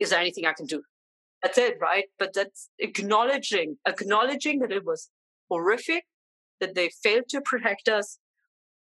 Is 0.00 0.08
there 0.08 0.18
anything 0.18 0.46
I 0.46 0.54
can 0.54 0.64
do? 0.64 0.82
That's 1.42 1.58
it, 1.58 1.76
right? 1.82 2.06
But 2.18 2.32
that's 2.32 2.70
acknowledging, 2.78 3.76
acknowledging 3.86 4.60
that 4.60 4.72
it 4.72 4.86
was 4.86 5.10
horrific, 5.50 6.04
that 6.60 6.74
they 6.74 6.88
failed 7.02 7.28
to 7.28 7.42
protect 7.42 7.90
us, 7.90 8.18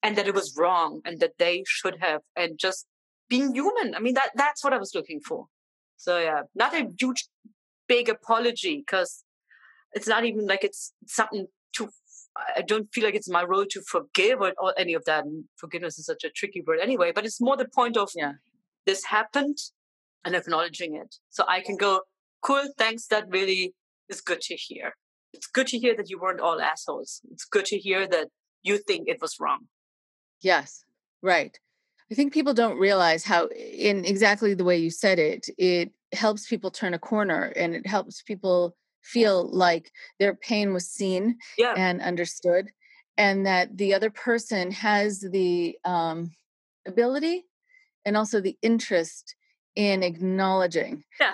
and 0.01 0.15
that 0.15 0.27
it 0.29 0.33
was 0.33 0.55
wrong, 0.57 1.01
and 1.03 1.19
that 1.19 1.33
they 1.37 1.65
should 1.67 1.97
have, 1.99 2.21
and 2.37 2.57
just 2.57 2.87
being 3.27 3.53
human. 3.53 3.93
I 3.93 3.99
mean, 3.99 4.13
that 4.13 4.31
that's 4.35 4.63
what 4.63 4.71
I 4.71 4.77
was 4.77 4.95
looking 4.95 5.19
for. 5.19 5.47
So 5.97 6.17
yeah, 6.17 6.43
not 6.55 6.73
a 6.73 6.87
huge, 6.97 7.27
big 7.89 8.07
apology 8.07 8.77
because 8.77 9.25
it's 9.91 10.07
not 10.07 10.23
even 10.23 10.47
like 10.47 10.63
it's 10.63 10.93
something 11.07 11.47
to 11.75 11.89
I 12.35 12.61
don't 12.61 12.87
feel 12.93 13.03
like 13.03 13.15
it's 13.15 13.29
my 13.29 13.43
role 13.43 13.65
to 13.69 13.81
forgive 13.81 14.39
or, 14.39 14.53
or, 14.57 14.73
any 14.77 14.93
of 14.93 15.03
that. 15.05 15.25
And 15.25 15.45
forgiveness 15.57 15.99
is 15.99 16.05
such 16.05 16.23
a 16.23 16.29
tricky 16.29 16.61
word 16.65 16.79
anyway, 16.81 17.11
but 17.13 17.25
it's 17.25 17.41
more 17.41 17.57
the 17.57 17.67
point 17.67 17.97
of 17.97 18.09
yeah. 18.15 18.33
this 18.85 19.03
happened 19.05 19.57
and 20.23 20.35
acknowledging 20.35 20.95
it. 20.95 21.15
So 21.29 21.43
I 21.47 21.61
can 21.61 21.75
go, 21.75 22.01
cool, 22.41 22.63
thanks. 22.77 23.07
That 23.07 23.25
really 23.29 23.73
is 24.09 24.21
good 24.21 24.41
to 24.41 24.55
hear. 24.55 24.93
It's 25.33 25.47
good 25.47 25.67
to 25.67 25.77
hear 25.77 25.95
that 25.95 26.09
you 26.09 26.19
weren't 26.19 26.39
all 26.39 26.61
assholes. 26.61 27.21
It's 27.31 27.45
good 27.45 27.65
to 27.65 27.77
hear 27.77 28.07
that 28.07 28.27
you 28.63 28.77
think 28.77 29.07
it 29.07 29.21
was 29.21 29.37
wrong. 29.39 29.67
Yes, 30.41 30.85
right. 31.21 31.57
I 32.11 32.15
think 32.15 32.33
people 32.33 32.53
don't 32.53 32.77
realize 32.77 33.23
how, 33.23 33.47
in 33.47 34.03
exactly 34.03 34.53
the 34.53 34.65
way 34.65 34.77
you 34.77 34.89
said 34.89 35.19
it, 35.19 35.47
it 35.57 35.91
helps 36.11 36.47
people 36.47 36.69
turn 36.69 36.93
a 36.93 36.99
corner 36.99 37.53
and 37.55 37.73
it 37.73 37.87
helps 37.87 38.21
people 38.21 38.75
feel 39.01 39.49
like 39.51 39.91
their 40.19 40.35
pain 40.35 40.73
was 40.73 40.89
seen 40.89 41.37
yeah. 41.57 41.73
and 41.75 42.01
understood 42.01 42.71
and 43.17 43.45
that 43.45 43.77
the 43.77 43.93
other 43.93 44.09
person 44.09 44.71
has 44.71 45.19
the 45.19 45.77
um, 45.85 46.31
ability 46.87 47.45
and 48.05 48.17
also 48.17 48.41
the 48.41 48.57
interest 48.61 49.35
in 49.75 50.03
acknowledging. 50.03 51.03
Yeah. 51.19 51.33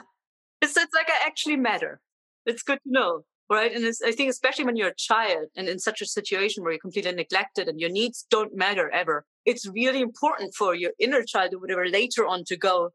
It's, 0.61 0.75
it's 0.75 0.93
like 0.93 1.09
i 1.09 1.25
actually 1.25 1.57
matter. 1.57 2.01
It's 2.45 2.63
good 2.63 2.79
to 2.83 2.91
know 2.91 3.23
right? 3.49 3.73
And 3.73 3.85
i 4.05 4.11
think 4.11 4.29
especially 4.29 4.65
when 4.65 4.75
you're 4.75 4.89
a 4.89 4.95
child 4.95 5.47
and 5.55 5.67
in 5.67 5.79
such 5.79 6.01
a 6.01 6.05
situation 6.05 6.63
where 6.63 6.73
you're 6.73 6.79
completely 6.79 7.13
neglected 7.13 7.67
and 7.67 7.79
your 7.79 7.89
needs 7.89 8.25
don't 8.29 8.55
matter 8.55 8.89
ever 8.89 9.25
it's 9.45 9.67
really 9.67 10.01
important 10.01 10.53
for 10.53 10.75
your 10.75 10.91
inner 10.99 11.23
child 11.23 11.53
or 11.53 11.59
whatever 11.59 11.87
later 11.87 12.25
on 12.25 12.43
to 12.45 12.57
go 12.57 12.89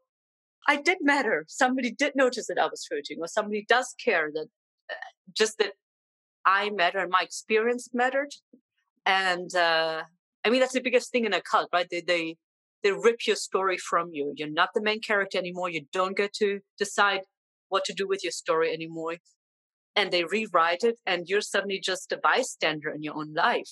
i 0.67 0.75
did 0.77 0.99
matter. 1.01 1.45
Somebody 1.47 1.91
did 1.91 2.13
notice 2.15 2.47
that 2.47 2.59
i 2.59 2.67
was 2.67 2.85
hurting 2.89 3.17
or 3.19 3.27
somebody 3.27 3.65
does 3.67 3.95
care 4.03 4.29
that 4.33 4.47
just 5.35 5.57
that 5.57 5.73
i 6.45 6.69
matter 6.69 6.99
and 6.99 7.11
my 7.11 7.21
experience 7.21 7.89
mattered 7.93 8.31
and 9.05 9.55
uh, 9.55 10.03
i 10.45 10.49
mean 10.49 10.59
that's 10.59 10.73
the 10.73 10.81
biggest 10.81 11.11
thing 11.11 11.25
in 11.25 11.33
a 11.33 11.41
cult 11.41 11.69
right? 11.73 11.87
They, 11.89 12.01
they 12.01 12.37
they 12.83 12.91
rip 12.91 13.25
your 13.25 13.37
story 13.37 13.77
from 13.77 14.09
you. 14.11 14.33
You're 14.35 14.49
not 14.49 14.69
the 14.75 14.81
main 14.81 14.99
character 14.99 15.37
anymore. 15.37 15.69
You 15.69 15.85
don't 15.91 16.17
get 16.17 16.33
to 16.33 16.59
decide 16.77 17.21
what 17.69 17.85
to 17.85 17.93
do 17.93 18.07
with 18.07 18.23
your 18.23 18.31
story 18.31 18.71
anymore. 18.73 19.15
And 19.95 20.11
they 20.11 20.25
rewrite 20.25 20.83
it 20.83 20.97
and 21.05 21.27
you're 21.27 21.41
suddenly 21.41 21.79
just 21.79 22.11
a 22.11 22.17
bystander 22.17 22.89
in 22.89 23.01
your 23.01 23.15
own 23.15 23.33
life. 23.33 23.71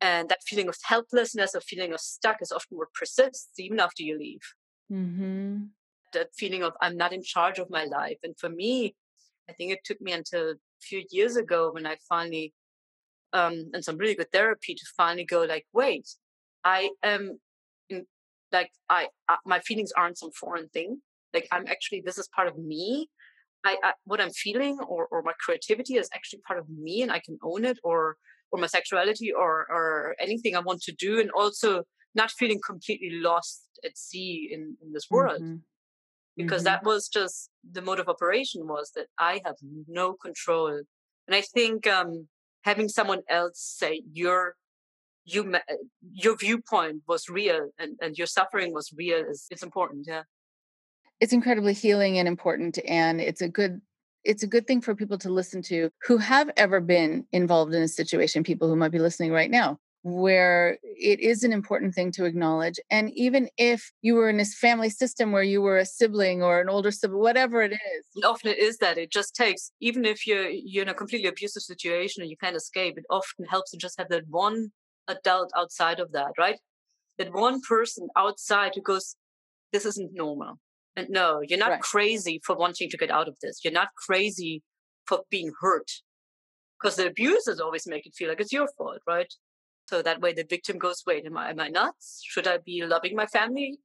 And 0.00 0.28
that 0.28 0.44
feeling 0.46 0.68
of 0.68 0.76
helplessness 0.84 1.54
or 1.54 1.60
feeling 1.60 1.92
of 1.92 2.00
stuck 2.00 2.36
is 2.40 2.52
often 2.52 2.78
what 2.78 2.92
persists 2.94 3.58
even 3.58 3.80
after 3.80 4.02
you 4.02 4.18
leave. 4.18 4.46
Mm-hmm. 4.92 5.64
that 6.12 6.28
feeling 6.38 6.62
of 6.62 6.72
i'm 6.80 6.96
not 6.96 7.12
in 7.12 7.20
charge 7.20 7.58
of 7.58 7.68
my 7.68 7.84
life. 7.84 8.18
And 8.22 8.34
for 8.38 8.48
me 8.48 8.94
i 9.50 9.52
think 9.52 9.72
it 9.72 9.80
took 9.84 10.00
me 10.00 10.12
until 10.12 10.54
few 10.80 11.04
years 11.10 11.36
ago 11.36 11.70
when 11.72 11.86
i 11.86 11.96
finally 12.08 12.52
um 13.32 13.70
and 13.72 13.84
some 13.84 13.96
really 13.96 14.14
good 14.14 14.30
therapy 14.32 14.74
to 14.74 14.84
finally 14.96 15.24
go 15.24 15.42
like 15.42 15.66
wait 15.72 16.08
i 16.64 16.90
am 17.02 17.38
in 17.90 18.06
like 18.52 18.70
I, 18.88 19.08
my 19.44 19.58
feelings 19.60 19.92
aren't 19.96 20.18
some 20.18 20.30
foreign 20.32 20.68
thing 20.68 21.00
like 21.34 21.48
i'm 21.50 21.66
actually 21.66 22.02
this 22.04 22.18
is 22.18 22.28
part 22.28 22.48
of 22.48 22.56
me 22.58 23.08
I, 23.64 23.76
I, 23.82 23.92
what 24.04 24.20
I'm 24.20 24.30
feeling 24.30 24.78
or, 24.86 25.08
or 25.10 25.22
my 25.22 25.32
creativity 25.40 25.96
is 25.96 26.08
actually 26.14 26.40
part 26.46 26.60
of 26.60 26.68
me 26.68 27.02
and 27.02 27.10
I 27.10 27.18
can 27.18 27.36
own 27.42 27.64
it 27.64 27.78
or 27.82 28.16
or 28.52 28.60
my 28.60 28.68
sexuality 28.68 29.32
or 29.32 29.66
or 29.68 30.14
anything 30.20 30.54
I 30.54 30.60
want 30.60 30.82
to 30.82 30.92
do 30.92 31.20
and 31.20 31.30
also 31.32 31.82
not 32.14 32.30
feeling 32.30 32.60
completely 32.64 33.10
lost 33.10 33.62
at 33.84 33.98
sea 33.98 34.48
in, 34.52 34.76
in 34.82 34.92
this 34.92 35.10
world. 35.10 35.42
Mm-hmm. 35.42 35.56
Because 36.36 36.62
mm-hmm. 36.62 36.74
that 36.74 36.84
was 36.84 37.08
just 37.08 37.50
the 37.70 37.82
mode 37.82 38.00
of 38.00 38.08
operation 38.08 38.66
was 38.66 38.92
that 38.94 39.06
I 39.18 39.40
have 39.44 39.56
no 39.88 40.14
control. 40.14 40.68
And 40.68 41.34
I 41.34 41.40
think 41.40 41.86
um, 41.86 42.28
having 42.62 42.88
someone 42.88 43.22
else 43.28 43.58
say 43.60 44.02
your 44.12 44.54
you 45.24 45.56
your 46.12 46.36
viewpoint 46.36 47.02
was 47.08 47.28
real 47.28 47.70
and, 47.78 47.96
and 48.00 48.16
your 48.16 48.28
suffering 48.28 48.72
was 48.72 48.92
real 48.96 49.24
is 49.28 49.46
it's 49.50 49.62
important. 49.62 50.04
Yeah 50.06 50.22
it's 51.20 51.32
incredibly 51.32 51.72
healing 51.72 52.18
and 52.18 52.28
important 52.28 52.78
and 52.86 53.20
it's 53.20 53.40
a 53.40 53.48
good 53.48 53.80
it's 54.24 54.42
a 54.42 54.46
good 54.46 54.66
thing 54.66 54.80
for 54.80 54.94
people 54.94 55.16
to 55.18 55.30
listen 55.30 55.62
to 55.62 55.88
who 56.02 56.16
have 56.16 56.50
ever 56.56 56.80
been 56.80 57.24
involved 57.32 57.72
in 57.74 57.82
a 57.82 57.88
situation 57.88 58.42
people 58.42 58.68
who 58.68 58.76
might 58.76 58.92
be 58.92 58.98
listening 58.98 59.32
right 59.32 59.50
now 59.50 59.78
where 60.08 60.78
it 60.82 61.18
is 61.18 61.42
an 61.42 61.52
important 61.52 61.92
thing 61.92 62.12
to 62.12 62.24
acknowledge 62.24 62.78
and 62.90 63.10
even 63.14 63.48
if 63.58 63.90
you 64.02 64.14
were 64.14 64.28
in 64.28 64.36
this 64.36 64.54
family 64.54 64.88
system 64.88 65.32
where 65.32 65.42
you 65.42 65.60
were 65.60 65.78
a 65.78 65.84
sibling 65.84 66.42
or 66.44 66.60
an 66.60 66.68
older 66.68 66.92
sibling 66.92 67.20
whatever 67.20 67.60
it 67.60 67.72
is 67.72 68.24
often 68.24 68.50
it 68.50 68.58
is 68.58 68.78
that 68.78 68.96
it 68.96 69.10
just 69.10 69.34
takes 69.34 69.72
even 69.80 70.04
if 70.04 70.24
you're 70.24 70.48
you're 70.48 70.84
in 70.84 70.88
a 70.88 70.94
completely 70.94 71.28
abusive 71.28 71.62
situation 71.62 72.22
and 72.22 72.30
you 72.30 72.36
can't 72.36 72.54
escape 72.54 72.96
it 72.96 73.04
often 73.10 73.44
helps 73.46 73.72
to 73.72 73.76
just 73.76 73.98
have 73.98 74.08
that 74.08 74.22
one 74.28 74.68
adult 75.08 75.50
outside 75.56 75.98
of 75.98 76.12
that 76.12 76.30
right 76.38 76.60
that 77.18 77.32
one 77.32 77.60
person 77.60 78.06
outside 78.16 78.72
who 78.76 78.82
goes 78.82 79.16
this 79.72 79.84
isn't 79.84 80.12
normal 80.14 80.60
and 80.96 81.10
no, 81.10 81.42
you're 81.46 81.58
not 81.58 81.70
right. 81.70 81.80
crazy 81.80 82.40
for 82.42 82.56
wanting 82.56 82.88
to 82.88 82.96
get 82.96 83.10
out 83.10 83.28
of 83.28 83.36
this. 83.42 83.60
You're 83.62 83.72
not 83.72 83.88
crazy 84.06 84.62
for 85.04 85.20
being 85.30 85.52
hurt. 85.60 85.90
Because 86.80 86.96
the 86.96 87.06
abusers 87.06 87.60
always 87.60 87.86
make 87.86 88.06
it 88.06 88.14
feel 88.14 88.28
like 88.28 88.40
it's 88.40 88.52
your 88.52 88.68
fault, 88.76 89.00
right? 89.06 89.32
So 89.86 90.02
that 90.02 90.20
way 90.20 90.32
the 90.32 90.44
victim 90.48 90.78
goes, 90.78 91.04
wait, 91.06 91.24
am 91.26 91.36
I, 91.36 91.50
am 91.50 91.60
I 91.60 91.68
nuts? 91.68 92.20
Should 92.24 92.48
I 92.48 92.58
be 92.58 92.84
loving 92.84 93.14
my 93.14 93.26
family? 93.26 93.78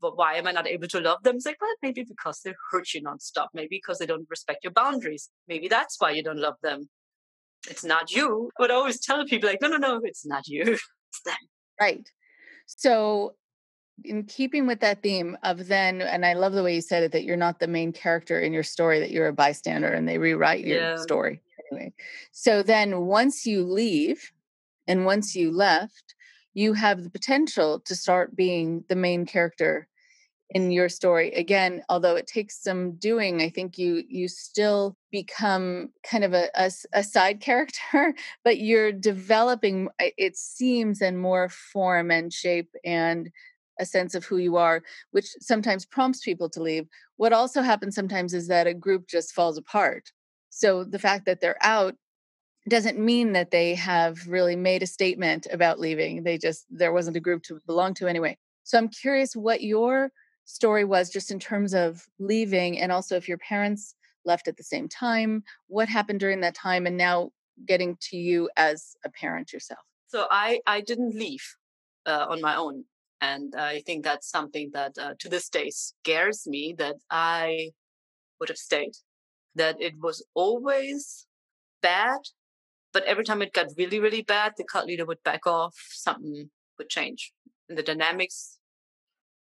Why 0.00 0.34
am 0.34 0.46
I 0.46 0.52
not 0.52 0.66
able 0.66 0.86
to 0.88 1.00
love 1.00 1.22
them? 1.22 1.36
It's 1.36 1.46
like, 1.46 1.60
well, 1.60 1.74
maybe 1.82 2.04
because 2.04 2.40
they 2.44 2.54
hurt 2.70 2.92
you 2.92 3.02
nonstop. 3.02 3.48
Maybe 3.54 3.76
because 3.76 3.98
they 3.98 4.06
don't 4.06 4.26
respect 4.28 4.64
your 4.64 4.74
boundaries. 4.74 5.30
Maybe 5.48 5.68
that's 5.68 5.96
why 5.98 6.10
you 6.10 6.22
don't 6.22 6.38
love 6.38 6.56
them. 6.62 6.90
It's 7.70 7.84
not 7.84 8.10
you. 8.12 8.50
But 8.58 8.70
I 8.70 8.74
always 8.74 9.00
tell 9.00 9.24
people 9.24 9.48
like, 9.48 9.62
no, 9.62 9.68
no, 9.68 9.78
no, 9.78 10.00
it's 10.04 10.26
not 10.26 10.46
you. 10.46 10.76
It's 11.08 11.22
them. 11.24 11.36
Right. 11.80 12.06
So 12.66 13.36
in 14.04 14.24
keeping 14.24 14.66
with 14.66 14.80
that 14.80 15.02
theme 15.02 15.38
of 15.42 15.68
then 15.68 16.02
and 16.02 16.26
i 16.26 16.34
love 16.34 16.52
the 16.52 16.62
way 16.62 16.74
you 16.74 16.80
said 16.80 17.02
it 17.02 17.12
that 17.12 17.24
you're 17.24 17.36
not 17.36 17.58
the 17.58 17.66
main 17.66 17.92
character 17.92 18.38
in 18.38 18.52
your 18.52 18.62
story 18.62 19.00
that 19.00 19.10
you're 19.10 19.28
a 19.28 19.32
bystander 19.32 19.88
and 19.88 20.06
they 20.06 20.18
rewrite 20.18 20.64
your 20.64 20.78
yeah. 20.78 20.96
story 20.96 21.40
anyway 21.72 21.92
so 22.32 22.62
then 22.62 23.06
once 23.06 23.46
you 23.46 23.64
leave 23.64 24.32
and 24.86 25.04
once 25.04 25.34
you 25.34 25.50
left 25.50 26.14
you 26.54 26.72
have 26.72 27.02
the 27.02 27.10
potential 27.10 27.80
to 27.80 27.94
start 27.94 28.34
being 28.34 28.84
the 28.88 28.96
main 28.96 29.26
character 29.26 29.88
in 30.50 30.70
your 30.70 30.88
story 30.88 31.32
again 31.32 31.82
although 31.88 32.14
it 32.14 32.26
takes 32.26 32.62
some 32.62 32.92
doing 32.92 33.42
i 33.42 33.48
think 33.48 33.76
you 33.76 34.02
you 34.08 34.28
still 34.28 34.96
become 35.10 35.88
kind 36.08 36.22
of 36.22 36.32
a, 36.32 36.48
a, 36.54 36.70
a 36.92 37.02
side 37.02 37.40
character 37.48 38.14
but 38.44 38.58
you're 38.58 38.92
developing 38.92 39.88
it 39.98 40.36
seems 40.36 41.02
in 41.02 41.16
more 41.16 41.48
form 41.48 42.10
and 42.10 42.32
shape 42.32 42.70
and 42.84 43.30
a 43.78 43.86
sense 43.86 44.14
of 44.14 44.24
who 44.24 44.38
you 44.38 44.56
are, 44.56 44.82
which 45.10 45.26
sometimes 45.40 45.84
prompts 45.84 46.20
people 46.20 46.48
to 46.50 46.62
leave. 46.62 46.86
What 47.16 47.32
also 47.32 47.62
happens 47.62 47.94
sometimes 47.94 48.34
is 48.34 48.48
that 48.48 48.66
a 48.66 48.74
group 48.74 49.06
just 49.08 49.32
falls 49.32 49.58
apart. 49.58 50.10
So 50.50 50.84
the 50.84 50.98
fact 50.98 51.26
that 51.26 51.40
they're 51.40 51.62
out 51.62 51.94
doesn't 52.68 52.98
mean 52.98 53.32
that 53.32 53.50
they 53.50 53.74
have 53.74 54.26
really 54.26 54.56
made 54.56 54.82
a 54.82 54.86
statement 54.86 55.46
about 55.52 55.78
leaving. 55.78 56.22
They 56.22 56.38
just, 56.38 56.66
there 56.70 56.92
wasn't 56.92 57.16
a 57.16 57.20
group 57.20 57.42
to 57.44 57.60
belong 57.66 57.94
to 57.94 58.08
anyway. 58.08 58.36
So 58.64 58.78
I'm 58.78 58.88
curious 58.88 59.36
what 59.36 59.62
your 59.62 60.10
story 60.44 60.84
was 60.84 61.10
just 61.10 61.30
in 61.30 61.38
terms 61.38 61.74
of 61.74 62.04
leaving 62.18 62.78
and 62.78 62.90
also 62.90 63.16
if 63.16 63.28
your 63.28 63.38
parents 63.38 63.94
left 64.24 64.48
at 64.48 64.56
the 64.56 64.62
same 64.62 64.88
time, 64.88 65.42
what 65.68 65.88
happened 65.88 66.20
during 66.20 66.40
that 66.40 66.54
time 66.54 66.86
and 66.86 66.96
now 66.96 67.30
getting 67.66 67.96
to 68.00 68.16
you 68.16 68.50
as 68.56 68.96
a 69.04 69.10
parent 69.10 69.52
yourself. 69.52 69.80
So 70.08 70.26
I 70.30 70.60
I 70.66 70.80
didn't 70.80 71.14
leave 71.14 71.44
uh, 72.06 72.26
on 72.28 72.40
my 72.40 72.56
own. 72.56 72.84
And 73.20 73.54
I 73.56 73.80
think 73.80 74.04
that's 74.04 74.28
something 74.28 74.70
that 74.74 74.98
uh, 74.98 75.14
to 75.18 75.28
this 75.28 75.48
day 75.48 75.70
scares 75.70 76.46
me 76.46 76.74
that 76.78 76.96
I 77.10 77.70
would 78.38 78.48
have 78.48 78.58
stayed. 78.58 78.92
That 79.54 79.80
it 79.80 79.94
was 79.98 80.24
always 80.34 81.26
bad, 81.80 82.20
but 82.96 83.04
every 83.04 83.24
time 83.24 83.42
it 83.42 83.52
got 83.52 83.66
really, 83.76 84.00
really 84.00 84.22
bad, 84.22 84.54
the 84.56 84.64
cult 84.64 84.86
leader 84.86 85.04
would 85.04 85.22
back 85.22 85.46
off, 85.46 85.74
something 85.90 86.48
would 86.78 86.88
change 86.88 87.30
in 87.68 87.76
the 87.76 87.82
dynamics. 87.82 88.58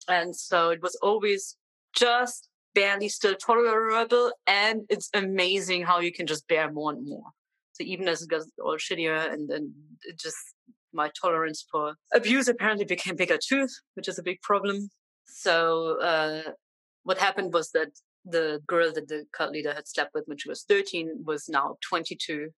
And 0.08 0.34
so 0.34 0.70
it 0.70 0.82
was 0.82 0.98
always 1.02 1.58
just 1.94 2.48
barely 2.74 3.10
still 3.10 3.36
tolerable. 3.36 4.32
And 4.48 4.84
it's 4.88 5.10
amazing 5.14 5.84
how 5.84 6.00
you 6.00 6.14
can 6.14 6.28
just 6.28 6.48
bear 6.48 6.72
more 6.72 6.94
and 6.94 7.06
more. 7.06 7.26
So 7.74 7.84
even 7.84 8.08
as 8.08 8.22
it 8.22 8.30
gets 8.30 8.50
all 8.64 8.78
shittier 8.78 9.34
and 9.34 9.50
then 9.50 9.74
it 10.04 10.18
just 10.18 10.38
my 10.94 11.10
tolerance 11.22 11.66
for 11.70 11.96
abuse 12.14 12.48
apparently 12.48 12.86
became 12.86 13.18
bigger 13.18 13.38
too, 13.38 13.68
which 13.96 14.08
is 14.08 14.18
a 14.18 14.24
big 14.24 14.42
problem. 14.42 14.90
So 15.26 16.00
uh, 16.00 16.52
what 17.04 17.18
happened 17.18 17.54
was 17.54 17.72
that 17.72 17.90
the 18.24 18.62
girl 18.66 18.94
that 18.94 19.10
the 19.10 19.26
cult 19.34 19.52
leader 19.52 19.74
had 19.74 19.90
slept 19.90 20.12
with 20.14 20.24
when 20.28 20.38
she 20.38 20.48
was 20.48 20.64
13 20.64 21.26
was 21.26 21.50
now 21.50 21.76
22. 21.90 22.52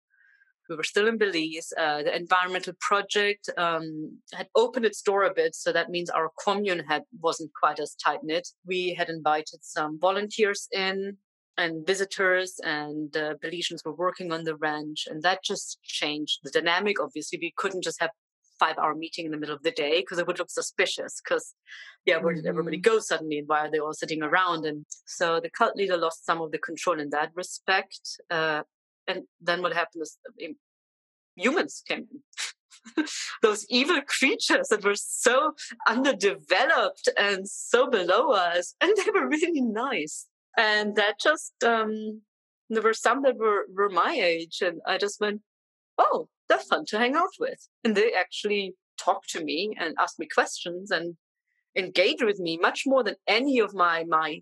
We 0.72 0.78
were 0.78 0.84
still 0.84 1.10
in 1.10 1.18
Belize. 1.18 1.74
Uh, 1.78 2.04
the 2.04 2.16
environmental 2.16 2.72
project 2.80 3.50
um, 3.58 4.18
had 4.34 4.48
opened 4.56 4.86
its 4.86 5.02
door 5.02 5.24
a 5.24 5.34
bit, 5.34 5.54
so 5.54 5.74
that 5.74 5.90
means 5.90 6.10
our 6.10 6.32
commune 6.40 6.80
had 6.88 7.04
wasn't 7.20 7.52
quite 7.54 7.82
as 7.82 7.94
tight 7.96 8.20
knit. 8.24 8.48
We 8.66 8.94
had 8.94 9.10
invited 9.10 9.60
some 9.64 10.00
volunteers 10.00 10.70
in 10.72 11.18
and 11.58 11.86
visitors 11.86 12.56
and 12.64 13.16
uh, 13.18 13.34
Belizeans 13.44 13.84
were 13.84 13.94
working 13.94 14.32
on 14.32 14.46
the 14.46 14.56
ranch 14.56 15.08
and 15.10 15.22
that 15.24 15.44
just 15.44 15.80
changed 15.84 16.40
the 16.44 16.52
dynamic. 16.52 17.02
Obviously, 17.02 17.38
we 17.42 17.54
couldn't 17.58 17.84
just 17.84 18.00
have 18.00 18.12
five 18.58 18.78
hour 18.78 18.96
meeting 18.96 19.26
in 19.26 19.32
the 19.32 19.38
middle 19.38 19.56
of 19.56 19.64
the 19.64 19.72
day 19.72 20.00
because 20.00 20.20
it 20.20 20.28
would 20.28 20.40
look 20.40 20.52
suspicious 20.52 21.20
because 21.22 21.56
yeah 22.06 22.18
where 22.18 22.36
did 22.36 22.46
everybody 22.46 22.78
mm-hmm. 22.78 22.94
go 22.94 23.00
suddenly 23.00 23.40
and 23.40 23.48
why 23.48 23.62
are 23.66 23.72
they 23.72 23.80
all 23.80 23.92
sitting 23.92 24.22
around 24.22 24.66
and 24.66 24.86
so 25.08 25.40
the 25.40 25.50
cult 25.50 25.76
leader 25.76 25.98
lost 25.98 26.24
some 26.24 26.40
of 26.42 26.52
the 26.52 26.60
control 26.60 27.00
in 27.00 27.10
that 27.10 27.32
respect 27.34 28.04
uh, 28.30 28.62
and 29.08 29.24
then 29.40 29.62
what 29.62 29.74
happened 29.74 30.04
is 30.04 30.18
humans 31.36 31.84
came 31.88 32.08
in. 32.12 33.06
Those 33.42 33.66
evil 33.70 34.02
creatures 34.08 34.68
that 34.70 34.84
were 34.84 34.96
so 34.96 35.54
underdeveloped 35.88 37.10
and 37.18 37.48
so 37.48 37.88
below 37.88 38.32
us 38.32 38.76
and 38.82 38.94
they 38.98 39.12
were 39.12 39.28
really 39.28 39.62
nice. 39.62 40.28
And 40.58 40.96
that 40.96 41.20
just 41.20 41.54
um, 41.64 42.22
there 42.72 42.82
were 42.82 42.94
some 42.94 43.22
that 43.24 43.38
were 43.38 43.66
were 43.74 43.90
my 43.90 44.14
age, 44.14 44.62
and 44.62 44.82
I 44.88 44.98
just 44.98 45.20
went, 45.20 45.42
oh, 45.98 46.28
they're 46.48 46.58
fun 46.58 46.86
to 46.88 46.98
hang 46.98 47.16
out 47.16 47.36
with, 47.40 47.68
and 47.84 47.96
they 47.96 48.14
actually 48.14 48.76
talk 48.98 49.26
to 49.28 49.44
me 49.44 49.74
and 49.80 49.96
ask 50.00 50.18
me 50.20 50.28
questions 50.28 50.92
and 50.92 51.16
engage 51.76 52.22
with 52.22 52.40
me 52.40 52.58
much 52.58 52.84
more 52.86 53.04
than 53.04 53.16
any 53.28 53.60
of 53.60 53.74
my 53.74 54.04
my 54.04 54.42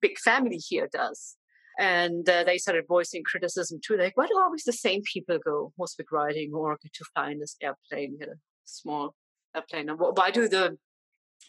big 0.00 0.18
family 0.18 0.56
here 0.56 0.88
does. 0.92 1.36
And 1.80 2.28
uh, 2.28 2.44
they 2.44 2.58
started 2.58 2.84
voicing 2.86 3.22
criticism 3.24 3.80
too. 3.82 3.96
Like, 3.96 4.14
why 4.14 4.26
do 4.26 4.38
always 4.38 4.64
the 4.64 4.72
same 4.72 5.00
people 5.10 5.38
go 5.42 5.72
horseback 5.78 6.12
riding 6.12 6.52
or 6.52 6.76
get 6.82 6.92
to 6.92 7.04
fly 7.14 7.30
in 7.30 7.38
this 7.38 7.56
airplane, 7.62 8.18
a 8.22 8.34
small 8.66 9.14
airplane? 9.56 9.88
And 9.88 9.98
why 9.98 10.30
do 10.30 10.46
the 10.46 10.76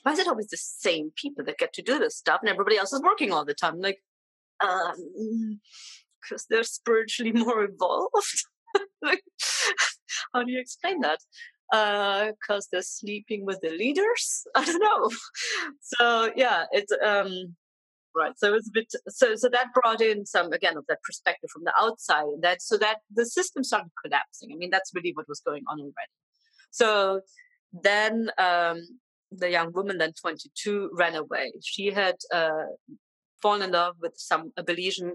why 0.03 0.13
is 0.13 0.19
it 0.19 0.29
always 0.29 0.47
the 0.47 0.55
same 0.55 1.11
people 1.21 1.43
that 1.43 1.57
get 1.57 1.73
to 1.73 1.81
do 1.81 1.99
this 1.99 2.15
stuff 2.15 2.39
and 2.41 2.49
everybody 2.49 2.77
else 2.77 2.93
is 2.93 3.01
working 3.01 3.33
all 3.33 3.43
the 3.43 3.53
time? 3.53 3.73
I'm 3.73 3.81
like, 3.81 4.01
um, 4.63 5.59
because 6.21 6.45
they're 6.49 6.63
spiritually 6.63 7.31
more 7.35 7.65
evolved. 7.65 8.45
like, 9.01 9.23
how 10.33 10.43
do 10.43 10.51
you 10.53 10.61
explain 10.61 11.01
that? 11.01 11.19
Because 11.69 12.65
uh, 12.65 12.69
they're 12.71 12.81
sleeping 12.83 13.45
with 13.45 13.59
the 13.59 13.71
leaders. 13.71 14.43
I 14.55 14.63
don't 14.63 14.79
know. 14.79 15.09
So 15.81 16.31
yeah, 16.37 16.65
it's 16.71 16.93
um, 17.05 17.57
right. 18.15 18.33
So 18.37 18.53
it's 18.53 18.67
a 18.67 18.71
bit. 18.73 18.87
So 19.09 19.35
so 19.35 19.49
that 19.49 19.73
brought 19.73 20.01
in 20.01 20.25
some 20.25 20.51
again 20.53 20.77
of 20.77 20.85
that 20.87 21.01
perspective 21.03 21.49
from 21.51 21.63
the 21.63 21.73
outside, 21.79 22.25
and 22.25 22.43
that 22.43 22.61
so 22.61 22.77
that 22.77 22.97
the 23.13 23.25
system 23.25 23.63
started 23.63 23.91
collapsing. 24.03 24.51
I 24.53 24.55
mean, 24.55 24.69
that's 24.69 24.91
really 24.93 25.11
what 25.13 25.27
was 25.27 25.41
going 25.41 25.63
on 25.69 25.79
already. 25.79 26.15
So 26.71 27.21
then 27.73 28.31
um, 28.37 28.81
the 29.31 29.49
young 29.49 29.71
woman, 29.71 29.97
then 29.97 30.13
22, 30.19 30.91
ran 30.93 31.15
away. 31.15 31.51
She 31.63 31.87
had 31.87 32.15
uh, 32.33 32.65
fallen 33.41 33.61
in 33.61 33.71
love 33.71 33.95
with 34.01 34.13
some 34.17 34.51
a 34.57 34.63
Belizean 34.63 35.11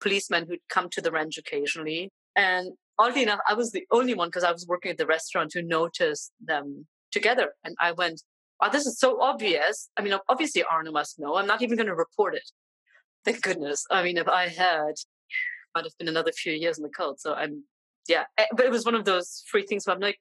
policeman 0.00 0.46
who'd 0.48 0.60
come 0.68 0.88
to 0.90 1.00
the 1.00 1.10
ranch 1.10 1.38
occasionally. 1.38 2.10
And 2.36 2.72
oddly 2.98 3.22
enough, 3.22 3.40
I 3.48 3.54
was 3.54 3.72
the 3.72 3.86
only 3.90 4.14
one 4.14 4.28
because 4.28 4.44
I 4.44 4.52
was 4.52 4.66
working 4.66 4.90
at 4.90 4.98
the 4.98 5.06
restaurant 5.06 5.52
who 5.54 5.62
noticed 5.62 6.32
them 6.40 6.86
together. 7.12 7.54
And 7.64 7.76
I 7.80 7.92
went, 7.92 8.22
oh, 8.60 8.70
this 8.70 8.86
is 8.86 8.98
so 8.98 9.20
obvious. 9.20 9.90
I 9.96 10.02
mean, 10.02 10.14
obviously 10.28 10.62
Arno 10.62 10.92
must 10.92 11.18
know. 11.18 11.36
I'm 11.36 11.46
not 11.46 11.62
even 11.62 11.76
going 11.76 11.88
to 11.88 11.94
report 11.94 12.34
it. 12.34 12.48
Thank 13.24 13.42
goodness. 13.42 13.84
I 13.90 14.02
mean, 14.02 14.16
if 14.16 14.28
I 14.28 14.48
had, 14.48 14.94
might 15.74 15.84
have 15.84 15.96
been 15.98 16.08
another 16.08 16.32
few 16.32 16.52
years 16.52 16.78
in 16.78 16.82
the 16.82 16.90
cult. 16.90 17.20
So 17.20 17.34
I'm, 17.34 17.64
yeah. 18.08 18.24
Eh, 18.38 18.46
but 18.56 18.66
it 18.66 18.72
was 18.72 18.84
one 18.84 18.94
of 18.94 19.04
those 19.04 19.44
free 19.46 19.66
things 19.66 19.86
where 19.86 19.94
I'm 19.94 20.00
like, 20.00 20.18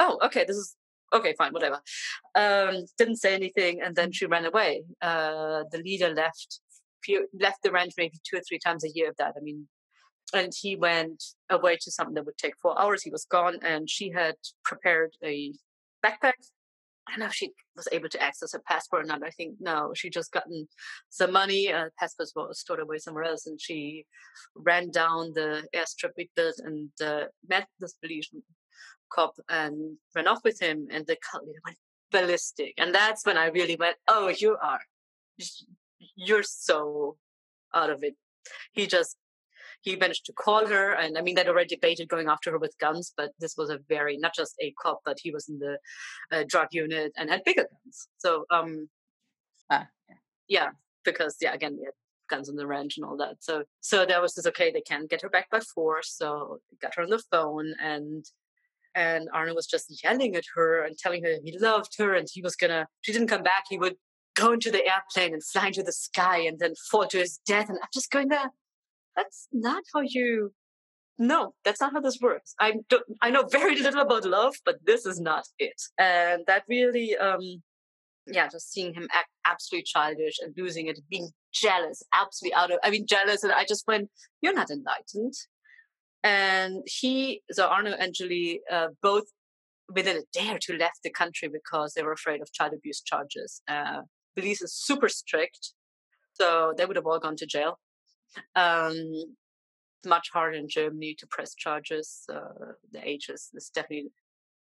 oh, 0.00 0.18
okay, 0.24 0.44
this 0.46 0.56
is 0.56 0.74
okay, 1.14 1.34
fine, 1.38 1.52
whatever. 1.52 1.80
Um, 2.34 2.84
didn't 2.98 3.16
say 3.16 3.34
anything, 3.34 3.80
and 3.80 3.94
then 3.94 4.12
she 4.12 4.26
ran 4.26 4.44
away. 4.44 4.84
Uh, 5.00 5.64
the 5.70 5.78
leader 5.78 6.12
left 6.12 6.60
left 7.38 7.62
the 7.62 7.70
ranch 7.70 7.92
maybe 7.98 8.18
two 8.24 8.38
or 8.38 8.40
three 8.48 8.58
times 8.58 8.82
a 8.82 8.88
year 8.88 9.10
of 9.10 9.16
that. 9.18 9.34
I 9.36 9.40
mean, 9.40 9.68
and 10.32 10.52
he 10.58 10.74
went 10.74 11.22
away 11.50 11.76
to 11.82 11.90
something 11.90 12.14
that 12.14 12.24
would 12.24 12.38
take 12.38 12.54
four 12.60 12.80
hours. 12.80 13.02
He 13.02 13.10
was 13.10 13.26
gone, 13.26 13.58
and 13.62 13.88
she 13.88 14.10
had 14.10 14.36
prepared 14.64 15.16
a 15.22 15.52
backpack. 16.04 16.34
I 17.06 17.12
don't 17.12 17.20
know 17.20 17.26
if 17.26 17.34
she 17.34 17.52
was 17.76 17.88
able 17.92 18.08
to 18.08 18.22
access 18.22 18.52
her 18.52 18.62
passport 18.66 19.04
or 19.04 19.06
not. 19.06 19.22
I 19.22 19.30
think 19.30 19.56
no, 19.60 19.92
she 19.94 20.08
just 20.08 20.32
gotten 20.32 20.68
some 21.10 21.32
money. 21.32 21.72
Uh, 21.72 21.90
passport 21.98 22.30
was 22.34 22.60
stored 22.60 22.80
away 22.80 22.98
somewhere 22.98 23.24
else, 23.24 23.46
and 23.46 23.60
she 23.60 24.06
ran 24.56 24.90
down 24.90 25.32
the 25.34 25.66
airstrip 25.74 26.12
we 26.16 26.30
built 26.34 26.58
and 26.58 26.90
uh, 27.04 27.24
met 27.48 27.66
this 27.78 27.94
Belizean 28.02 28.42
cop 29.12 29.34
and 29.48 29.98
ran 30.14 30.28
off 30.28 30.42
with 30.44 30.60
him. 30.60 30.88
And 30.90 31.06
the 31.06 31.18
cult 31.30 31.44
went 31.64 31.78
ballistic, 32.10 32.72
and 32.78 32.94
that's 32.94 33.26
when 33.26 33.36
I 33.36 33.46
really 33.46 33.76
went, 33.76 33.96
"Oh, 34.08 34.28
you 34.28 34.56
are 34.62 34.80
you're 36.16 36.42
so 36.42 37.16
out 37.74 37.90
of 37.90 38.02
it. 38.02 38.16
He 38.72 38.86
just 38.86 39.16
he 39.84 39.96
managed 39.96 40.24
to 40.26 40.32
call 40.32 40.66
her, 40.66 40.92
and 40.92 41.18
I 41.18 41.20
mean 41.20 41.34
they'd 41.34 41.48
already 41.48 41.74
debated 41.74 42.08
going 42.08 42.28
after 42.28 42.50
her 42.50 42.58
with 42.58 42.74
guns, 42.80 43.12
but 43.16 43.32
this 43.38 43.54
was 43.56 43.70
a 43.70 43.78
very 43.88 44.16
not 44.16 44.34
just 44.34 44.54
a 44.60 44.72
cop, 44.82 45.00
but 45.04 45.18
he 45.22 45.30
was 45.30 45.48
in 45.48 45.58
the 45.58 45.78
uh, 46.32 46.44
drug 46.48 46.68
unit 46.72 47.12
and 47.16 47.28
had 47.30 47.44
bigger 47.44 47.66
guns. 47.70 48.08
So 48.18 48.46
um, 48.50 48.88
ah, 49.70 49.86
yeah. 50.08 50.14
yeah, 50.48 50.68
because 51.04 51.36
yeah, 51.40 51.52
again 51.52 51.76
we 51.78 51.84
had 51.84 51.94
guns 52.30 52.48
on 52.48 52.56
the 52.56 52.66
ranch 52.66 52.96
and 52.96 53.04
all 53.04 53.18
that. 53.18 53.36
So 53.40 53.64
so 53.80 54.06
that 54.06 54.22
was 54.22 54.34
just 54.34 54.46
okay. 54.48 54.72
They 54.72 54.80
can't 54.80 55.10
get 55.10 55.22
her 55.22 55.28
back 55.28 55.50
by 55.50 55.60
force, 55.60 56.14
so 56.16 56.60
got 56.80 56.94
her 56.96 57.02
on 57.02 57.10
the 57.10 57.22
phone 57.30 57.74
and. 57.80 58.24
And 58.96 59.28
Arno 59.34 59.54
was 59.54 59.66
just 59.66 60.04
yelling 60.04 60.36
at 60.36 60.44
her 60.54 60.84
and 60.84 60.96
telling 60.96 61.24
her 61.24 61.38
he 61.44 61.58
loved 61.58 61.98
her 61.98 62.14
and 62.14 62.28
he 62.32 62.40
was 62.40 62.54
gonna. 62.54 62.86
She 63.00 63.12
didn't 63.12 63.26
come 63.26 63.42
back. 63.42 63.64
He 63.68 63.76
would 63.76 63.96
go 64.36 64.52
into 64.52 64.70
the 64.70 64.84
airplane 64.86 65.32
and 65.32 65.44
fly 65.44 65.66
into 65.66 65.82
the 65.82 65.90
sky 65.90 66.38
and 66.38 66.60
then 66.60 66.74
fall 66.92 67.08
to 67.08 67.18
his 67.18 67.40
death. 67.44 67.68
And 67.68 67.78
I'm 67.82 67.88
just 67.92 68.12
going 68.12 68.28
there. 68.28 68.52
That's 69.16 69.48
not 69.52 69.82
how 69.92 70.00
you. 70.02 70.52
No, 71.16 71.54
that's 71.64 71.80
not 71.80 71.92
how 71.92 72.00
this 72.00 72.18
works. 72.20 72.54
I 72.58 72.74
don't. 72.88 73.04
I 73.22 73.30
know 73.30 73.44
very 73.44 73.76
little 73.80 74.02
about 74.02 74.24
love, 74.24 74.54
but 74.64 74.76
this 74.84 75.06
is 75.06 75.20
not 75.20 75.44
it. 75.58 75.80
And 75.98 76.42
that 76.46 76.64
really, 76.68 77.16
um, 77.16 77.62
yeah, 78.26 78.48
just 78.48 78.72
seeing 78.72 78.94
him 78.94 79.08
act 79.12 79.28
absolutely 79.46 79.84
childish 79.84 80.36
and 80.40 80.54
losing 80.56 80.88
it, 80.88 80.98
being 81.08 81.30
jealous, 81.52 82.02
absolutely 82.12 82.54
out 82.54 82.72
of. 82.72 82.78
I 82.82 82.90
mean, 82.90 83.06
jealous, 83.06 83.44
and 83.44 83.52
I 83.52 83.64
just 83.64 83.86
went, 83.86 84.10
"You're 84.40 84.54
not 84.54 84.70
enlightened." 84.70 85.34
And 86.24 86.82
he, 86.86 87.42
so 87.52 87.66
Arno 87.66 87.92
and 87.92 88.14
Julie, 88.14 88.62
uh, 88.72 88.88
both 89.02 89.24
within 89.94 90.16
a 90.16 90.22
day 90.32 90.50
or 90.50 90.58
two 90.58 90.76
left 90.76 91.00
the 91.04 91.10
country 91.10 91.48
because 91.48 91.92
they 91.92 92.02
were 92.02 92.12
afraid 92.12 92.40
of 92.40 92.50
child 92.52 92.72
abuse 92.72 93.02
charges. 93.02 93.60
Uh, 93.68 94.00
Belize 94.34 94.62
is 94.62 94.74
super 94.74 95.08
strict, 95.08 95.74
so 96.32 96.72
they 96.76 96.86
would 96.86 96.96
have 96.96 97.06
all 97.06 97.20
gone 97.20 97.36
to 97.36 97.46
jail. 97.46 97.78
Um, 98.56 99.36
much 100.06 100.30
harder 100.32 100.56
in 100.56 100.68
Germany 100.68 101.14
to 101.18 101.26
press 101.26 101.54
charges. 101.54 102.24
Uh, 102.32 102.72
the 102.92 103.06
age 103.06 103.28
is, 103.28 103.50
is 103.54 103.70
definitely 103.70 104.10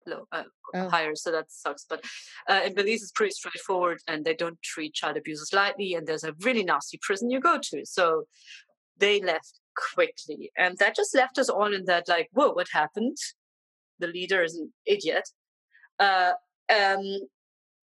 low, 0.06 0.28
uh, 0.32 0.44
oh. 0.74 0.90
higher, 0.90 1.16
so 1.16 1.32
that 1.32 1.52
sucks. 1.52 1.86
But 1.90 2.04
uh, 2.50 2.62
in 2.66 2.74
Belize, 2.74 3.02
it's 3.02 3.12
pretty 3.12 3.32
straightforward, 3.32 4.00
and 4.08 4.26
they 4.26 4.34
don't 4.34 4.62
treat 4.62 4.94
child 4.94 5.18
abusers 5.18 5.54
lightly. 5.54 5.94
And 5.94 6.08
there's 6.08 6.24
a 6.24 6.36
really 6.42 6.64
nasty 6.64 7.00
prison 7.02 7.30
you 7.30 7.40
go 7.40 7.60
to. 7.62 7.86
So 7.86 8.26
they 8.98 9.22
left 9.22 9.60
quickly, 9.76 10.52
and 10.58 10.78
that 10.78 10.96
just 10.96 11.16
left 11.16 11.38
us 11.38 11.50
all 11.50 11.74
in 11.74 11.86
that 11.86 12.08
like, 12.08 12.30
whoa, 12.34 12.52
what 12.52 12.68
happened? 12.72 13.18
The 14.00 14.08
leader 14.08 14.44
is 14.44 14.56
an 14.56 14.74
idiot. 14.86 15.30
Uh, 16.00 16.34
um, 16.74 17.20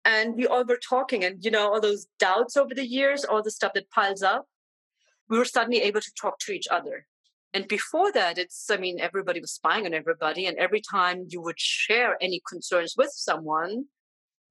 and 0.05 0.35
we 0.35 0.45
all 0.45 0.65
were 0.65 0.77
talking 0.77 1.23
and 1.23 1.43
you 1.43 1.49
know 1.49 1.71
all 1.71 1.79
those 1.79 2.07
doubts 2.19 2.57
over 2.57 2.75
the 2.75 2.85
years 2.85 3.23
all 3.23 3.41
the 3.41 3.49
stuff 3.49 3.71
that 3.73 3.89
piles 3.89 4.21
up 4.21 4.45
we 5.29 5.37
were 5.37 5.45
suddenly 5.45 5.81
able 5.81 6.01
to 6.01 6.11
talk 6.19 6.37
to 6.39 6.51
each 6.51 6.67
other 6.69 7.05
and 7.53 7.67
before 7.67 8.11
that 8.11 8.37
it's 8.37 8.69
i 8.69 8.77
mean 8.77 8.99
everybody 8.99 9.39
was 9.39 9.51
spying 9.51 9.85
on 9.85 9.93
everybody 9.93 10.45
and 10.45 10.57
every 10.57 10.81
time 10.81 11.25
you 11.29 11.41
would 11.41 11.59
share 11.59 12.17
any 12.21 12.41
concerns 12.47 12.95
with 12.97 13.11
someone 13.13 13.85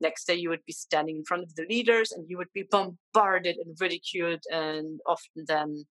next 0.01 0.27
day 0.27 0.35
you 0.35 0.49
would 0.49 0.65
be 0.67 0.73
standing 0.73 1.17
in 1.17 1.25
front 1.25 1.43
of 1.43 1.55
the 1.55 1.67
leaders 1.69 2.13
and 2.13 2.29
you 2.29 2.37
would 2.37 2.53
be 2.55 2.67
bombarded 2.71 3.57
and 3.57 3.77
ridiculed 3.81 4.43
and 4.51 5.01
often 5.07 5.45
then 5.47 5.85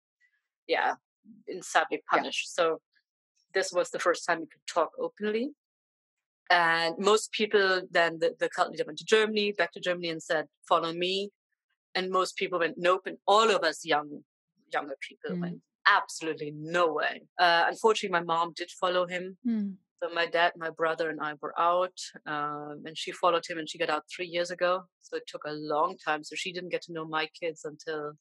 yeah 0.66 0.94
sadly 1.60 2.02
punished 2.10 2.48
yeah. 2.48 2.64
so 2.64 2.80
this 3.52 3.72
was 3.72 3.90
the 3.90 3.98
first 3.98 4.24
time 4.26 4.40
you 4.40 4.46
could 4.46 4.66
talk 4.66 4.90
openly 4.98 5.50
and 6.50 6.96
most 6.98 7.30
people 7.30 7.82
then 7.90 8.18
the, 8.18 8.34
the 8.40 8.48
cult 8.48 8.70
leader 8.70 8.84
went 8.84 8.98
to 8.98 9.04
Germany, 9.04 9.52
back 9.52 9.72
to 9.72 9.80
Germany 9.80 10.08
and 10.08 10.22
said, 10.22 10.46
follow 10.68 10.92
me. 10.92 11.30
And 11.94 12.10
most 12.10 12.36
people 12.36 12.58
went, 12.58 12.74
nope. 12.76 13.02
And 13.06 13.18
all 13.26 13.50
of 13.50 13.62
us 13.62 13.84
young, 13.84 14.24
younger 14.72 14.96
people 15.00 15.36
mm. 15.36 15.40
went, 15.40 15.60
absolutely 15.86 16.52
no 16.56 16.92
way. 16.92 17.22
Uh, 17.38 17.64
unfortunately, 17.68 18.18
my 18.18 18.24
mom 18.24 18.52
did 18.56 18.70
follow 18.80 19.06
him. 19.06 19.36
Mm. 19.46 19.74
So 20.02 20.08
my 20.14 20.26
dad, 20.26 20.52
my 20.56 20.70
brother, 20.70 21.10
and 21.10 21.20
I 21.20 21.34
were 21.42 21.58
out, 21.58 21.98
um, 22.26 22.82
and 22.86 22.96
she 22.96 23.12
followed 23.12 23.44
him, 23.46 23.58
and 23.58 23.68
she 23.68 23.78
got 23.78 23.90
out 23.90 24.04
three 24.14 24.26
years 24.26 24.50
ago. 24.50 24.84
So 25.02 25.16
it 25.16 25.24
took 25.26 25.42
a 25.46 25.52
long 25.52 25.96
time. 26.02 26.24
So 26.24 26.34
she 26.36 26.52
didn't 26.52 26.70
get 26.70 26.82
to 26.82 26.92
know 26.92 27.06
my 27.06 27.28
kids 27.38 27.64
until 27.64 28.12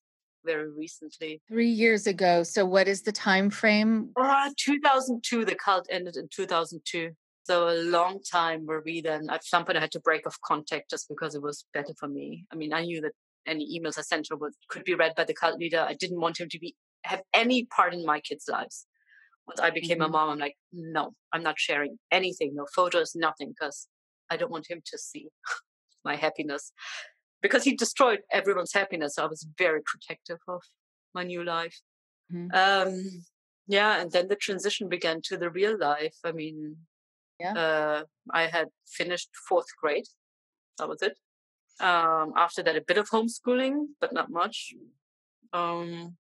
very 0.45 0.69
recently. 0.71 1.41
Three 1.47 1.69
years 1.69 2.07
ago. 2.07 2.43
So 2.43 2.65
what 2.65 2.87
is 2.87 3.03
the 3.03 3.11
time 3.11 3.49
frame? 3.49 4.09
Uh, 4.19 4.49
2002. 4.57 5.45
The 5.45 5.55
cult 5.55 5.87
ended 5.89 6.17
in 6.17 6.27
2002. 6.33 7.11
So 7.43 7.69
a 7.69 7.81
long 7.81 8.19
time 8.29 8.65
where 8.65 8.81
we 8.85 9.01
then 9.01 9.27
at 9.29 9.43
some 9.43 9.65
point 9.65 9.77
I 9.77 9.81
had 9.81 9.91
to 9.93 9.99
break 9.99 10.27
off 10.27 10.37
contact 10.45 10.89
just 10.89 11.07
because 11.09 11.33
it 11.33 11.41
was 11.41 11.65
better 11.73 11.93
for 11.97 12.07
me. 12.07 12.45
I 12.53 12.55
mean, 12.55 12.73
I 12.73 12.83
knew 12.83 13.01
that 13.01 13.13
any 13.49 13.79
emails 13.79 13.97
I 13.97 14.01
sent 14.01 14.27
her 14.29 14.35
would, 14.35 14.53
could 14.69 14.83
be 14.83 14.95
read 14.95 15.13
by 15.15 15.23
the 15.23 15.33
cult 15.33 15.59
leader. 15.59 15.85
I 15.87 15.93
didn't 15.93 16.21
want 16.21 16.39
him 16.39 16.49
to 16.49 16.59
be 16.59 16.75
have 17.03 17.21
any 17.33 17.65
part 17.65 17.93
in 17.93 18.05
my 18.05 18.19
kids' 18.19 18.45
lives. 18.47 18.85
Once 19.47 19.59
I 19.59 19.69
became 19.69 19.99
mm-hmm. 19.99 20.13
a 20.13 20.17
mom, 20.17 20.29
I'm 20.29 20.39
like, 20.39 20.55
no, 20.71 21.13
I'm 21.33 21.43
not 21.43 21.59
sharing 21.59 21.97
anything, 22.11 22.53
no 22.53 22.65
photos, 22.75 23.13
nothing, 23.15 23.49
because 23.49 23.87
I 24.29 24.37
don't 24.37 24.51
want 24.51 24.69
him 24.69 24.81
to 24.85 24.97
see 24.97 25.27
my 26.05 26.15
happiness. 26.15 26.71
Because 27.41 27.63
he 27.63 27.75
destroyed 27.75 28.19
everyone's 28.31 28.73
happiness. 28.73 29.15
So 29.15 29.23
I 29.23 29.27
was 29.27 29.47
very 29.57 29.79
protective 29.85 30.39
of 30.47 30.61
my 31.15 31.23
new 31.23 31.43
life. 31.43 31.79
Mm-hmm. 32.33 32.49
Um, 32.53 33.23
yeah, 33.67 34.01
and 34.01 34.11
then 34.11 34.27
the 34.27 34.35
transition 34.35 34.89
began 34.89 35.21
to 35.25 35.37
the 35.37 35.49
real 35.49 35.77
life. 35.79 36.15
I 36.25 36.31
mean, 36.31 36.75
yeah. 37.39 37.53
Uh, 37.53 38.03
I 38.31 38.47
had 38.47 38.67
finished 38.85 39.29
fourth 39.47 39.67
grade. 39.81 40.05
That 40.77 40.89
was 40.89 41.01
it. 41.01 41.17
Um, 41.79 42.33
after 42.35 42.61
that, 42.63 42.75
a 42.75 42.81
bit 42.81 42.97
of 42.97 43.09
homeschooling, 43.09 43.85
but 44.01 44.13
not 44.13 44.29
much. 44.29 44.73
Um, 45.53 46.17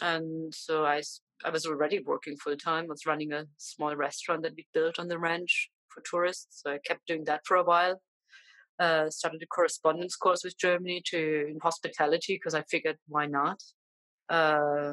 and 0.00 0.54
so 0.54 0.84
I, 0.84 1.02
I 1.44 1.50
was 1.50 1.66
already 1.66 2.00
working 2.00 2.36
full 2.36 2.56
time. 2.56 2.84
I 2.84 2.88
Was 2.88 3.06
running 3.06 3.32
a 3.32 3.46
small 3.56 3.94
restaurant 3.94 4.42
that 4.42 4.54
we 4.56 4.66
built 4.74 4.98
on 4.98 5.08
the 5.08 5.18
ranch 5.18 5.70
for 5.88 6.02
tourists. 6.08 6.62
So 6.62 6.72
I 6.72 6.78
kept 6.84 7.06
doing 7.06 7.24
that 7.24 7.42
for 7.44 7.56
a 7.56 7.64
while. 7.64 8.00
Uh, 8.78 9.08
started 9.08 9.42
a 9.42 9.46
correspondence 9.46 10.16
course 10.16 10.44
with 10.44 10.58
Germany 10.58 11.02
to 11.06 11.46
in 11.48 11.58
hospitality 11.62 12.34
because 12.34 12.54
I 12.54 12.62
figured 12.62 12.98
why 13.08 13.26
not. 13.26 13.62
Uh, 14.28 14.92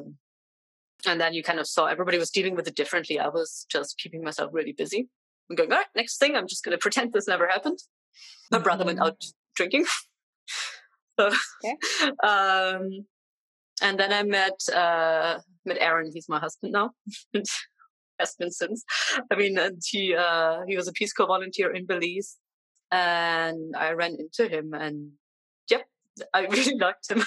and 1.05 1.19
then 1.19 1.33
you 1.33 1.43
kind 1.43 1.59
of 1.59 1.67
saw 1.67 1.87
everybody 1.87 2.17
was 2.17 2.29
dealing 2.29 2.55
with 2.55 2.67
it 2.67 2.75
differently. 2.75 3.19
I 3.19 3.27
was 3.27 3.65
just 3.69 3.97
keeping 3.97 4.23
myself 4.23 4.51
really 4.53 4.71
busy. 4.71 5.09
I'm 5.49 5.57
going, 5.57 5.71
all 5.71 5.79
right, 5.79 5.87
next 5.95 6.17
thing, 6.17 6.35
I'm 6.35 6.47
just 6.47 6.63
going 6.63 6.71
to 6.77 6.81
pretend 6.81 7.11
this 7.11 7.27
never 7.27 7.47
happened. 7.47 7.79
My 8.51 8.59
brother 8.59 8.85
went 8.85 8.99
mm-hmm. 8.99 9.07
out 9.07 9.23
drinking. 9.55 9.85
so, 11.19 11.27
okay. 11.27 12.11
um, 12.23 13.05
and 13.81 13.99
then 13.99 14.13
I 14.13 14.23
met 14.23 14.59
uh, 14.73 15.39
met 15.65 15.77
Aaron. 15.79 16.11
He's 16.13 16.29
my 16.29 16.39
husband 16.39 16.73
now. 16.73 16.91
Has 18.19 18.35
been 18.35 18.51
since. 18.51 18.83
I 19.31 19.35
mean, 19.35 19.57
and 19.57 19.81
he 19.85 20.15
uh, 20.15 20.59
he 20.67 20.75
was 20.75 20.87
a 20.87 20.93
Peace 20.93 21.13
Corps 21.13 21.27
volunteer 21.27 21.73
in 21.73 21.85
Belize, 21.85 22.37
and 22.91 23.75
I 23.75 23.91
ran 23.93 24.15
into 24.19 24.47
him, 24.47 24.73
and 24.73 25.11
yep, 25.69 25.85
I 26.33 26.41
really 26.51 26.77
liked 26.77 27.09
him. 27.09 27.23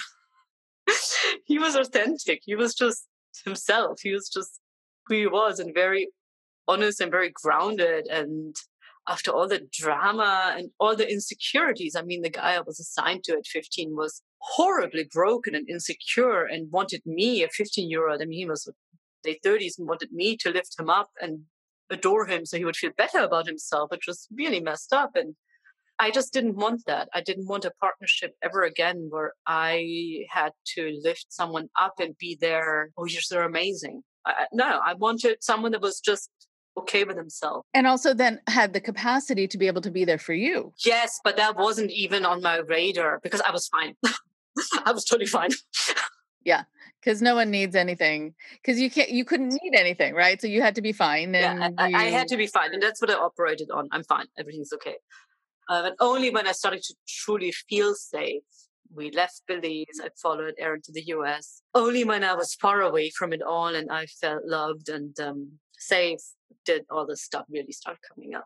he 1.45 1.59
was 1.59 1.75
authentic. 1.75 2.41
He 2.45 2.55
was 2.55 2.73
just 2.73 3.05
himself. 3.43 3.99
He 4.01 4.13
was 4.13 4.29
just 4.29 4.59
who 5.07 5.15
he 5.15 5.27
was, 5.27 5.59
and 5.59 5.73
very 5.73 6.07
honest 6.67 7.01
and 7.01 7.11
very 7.11 7.31
grounded. 7.33 8.07
And 8.07 8.55
after 9.07 9.31
all 9.31 9.47
the 9.47 9.67
drama 9.71 10.55
and 10.57 10.69
all 10.79 10.95
the 10.95 11.09
insecurities, 11.09 11.95
I 11.95 12.01
mean, 12.01 12.21
the 12.21 12.29
guy 12.29 12.55
I 12.55 12.61
was 12.61 12.79
assigned 12.79 13.23
to 13.25 13.33
at 13.33 13.47
15 13.47 13.95
was 13.95 14.21
horribly 14.39 15.07
broken 15.11 15.55
and 15.55 15.69
insecure 15.69 16.43
and 16.43 16.71
wanted 16.71 17.01
me, 17.05 17.43
a 17.43 17.49
15 17.49 17.89
year 17.89 18.09
old, 18.09 18.21
I 18.21 18.25
mean, 18.25 18.39
he 18.39 18.45
was 18.45 18.69
late 19.25 19.41
30s 19.45 19.77
and 19.77 19.87
wanted 19.87 20.11
me 20.11 20.37
to 20.37 20.51
lift 20.51 20.79
him 20.79 20.89
up 20.89 21.09
and 21.21 21.41
adore 21.89 22.25
him 22.25 22.45
so 22.45 22.57
he 22.57 22.65
would 22.65 22.75
feel 22.75 22.91
better 22.97 23.19
about 23.19 23.47
himself, 23.47 23.91
which 23.91 24.07
was 24.07 24.27
really 24.35 24.59
messed 24.59 24.93
up. 24.93 25.11
And 25.15 25.35
I 25.99 26.11
just 26.11 26.33
didn't 26.33 26.55
want 26.55 26.83
that. 26.85 27.09
I 27.13 27.21
didn't 27.21 27.47
want 27.47 27.65
a 27.65 27.71
partnership 27.79 28.35
ever 28.43 28.63
again 28.63 29.07
where 29.09 29.33
I 29.47 30.25
had 30.29 30.51
to 30.75 30.99
lift 31.01 31.27
someone 31.29 31.69
up 31.79 31.95
and 31.99 32.17
be 32.17 32.37
there. 32.39 32.91
Oh, 32.97 33.05
you're 33.05 33.21
so 33.21 33.43
amazing. 33.43 34.03
I, 34.25 34.45
no, 34.51 34.79
I 34.85 34.93
wanted 34.93 35.37
someone 35.41 35.71
that 35.71 35.81
was 35.81 35.99
just 35.99 36.29
okay 36.77 37.03
with 37.03 37.17
himself. 37.17 37.65
And 37.73 37.87
also 37.87 38.13
then 38.13 38.39
had 38.47 38.73
the 38.73 38.81
capacity 38.81 39.47
to 39.47 39.57
be 39.57 39.67
able 39.67 39.81
to 39.81 39.91
be 39.91 40.05
there 40.05 40.17
for 40.17 40.33
you. 40.33 40.73
Yes, 40.85 41.19
but 41.23 41.37
that 41.37 41.57
wasn't 41.57 41.91
even 41.91 42.25
on 42.25 42.41
my 42.41 42.57
radar 42.57 43.19
because 43.21 43.41
I 43.41 43.51
was 43.51 43.67
fine. 43.67 43.95
I 44.85 44.91
was 44.91 45.05
totally 45.05 45.27
fine. 45.27 45.49
yeah, 46.43 46.63
because 46.99 47.21
no 47.21 47.35
one 47.35 47.51
needs 47.51 47.75
anything. 47.75 48.33
Because 48.61 48.79
you 48.79 48.89
can't, 48.89 49.09
you 49.09 49.25
couldn't 49.25 49.57
need 49.61 49.75
anything, 49.75 50.13
right? 50.13 50.41
So 50.41 50.47
you 50.47 50.61
had 50.61 50.75
to 50.75 50.81
be 50.81 50.93
fine. 50.93 51.35
And 51.35 51.59
yeah, 51.59 51.69
I, 51.77 51.87
you... 51.87 51.97
I, 51.97 52.03
had 52.05 52.27
to 52.29 52.37
be 52.37 52.47
fine, 52.47 52.73
and 52.73 52.81
that's 52.81 53.01
what 53.01 53.11
I 53.11 53.15
operated 53.15 53.69
on. 53.71 53.87
I'm 53.91 54.03
fine. 54.03 54.25
Everything's 54.39 54.73
okay. 54.73 54.95
Uh, 55.69 55.81
but 55.83 55.95
only 55.99 56.29
when 56.29 56.47
I 56.47 56.53
started 56.53 56.81
to 56.83 56.95
truly 57.07 57.51
feel 57.69 57.93
safe, 57.93 58.43
we 58.93 59.11
left 59.11 59.41
Belize. 59.47 59.99
I 60.01 60.09
followed 60.21 60.53
Aaron 60.57 60.81
to 60.83 60.91
the 60.91 61.03
US. 61.07 61.61
Only 61.73 62.03
when 62.03 62.23
I 62.23 62.33
was 62.33 62.55
far 62.55 62.81
away 62.81 63.09
from 63.09 63.33
it 63.33 63.41
all 63.41 63.75
and 63.75 63.91
I 63.91 64.05
felt 64.05 64.45
loved 64.45 64.89
and 64.89 65.19
um, 65.19 65.59
safe 65.77 66.19
did 66.65 66.85
all 66.89 67.05
this 67.05 67.21
stuff 67.21 67.45
really 67.49 67.71
start 67.71 67.97
coming 68.13 68.35
up. 68.35 68.45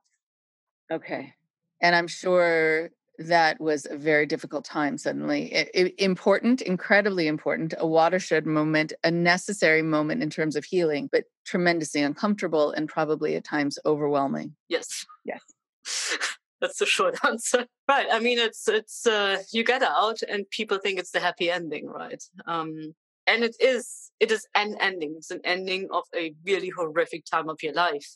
Okay. 0.92 1.34
And 1.82 1.96
I'm 1.96 2.08
sure 2.08 2.92
that 3.18 3.60
was 3.60 3.88
a 3.90 3.98
very 3.98 4.26
difficult 4.26 4.66
time 4.66 4.98
suddenly. 4.98 5.54
It, 5.54 5.70
it, 5.74 6.00
important, 6.00 6.62
incredibly 6.62 7.28
important, 7.28 7.74
a 7.78 7.88
watershed 7.88 8.46
moment, 8.46 8.94
a 9.04 9.12
necessary 9.12 9.82
moment 9.82 10.24
in 10.24 10.30
terms 10.30 10.56
of 10.56 10.66
healing, 10.66 11.10
but 11.12 11.26
tremendously 11.46 12.02
uncomfortable 12.02 12.72
and 12.72 12.88
probably 12.90 13.36
at 13.36 13.44
times 13.44 13.78
overwhelming. 13.86 14.56
Yes. 14.70 15.06
Yes. 15.26 15.42
That's 16.62 16.78
the 16.78 16.86
short 16.86 17.18
answer. 17.26 17.66
Right. 17.88 18.08
I 18.12 18.20
mean, 18.20 18.40
it's, 18.40 18.68
it's, 18.68 19.06
uh, 19.08 19.42
you 19.52 19.64
get 19.64 19.82
out 19.82 20.22
and 20.28 20.50
people 20.50 20.78
think 20.78 21.00
it's 21.00 21.12
the 21.12 21.20
happy 21.20 21.50
ending, 21.50 21.88
right? 21.88 22.24
Um, 22.46 22.94
and 23.32 23.44
it 23.44 23.56
is, 23.60 24.12
it 24.20 24.32
is 24.32 24.46
an 24.56 24.76
ending. 24.80 25.16
It's 25.18 25.32
an 25.32 25.42
ending 25.44 25.88
of 25.92 26.04
a 26.16 26.34
really 26.46 26.70
horrific 26.70 27.26
time 27.26 27.50
of 27.50 27.58
your 27.64 27.74
life. 27.74 28.08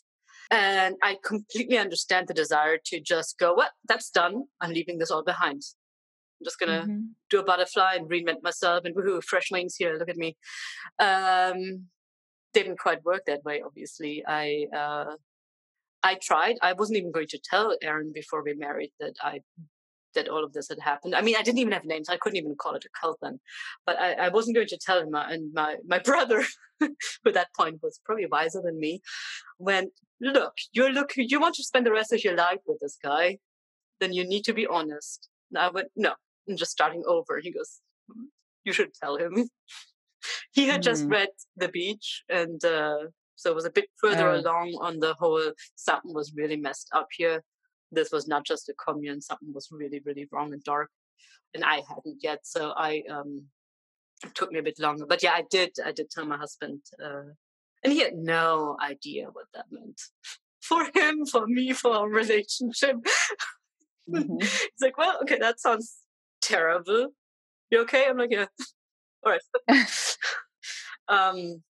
And 0.50 0.96
I 1.02 1.16
completely 1.24 1.78
understand 1.78 2.28
the 2.28 2.34
desire 2.34 2.78
to 2.86 3.00
just 3.00 3.38
go, 3.38 3.54
well, 3.56 3.70
that's 3.88 4.10
done. 4.10 4.44
I'm 4.60 4.72
leaving 4.72 4.98
this 4.98 5.10
all 5.10 5.24
behind. 5.24 5.62
I'm 6.40 6.44
just 6.44 6.60
gonna 6.60 6.82
mm-hmm. 6.82 7.00
do 7.30 7.40
a 7.40 7.44
butterfly 7.44 7.94
and 7.94 8.08
reinvent 8.08 8.42
myself 8.42 8.84
and 8.84 8.94
woohoo, 8.94 9.24
fresh 9.24 9.50
wings 9.50 9.74
here. 9.76 9.96
Look 9.98 10.10
at 10.10 10.16
me. 10.16 10.36
Um, 10.98 11.86
didn't 12.52 12.78
quite 12.78 13.04
work 13.04 13.22
that 13.26 13.44
way. 13.44 13.62
Obviously, 13.64 14.22
I 14.26 14.66
uh, 14.74 15.16
I 16.02 16.18
tried. 16.22 16.56
I 16.62 16.74
wasn't 16.74 16.98
even 16.98 17.10
going 17.10 17.26
to 17.28 17.40
tell 17.42 17.76
Aaron 17.82 18.12
before 18.14 18.42
we 18.44 18.54
married 18.54 18.92
that 19.00 19.14
I 19.20 19.40
that 20.16 20.28
all 20.28 20.44
of 20.44 20.52
this 20.52 20.68
had 20.68 20.80
happened. 20.80 21.14
I 21.14 21.20
mean, 21.20 21.36
I 21.38 21.42
didn't 21.42 21.60
even 21.60 21.72
have 21.72 21.84
names. 21.84 22.08
I 22.08 22.16
couldn't 22.16 22.38
even 22.38 22.56
call 22.56 22.74
it 22.74 22.84
a 22.84 22.88
cult 23.00 23.18
then. 23.22 23.38
But 23.86 23.98
I, 23.98 24.12
I 24.14 24.28
wasn't 24.30 24.56
going 24.56 24.66
to 24.68 24.78
tell 24.78 25.00
him. 25.00 25.14
Uh, 25.14 25.26
and 25.28 25.54
my, 25.54 25.76
my 25.86 25.98
brother, 26.04 26.44
who 26.80 26.88
at 27.26 27.34
that 27.34 27.54
point 27.56 27.80
was 27.82 28.00
probably 28.04 28.26
wiser 28.26 28.60
than 28.62 28.80
me, 28.80 29.00
went, 29.58 29.92
look, 30.20 30.54
you're 30.72 30.90
look, 30.90 31.12
you 31.16 31.40
want 31.40 31.54
to 31.56 31.62
spend 31.62 31.86
the 31.86 31.92
rest 31.92 32.12
of 32.12 32.24
your 32.24 32.36
life 32.36 32.58
with 32.66 32.80
this 32.80 32.98
guy, 33.02 33.38
then 34.00 34.12
you 34.12 34.26
need 34.26 34.44
to 34.44 34.52
be 34.52 34.66
honest. 34.66 35.28
And 35.50 35.58
I 35.58 35.70
went, 35.70 35.88
no, 35.94 36.14
I'm 36.48 36.56
just 36.56 36.72
starting 36.72 37.04
over. 37.06 37.38
He 37.40 37.52
goes, 37.52 37.80
you 38.64 38.72
should 38.72 38.94
tell 38.94 39.16
him. 39.16 39.48
he 40.52 40.66
had 40.66 40.80
mm. 40.80 40.84
just 40.84 41.06
read 41.06 41.28
The 41.56 41.68
Beach 41.68 42.24
and, 42.28 42.62
uh, 42.64 42.98
so 43.38 43.50
it 43.50 43.54
was 43.54 43.66
a 43.66 43.70
bit 43.70 43.90
further 44.00 44.30
uh. 44.30 44.40
along 44.40 44.78
on 44.80 44.98
the 44.98 45.14
whole 45.14 45.52
something 45.74 46.14
was 46.14 46.32
really 46.34 46.56
messed 46.56 46.88
up 46.94 47.08
here 47.14 47.42
this 47.92 48.10
was 48.12 48.26
not 48.26 48.44
just 48.44 48.68
a 48.68 48.74
commune 48.74 49.20
something 49.20 49.52
was 49.52 49.68
really 49.70 50.00
really 50.04 50.28
wrong 50.32 50.52
and 50.52 50.62
dark 50.64 50.90
and 51.54 51.64
i 51.64 51.82
hadn't 51.88 52.22
yet 52.22 52.40
so 52.42 52.72
i 52.76 53.02
um 53.10 53.42
it 54.24 54.34
took 54.34 54.50
me 54.50 54.58
a 54.58 54.62
bit 54.62 54.78
longer 54.78 55.06
but 55.06 55.22
yeah 55.22 55.32
i 55.32 55.44
did 55.50 55.70
i 55.84 55.92
did 55.92 56.10
tell 56.10 56.24
my 56.26 56.36
husband 56.36 56.80
uh, 57.04 57.30
and 57.84 57.92
he 57.92 58.00
had 58.00 58.16
no 58.16 58.76
idea 58.82 59.28
what 59.32 59.46
that 59.54 59.66
meant 59.70 60.00
for 60.60 60.84
him 60.94 61.24
for 61.24 61.46
me 61.46 61.72
for 61.72 61.94
our 61.94 62.08
relationship. 62.22 62.96
Mm-hmm. 64.08 64.38
he's 64.38 64.80
like 64.80 64.96
well 64.96 65.18
okay 65.22 65.36
that 65.40 65.58
sounds 65.58 65.96
terrible. 66.40 67.08
You 67.72 67.80
okay? 67.80 68.06
I'm 68.08 68.16
like 68.16 68.30
yeah. 68.30 68.46
All 69.24 69.32
right. 69.32 70.16
Um 71.08 71.64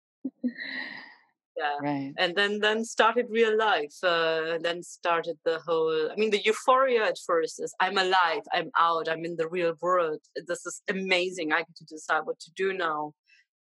yeah 1.57 1.77
right 1.81 2.13
and 2.19 2.35
then 2.35 2.59
then 2.61 2.85
started 2.85 3.27
real 3.31 3.57
life 3.57 3.95
uh, 4.03 4.59
then 4.61 4.83
started 4.83 5.37
the 5.45 5.59
whole 5.67 6.11
i 6.11 6.15
mean 6.17 6.31
the 6.31 6.43
euphoria 6.45 7.05
at 7.05 7.19
first 7.27 7.63
is 7.63 7.75
i'm 7.81 7.99
alive 7.99 8.43
i'm 8.53 8.71
out 8.79 9.09
i'm 9.09 9.25
in 9.25 9.37
the 9.37 9.49
real 9.49 9.75
world 9.81 10.21
this 10.47 10.65
is 10.67 10.83
amazing 10.89 11.53
i 11.53 11.59
get 11.59 11.77
to 11.77 11.85
decide 11.85 12.23
what 12.25 12.39
to 12.39 12.51
do 12.57 12.73
now 12.73 13.13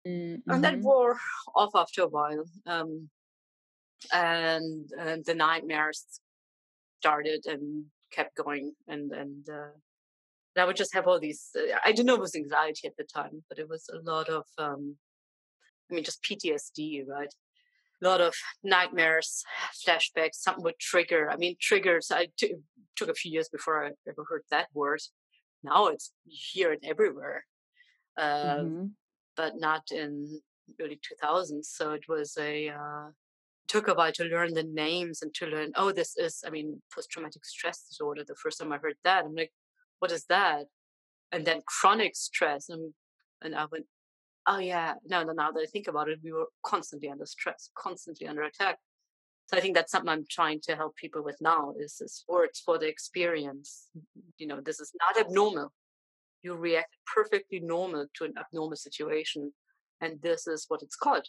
mm-hmm. 0.07 0.49
and 0.51 0.63
that 0.63 0.79
wore 0.79 1.17
off 1.55 1.71
after 1.75 2.03
a 2.03 2.07
while 2.07 2.45
um, 2.67 3.09
and, 4.11 4.89
and 4.99 5.23
the 5.25 5.33
nightmares 5.33 6.05
started 6.99 7.45
and 7.45 7.85
kept 8.11 8.35
going 8.35 8.73
and 8.87 9.11
and 9.11 9.49
uh, 9.49 9.73
I 10.57 10.65
would 10.65 10.75
just 10.75 10.93
have 10.93 11.07
all 11.07 11.19
these. 11.19 11.49
Uh, 11.55 11.77
I 11.83 11.91
didn't 11.91 12.05
know 12.05 12.15
it 12.15 12.19
was 12.21 12.35
anxiety 12.35 12.87
at 12.87 12.97
the 12.97 13.03
time, 13.03 13.43
but 13.49 13.59
it 13.59 13.67
was 13.67 13.89
a 13.91 13.97
lot 14.09 14.29
of, 14.29 14.45
um, 14.57 14.97
I 15.89 15.95
mean, 15.95 16.03
just 16.03 16.23
PTSD, 16.23 17.07
right? 17.07 17.33
A 18.03 18.07
lot 18.07 18.21
of 18.21 18.35
nightmares, 18.63 19.43
flashbacks, 19.85 20.35
something 20.35 20.63
would 20.63 20.79
trigger. 20.79 21.29
I 21.29 21.37
mean, 21.37 21.55
triggers, 21.59 22.11
I 22.11 22.27
t- 22.37 22.55
took 22.95 23.09
a 23.09 23.13
few 23.13 23.31
years 23.31 23.49
before 23.49 23.85
I 23.85 23.91
ever 24.07 24.25
heard 24.27 24.43
that 24.51 24.67
word. 24.73 25.01
Now 25.63 25.87
it's, 25.87 26.11
you 26.25 26.37
hear 26.53 26.73
it 26.73 26.81
everywhere. 26.83 27.45
Uh, 28.17 28.55
mm-hmm. 28.57 28.85
But 29.35 29.53
not 29.57 29.83
in 29.91 30.41
early 30.79 30.99
2000s. 31.23 31.65
So 31.65 31.91
it 31.91 32.03
was 32.07 32.37
a, 32.39 32.69
uh, 32.69 33.09
took 33.67 33.87
a 33.87 33.93
while 33.93 34.11
to 34.13 34.25
learn 34.25 34.53
the 34.53 34.63
names 34.63 35.21
and 35.21 35.33
to 35.35 35.47
learn, 35.47 35.71
oh, 35.75 35.91
this 35.91 36.15
is, 36.17 36.43
I 36.45 36.49
mean, 36.49 36.81
post 36.93 37.09
traumatic 37.09 37.45
stress 37.45 37.87
disorder. 37.87 38.23
The 38.27 38.35
first 38.35 38.59
time 38.59 38.71
I 38.71 38.77
heard 38.77 38.97
that, 39.03 39.25
I'm 39.25 39.35
like, 39.35 39.51
what 39.99 40.11
is 40.11 40.25
that? 40.25 40.65
And 41.31 41.45
then 41.45 41.61
chronic 41.65 42.15
stress. 42.15 42.69
And, 42.69 42.93
and 43.41 43.55
I 43.55 43.65
went, 43.71 43.85
oh 44.47 44.59
yeah, 44.59 44.95
no, 45.05 45.23
no, 45.23 45.33
now 45.33 45.51
that 45.51 45.59
I 45.59 45.65
think 45.65 45.87
about 45.87 46.09
it, 46.09 46.19
we 46.23 46.31
were 46.31 46.47
constantly 46.63 47.09
under 47.09 47.25
stress, 47.25 47.69
constantly 47.75 48.27
under 48.27 48.43
attack. 48.43 48.77
So 49.47 49.57
I 49.57 49.61
think 49.61 49.75
that's 49.75 49.91
something 49.91 50.09
I'm 50.09 50.25
trying 50.29 50.61
to 50.63 50.75
help 50.75 50.95
people 50.95 51.23
with 51.23 51.37
now 51.41 51.73
is 51.77 51.97
this 51.99 52.23
words 52.27 52.61
for 52.65 52.77
the 52.77 52.87
experience. 52.87 53.89
You 54.37 54.47
know, 54.47 54.61
this 54.61 54.79
is 54.79 54.91
not 54.99 55.25
abnormal. 55.25 55.71
You 56.41 56.55
react 56.55 56.95
perfectly 57.13 57.59
normal 57.59 58.07
to 58.15 58.23
an 58.25 58.33
abnormal 58.37 58.77
situation. 58.77 59.53
And 60.01 60.21
this 60.21 60.47
is 60.47 60.65
what 60.67 60.81
it's 60.81 60.95
called. 60.95 61.27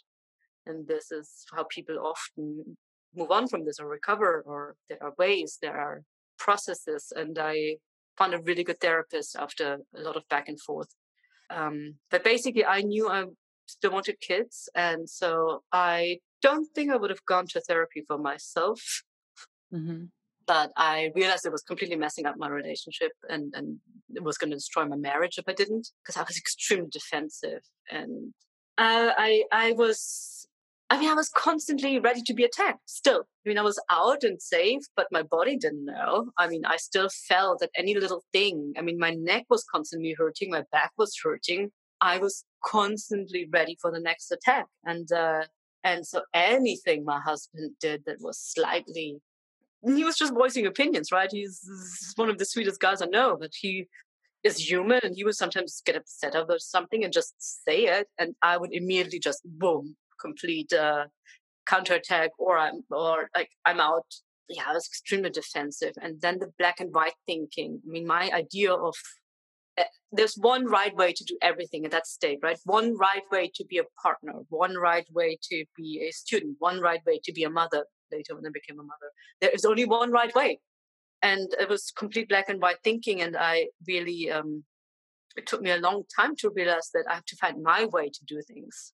And 0.65 0.87
this 0.87 1.11
is 1.11 1.45
how 1.53 1.65
people 1.69 1.99
often 1.99 2.77
move 3.15 3.31
on 3.31 3.47
from 3.47 3.65
this 3.65 3.79
or 3.79 3.87
recover, 3.87 4.43
or 4.45 4.75
there 4.89 5.01
are 5.01 5.13
ways, 5.17 5.57
there 5.61 5.77
are 5.77 6.03
processes. 6.39 7.13
And 7.15 7.37
I 7.37 7.77
found 8.17 8.33
a 8.33 8.41
really 8.41 8.63
good 8.63 8.79
therapist 8.79 9.35
after 9.35 9.79
a 9.95 10.01
lot 10.01 10.17
of 10.17 10.27
back 10.29 10.49
and 10.49 10.59
forth 10.59 10.89
Um, 11.49 11.95
but 12.11 12.23
basically, 12.23 12.65
I 12.65 12.81
knew 12.81 13.09
I 13.09 13.25
still 13.67 13.91
wanted 13.91 14.19
kids, 14.19 14.69
and 14.75 15.09
so 15.09 15.63
I 15.71 16.19
don't 16.41 16.67
think 16.73 16.91
I 16.91 16.97
would 16.97 17.09
have 17.09 17.25
gone 17.25 17.47
to 17.47 17.61
therapy 17.61 18.03
for 18.07 18.17
myself. 18.17 19.03
Mm-hmm. 19.73 20.05
But 20.47 20.71
I 20.77 21.11
realized 21.15 21.45
it 21.45 21.51
was 21.51 21.63
completely 21.63 21.95
messing 21.95 22.25
up 22.25 22.35
my 22.37 22.49
relationship, 22.49 23.11
and 23.29 23.53
and 23.55 23.79
it 24.13 24.23
was 24.23 24.37
going 24.37 24.51
to 24.51 24.57
destroy 24.57 24.85
my 24.85 24.95
marriage 24.95 25.37
if 25.37 25.45
I 25.47 25.53
didn't, 25.53 25.89
because 26.03 26.17
I 26.17 26.23
was 26.23 26.37
extremely 26.43 26.89
defensive, 26.91 27.63
and 27.89 28.33
uh, 28.77 29.11
I 29.17 29.43
I 29.51 29.71
was 29.73 30.44
I 30.89 30.99
mean, 30.99 31.09
I 31.09 31.15
was 31.15 31.29
constantly 31.29 31.99
ready 31.99 32.21
to 32.21 32.33
be 32.33 32.43
attacked 32.43 32.87
still. 32.89 33.23
I 33.45 33.49
mean, 33.49 33.57
I 33.57 33.63
was 33.63 33.81
out 33.89 34.23
and 34.23 34.39
safe, 34.39 34.83
but 34.95 35.07
my 35.11 35.23
body 35.23 35.57
didn't 35.57 35.85
know. 35.85 36.31
I 36.37 36.47
mean, 36.47 36.63
I 36.63 36.77
still 36.77 37.09
felt 37.09 37.59
that 37.59 37.71
any 37.75 37.95
little 37.95 38.23
thing, 38.31 38.73
I 38.77 38.81
mean, 38.81 38.99
my 38.99 39.11
neck 39.11 39.45
was 39.49 39.63
constantly 39.63 40.15
hurting, 40.17 40.51
my 40.51 40.63
back 40.71 40.91
was 40.97 41.17
hurting. 41.23 41.71
I 42.01 42.19
was 42.19 42.43
constantly 42.63 43.47
ready 43.51 43.77
for 43.81 43.91
the 43.91 43.99
next 43.99 44.31
attack. 44.31 44.67
And, 44.83 45.11
uh, 45.11 45.45
and 45.83 46.05
so 46.05 46.21
anything 46.33 47.03
my 47.03 47.19
husband 47.19 47.71
did 47.81 48.03
that 48.05 48.17
was 48.19 48.39
slightly, 48.39 49.21
he 49.83 50.03
was 50.03 50.17
just 50.17 50.33
voicing 50.33 50.67
opinions, 50.67 51.11
right? 51.11 51.29
He's, 51.31 52.13
one 52.15 52.29
of 52.29 52.37
the 52.37 52.45
sweetest 52.45 52.79
guys 52.79 53.01
I 53.01 53.07
know, 53.07 53.37
but 53.39 53.51
he 53.59 53.87
is 54.43 54.69
human 54.69 54.99
and 55.03 55.15
he 55.15 55.23
would 55.23 55.35
sometimes 55.35 55.81
get 55.83 55.95
upset 55.95 56.35
about 56.35 56.61
something 56.61 57.03
and 57.03 57.11
just 57.11 57.33
say 57.39 57.85
it. 57.85 58.07
And 58.19 58.35
I 58.43 58.57
would 58.57 58.73
immediately 58.73 59.19
just 59.19 59.41
boom, 59.43 59.95
complete 60.19 60.71
uh, 60.73 61.05
counterattack 61.65 62.31
or 62.37 62.57
I'm 62.57 62.83
or 62.91 63.29
like 63.35 63.49
I'm 63.65 63.79
out. 63.79 64.05
Yeah, 64.47 64.63
I 64.67 64.73
was 64.73 64.85
extremely 64.85 65.31
defensive. 65.31 65.93
And 66.01 66.21
then 66.21 66.39
the 66.39 66.51
black 66.59 66.79
and 66.79 66.93
white 66.93 67.15
thinking. 67.25 67.81
I 67.85 67.89
mean, 67.89 68.05
my 68.05 68.29
idea 68.31 68.73
of 68.73 68.95
uh, 69.77 69.83
there's 70.11 70.35
one 70.35 70.65
right 70.65 70.95
way 70.95 71.11
to 71.13 71.23
do 71.23 71.37
everything 71.41 71.83
in 71.83 71.91
that 71.91 72.07
state, 72.07 72.39
right? 72.43 72.59
One 72.63 72.95
right 72.97 73.23
way 73.31 73.51
to 73.55 73.65
be 73.65 73.79
a 73.79 73.83
partner, 74.01 74.33
one 74.49 74.75
right 74.75 75.05
way 75.11 75.37
to 75.49 75.65
be 75.75 76.05
a 76.07 76.11
student, 76.11 76.57
one 76.59 76.79
right 76.79 77.01
way 77.05 77.19
to 77.23 77.33
be 77.33 77.43
a 77.43 77.49
mother. 77.49 77.85
Later, 78.11 78.35
when 78.35 78.45
I 78.45 78.49
became 78.53 78.79
a 78.79 78.83
mother, 78.83 79.11
there 79.41 79.49
is 79.49 79.65
only 79.65 79.85
one 79.85 80.11
right 80.11 80.33
way, 80.35 80.59
and 81.23 81.47
it 81.59 81.67
was 81.67 81.91
complete 81.97 82.29
black 82.29 82.49
and 82.49 82.61
white 82.61 82.77
thinking. 82.83 83.21
And 83.21 83.35
I 83.35 83.69
really, 83.87 84.29
um, 84.29 84.63
it 85.35 85.47
took 85.47 85.61
me 85.61 85.71
a 85.71 85.77
long 85.77 86.03
time 86.15 86.35
to 86.37 86.51
realize 86.51 86.91
that 86.93 87.05
I 87.09 87.15
have 87.15 87.25
to 87.25 87.35
find 87.37 87.63
my 87.63 87.85
way 87.85 88.09
to 88.09 88.25
do 88.25 88.41
things 88.47 88.93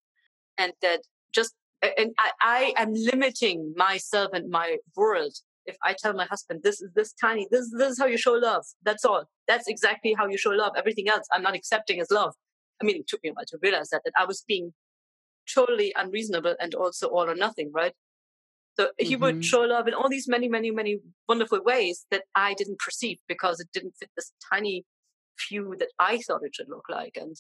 and 0.62 0.74
that 0.82 1.01
just 1.34 1.53
and 1.82 2.12
I, 2.20 2.32
I 2.41 2.74
am 2.78 2.93
limiting 2.93 3.74
myself 3.76 4.30
and 4.34 4.49
my 4.49 4.78
world 4.95 5.34
if 5.66 5.78
I 5.84 5.95
tell 5.97 6.14
my 6.14 6.26
husband 6.26 6.62
this 6.64 6.82
is 6.82 6.89
this 6.95 7.14
tiny, 7.14 7.47
this 7.51 7.72
this 7.78 7.91
is 7.93 7.99
how 7.99 8.07
you 8.07 8.18
show 8.18 8.34
love. 8.34 8.66
That's 8.84 9.05
all. 9.05 9.26
That's 9.47 9.68
exactly 9.68 10.14
how 10.18 10.28
you 10.28 10.38
show 10.38 10.51
love. 10.51 10.74
Everything 10.76 11.07
else 11.07 11.26
I'm 11.34 11.43
not 11.43 11.55
accepting 11.55 11.99
as 11.99 12.09
love. 12.12 12.34
I 12.82 12.86
mean, 12.86 12.97
it 12.97 13.07
took 13.07 13.24
me 13.24 13.30
a 13.30 13.34
while 13.34 13.45
to 13.47 13.57
realize 13.62 13.89
that 13.89 14.01
that 14.05 14.14
I 14.18 14.26
was 14.26 14.43
being 14.47 14.74
totally 15.53 15.93
unreasonable 15.95 16.55
and 16.59 16.74
also 16.76 17.07
all 17.07 17.30
or 17.30 17.36
nothing, 17.36 17.72
right? 17.74 17.93
So 18.80 18.86
mm-hmm. 18.86 19.05
he 19.05 19.16
would 19.16 19.45
show 19.45 19.62
love 19.62 19.88
in 19.88 19.93
all 19.93 20.09
these 20.09 20.28
many, 20.28 20.47
many, 20.47 20.72
many 20.72 20.99
wonderful 21.28 21.62
ways 21.64 22.05
that 22.09 22.24
I 22.36 22.53
didn't 22.53 22.80
perceive 22.80 23.18
because 23.28 23.59
it 23.59 23.68
didn't 23.74 23.95
fit 23.99 24.09
this 24.16 24.32
tiny 24.51 24.86
few 25.38 25.76
that 25.80 25.89
I 25.99 26.20
thought 26.20 26.41
it 26.43 26.55
should 26.55 26.70
look 26.70 26.86
like. 26.89 27.18
And 27.20 27.36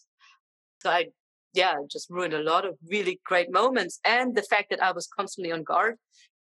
so 0.81 0.89
I 0.89 1.07
yeah, 1.53 1.75
just 1.89 2.09
ruined 2.09 2.33
a 2.33 2.41
lot 2.41 2.65
of 2.65 2.77
really 2.89 3.19
great 3.25 3.51
moments. 3.51 3.99
And 4.05 4.35
the 4.35 4.43
fact 4.43 4.69
that 4.69 4.81
I 4.81 4.91
was 4.91 5.07
constantly 5.07 5.51
on 5.51 5.63
guard 5.63 5.95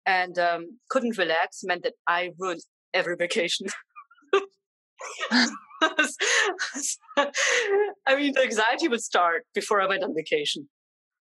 and 0.06 0.38
um, 0.38 0.78
couldn't 0.90 1.18
relax 1.18 1.60
meant 1.64 1.82
that 1.82 1.94
I 2.06 2.30
ruined 2.38 2.60
every 2.94 3.16
vacation. 3.18 3.66
I 5.30 5.48
mean, 8.16 8.34
the 8.34 8.42
anxiety 8.42 8.88
would 8.88 9.02
start 9.02 9.44
before 9.54 9.80
I 9.80 9.86
went 9.86 10.02
on 10.02 10.14
vacation 10.14 10.68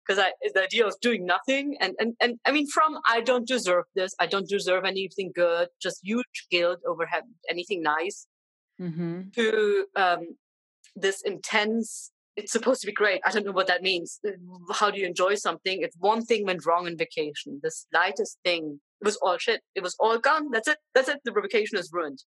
because 0.06 0.22
I 0.22 0.32
the 0.54 0.62
idea 0.62 0.86
of 0.86 0.94
doing 1.02 1.26
nothing 1.26 1.76
and, 1.80 1.94
and 1.98 2.14
and 2.20 2.38
I 2.46 2.52
mean, 2.52 2.66
from 2.68 2.98
I 3.06 3.20
don't 3.20 3.46
deserve 3.46 3.84
this, 3.94 4.14
I 4.18 4.26
don't 4.26 4.48
deserve 4.48 4.84
anything 4.84 5.32
good, 5.34 5.68
just 5.80 6.00
huge 6.02 6.46
guilt 6.50 6.80
over 6.86 7.06
having 7.06 7.34
anything 7.50 7.82
nice, 7.82 8.26
mm-hmm. 8.80 9.22
to 9.34 9.86
um, 9.96 10.36
this 10.94 11.22
intense 11.22 12.12
it's 12.36 12.52
supposed 12.52 12.82
to 12.82 12.86
be 12.86 12.92
great. 12.92 13.20
I 13.24 13.30
don't 13.30 13.46
know 13.46 13.52
what 13.52 13.66
that 13.68 13.82
means. 13.82 14.20
How 14.74 14.90
do 14.90 15.00
you 15.00 15.06
enjoy 15.06 15.36
something? 15.36 15.80
If 15.80 15.92
one 15.98 16.22
thing 16.22 16.44
went 16.44 16.66
wrong 16.66 16.86
in 16.86 16.96
vacation, 16.96 17.60
the 17.62 17.70
slightest 17.70 18.38
thing, 18.44 18.80
it 19.00 19.04
was 19.04 19.16
all 19.16 19.38
shit. 19.38 19.62
It 19.74 19.82
was 19.82 19.96
all 19.98 20.18
gone. 20.18 20.50
That's 20.50 20.68
it. 20.68 20.78
That's 20.94 21.08
it. 21.08 21.20
The 21.24 21.32
vacation 21.32 21.78
is 21.78 21.90
ruined. 21.92 22.22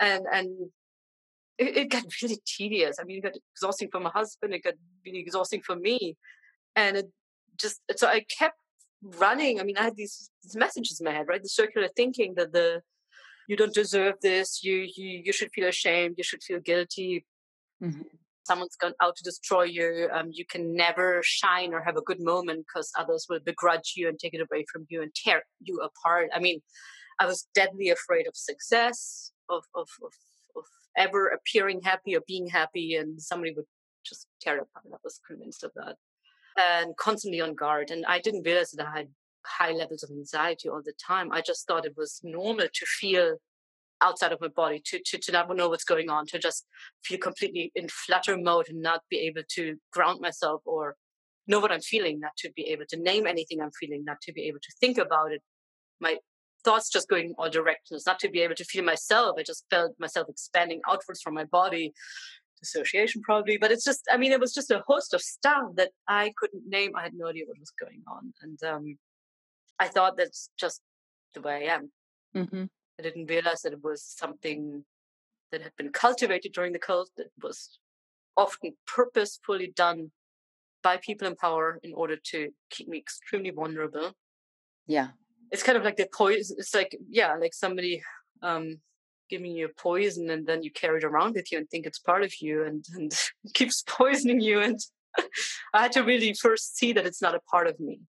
And, 0.00 0.24
and 0.32 0.48
it, 1.56 1.76
it 1.76 1.90
got 1.90 2.02
really 2.20 2.40
tedious. 2.44 2.96
I 3.00 3.04
mean, 3.04 3.18
it 3.18 3.22
got 3.22 3.36
exhausting 3.54 3.88
for 3.92 4.00
my 4.00 4.10
husband. 4.10 4.54
It 4.54 4.64
got 4.64 4.74
really 5.06 5.20
exhausting 5.20 5.62
for 5.62 5.76
me. 5.76 6.16
And 6.74 6.96
it 6.96 7.06
just, 7.56 7.80
so 7.96 8.08
I 8.08 8.24
kept 8.38 8.56
running. 9.02 9.60
I 9.60 9.62
mean, 9.62 9.76
I 9.78 9.84
had 9.84 9.96
these, 9.96 10.30
these 10.42 10.56
messages 10.56 11.00
in 11.00 11.04
my 11.04 11.12
head, 11.12 11.26
right? 11.28 11.42
The 11.42 11.48
circular 11.48 11.88
thinking 11.94 12.34
that 12.36 12.52
the, 12.52 12.82
you 13.46 13.56
don't 13.56 13.74
deserve 13.74 14.16
this. 14.20 14.64
You, 14.64 14.88
you, 14.96 15.22
you 15.26 15.32
should 15.32 15.50
feel 15.54 15.68
ashamed. 15.68 16.16
You 16.18 16.24
should 16.24 16.42
feel 16.42 16.58
guilty. 16.58 17.24
Mm-hmm 17.80 18.02
someone's 18.44 18.76
gone 18.76 18.94
out 19.02 19.16
to 19.16 19.24
destroy 19.24 19.64
you. 19.64 20.08
Um, 20.12 20.28
you 20.30 20.44
can 20.46 20.74
never 20.74 21.20
shine 21.24 21.74
or 21.74 21.82
have 21.82 21.96
a 21.96 22.02
good 22.02 22.20
moment 22.20 22.66
because 22.66 22.90
others 22.98 23.26
will 23.28 23.40
begrudge 23.40 23.94
you 23.96 24.08
and 24.08 24.18
take 24.18 24.34
it 24.34 24.40
away 24.40 24.64
from 24.70 24.86
you 24.88 25.02
and 25.02 25.14
tear 25.14 25.42
you 25.60 25.80
apart. 25.80 26.30
I 26.34 26.40
mean, 26.40 26.60
I 27.20 27.26
was 27.26 27.48
deadly 27.54 27.90
afraid 27.90 28.26
of 28.26 28.36
success, 28.36 29.32
of, 29.48 29.64
of, 29.74 29.88
of, 30.02 30.12
of 30.56 30.64
ever 30.96 31.28
appearing 31.28 31.80
happy 31.82 32.16
or 32.16 32.20
being 32.26 32.48
happy, 32.48 32.96
and 32.96 33.20
somebody 33.20 33.52
would 33.54 33.66
just 34.04 34.26
tear 34.40 34.56
apart. 34.56 34.84
I 34.92 34.96
was 35.02 35.20
convinced 35.26 35.64
of 35.64 35.72
that. 35.76 35.96
And 36.56 36.96
constantly 36.96 37.40
on 37.40 37.54
guard. 37.54 37.90
And 37.90 38.04
I 38.06 38.20
didn't 38.20 38.44
realize 38.44 38.70
that 38.72 38.86
I 38.86 38.98
had 38.98 39.08
high 39.44 39.72
levels 39.72 40.02
of 40.02 40.10
anxiety 40.10 40.68
all 40.68 40.82
the 40.84 40.92
time. 41.04 41.32
I 41.32 41.40
just 41.40 41.66
thought 41.66 41.86
it 41.86 41.96
was 41.96 42.20
normal 42.22 42.66
to 42.72 42.86
feel 42.86 43.36
outside 44.04 44.32
of 44.32 44.40
my 44.40 44.48
body 44.48 44.80
to, 44.86 45.00
to, 45.06 45.18
to 45.18 45.32
not 45.32 45.54
know 45.56 45.68
what's 45.68 45.84
going 45.84 46.10
on, 46.10 46.26
to 46.26 46.38
just 46.38 46.66
feel 47.04 47.18
completely 47.18 47.72
in 47.74 47.88
flutter 47.88 48.36
mode 48.36 48.66
and 48.68 48.82
not 48.82 49.00
be 49.10 49.18
able 49.28 49.42
to 49.56 49.76
ground 49.92 50.20
myself 50.20 50.60
or 50.64 50.96
know 51.46 51.60
what 51.60 51.72
I'm 51.72 51.80
feeling, 51.80 52.20
not 52.20 52.36
to 52.38 52.50
be 52.54 52.64
able 52.72 52.84
to 52.90 53.00
name 53.00 53.26
anything 53.26 53.60
I'm 53.60 53.70
feeling, 53.80 54.04
not 54.04 54.20
to 54.22 54.32
be 54.32 54.42
able 54.48 54.60
to 54.62 54.72
think 54.80 54.98
about 54.98 55.32
it. 55.32 55.42
My 56.00 56.16
thoughts 56.64 56.90
just 56.90 57.08
going 57.08 57.34
all 57.38 57.50
directions, 57.50 58.04
not 58.06 58.18
to 58.20 58.30
be 58.30 58.40
able 58.40 58.54
to 58.54 58.64
feel 58.64 58.84
myself. 58.84 59.36
I 59.38 59.42
just 59.42 59.64
felt 59.70 59.92
myself 59.98 60.28
expanding 60.28 60.80
outwards 60.88 61.20
from 61.22 61.34
my 61.34 61.44
body. 61.44 61.92
Dissociation 62.62 63.20
probably, 63.20 63.58
but 63.58 63.70
it's 63.70 63.84
just, 63.84 64.00
I 64.10 64.16
mean, 64.16 64.32
it 64.32 64.40
was 64.40 64.54
just 64.54 64.70
a 64.70 64.82
host 64.86 65.12
of 65.12 65.20
stuff 65.20 65.64
that 65.76 65.90
I 66.08 66.32
couldn't 66.38 66.62
name. 66.66 66.92
I 66.96 67.02
had 67.02 67.12
no 67.14 67.28
idea 67.28 67.44
what 67.46 67.58
was 67.58 67.72
going 67.78 68.02
on. 68.08 68.32
And 68.40 68.58
um, 68.62 68.98
I 69.78 69.88
thought 69.88 70.16
that's 70.16 70.48
just 70.58 70.80
the 71.34 71.42
way 71.42 71.68
I 71.68 71.74
am. 71.74 71.92
Mm-hmm. 72.34 72.64
I 72.98 73.02
didn't 73.02 73.26
realize 73.26 73.62
that 73.62 73.72
it 73.72 73.82
was 73.82 74.02
something 74.02 74.84
that 75.50 75.62
had 75.62 75.72
been 75.76 75.90
cultivated 75.90 76.52
during 76.52 76.72
the 76.72 76.78
cult 76.78 77.10
that 77.16 77.28
was 77.42 77.78
often 78.36 78.72
purposefully 78.86 79.72
done 79.74 80.10
by 80.82 80.96
people 80.98 81.26
in 81.26 81.36
power 81.36 81.78
in 81.82 81.92
order 81.94 82.16
to 82.16 82.50
keep 82.70 82.88
me 82.88 82.98
extremely 82.98 83.50
vulnerable. 83.50 84.12
Yeah. 84.86 85.08
It's 85.50 85.62
kind 85.62 85.78
of 85.78 85.84
like 85.84 85.96
the 85.96 86.08
poison. 86.12 86.56
It's 86.58 86.74
like, 86.74 86.96
yeah, 87.08 87.34
like 87.36 87.54
somebody 87.54 88.02
um, 88.42 88.80
giving 89.30 89.52
you 89.52 89.66
a 89.66 89.80
poison 89.80 90.30
and 90.30 90.46
then 90.46 90.62
you 90.62 90.70
carry 90.70 90.98
it 90.98 91.04
around 91.04 91.34
with 91.34 91.50
you 91.50 91.58
and 91.58 91.68
think 91.68 91.86
it's 91.86 91.98
part 91.98 92.22
of 92.22 92.32
you 92.40 92.64
and, 92.64 92.84
and 92.94 93.12
keeps 93.54 93.82
poisoning 93.86 94.40
you. 94.40 94.60
And 94.60 94.78
I 95.74 95.82
had 95.82 95.92
to 95.92 96.02
really 96.02 96.34
first 96.34 96.76
see 96.76 96.92
that 96.92 97.06
it's 97.06 97.22
not 97.22 97.34
a 97.34 97.40
part 97.50 97.66
of 97.66 97.80
me. 97.80 98.00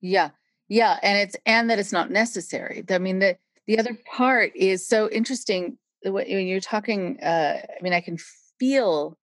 Yeah. 0.00 0.30
Yeah. 0.68 0.98
And 1.02 1.18
it's, 1.18 1.36
and 1.44 1.70
that 1.70 1.78
it's 1.78 1.92
not 1.92 2.10
necessary. 2.10 2.84
I 2.90 2.98
mean, 2.98 3.18
that 3.20 3.38
the 3.66 3.78
other 3.78 3.98
part 4.16 4.52
is 4.54 4.86
so 4.86 5.08
interesting 5.10 5.78
when 6.04 6.46
you're 6.46 6.60
talking. 6.60 7.18
Uh, 7.20 7.60
I 7.62 7.82
mean, 7.82 7.92
I 7.92 8.00
can 8.00 8.18
feel 8.58 9.18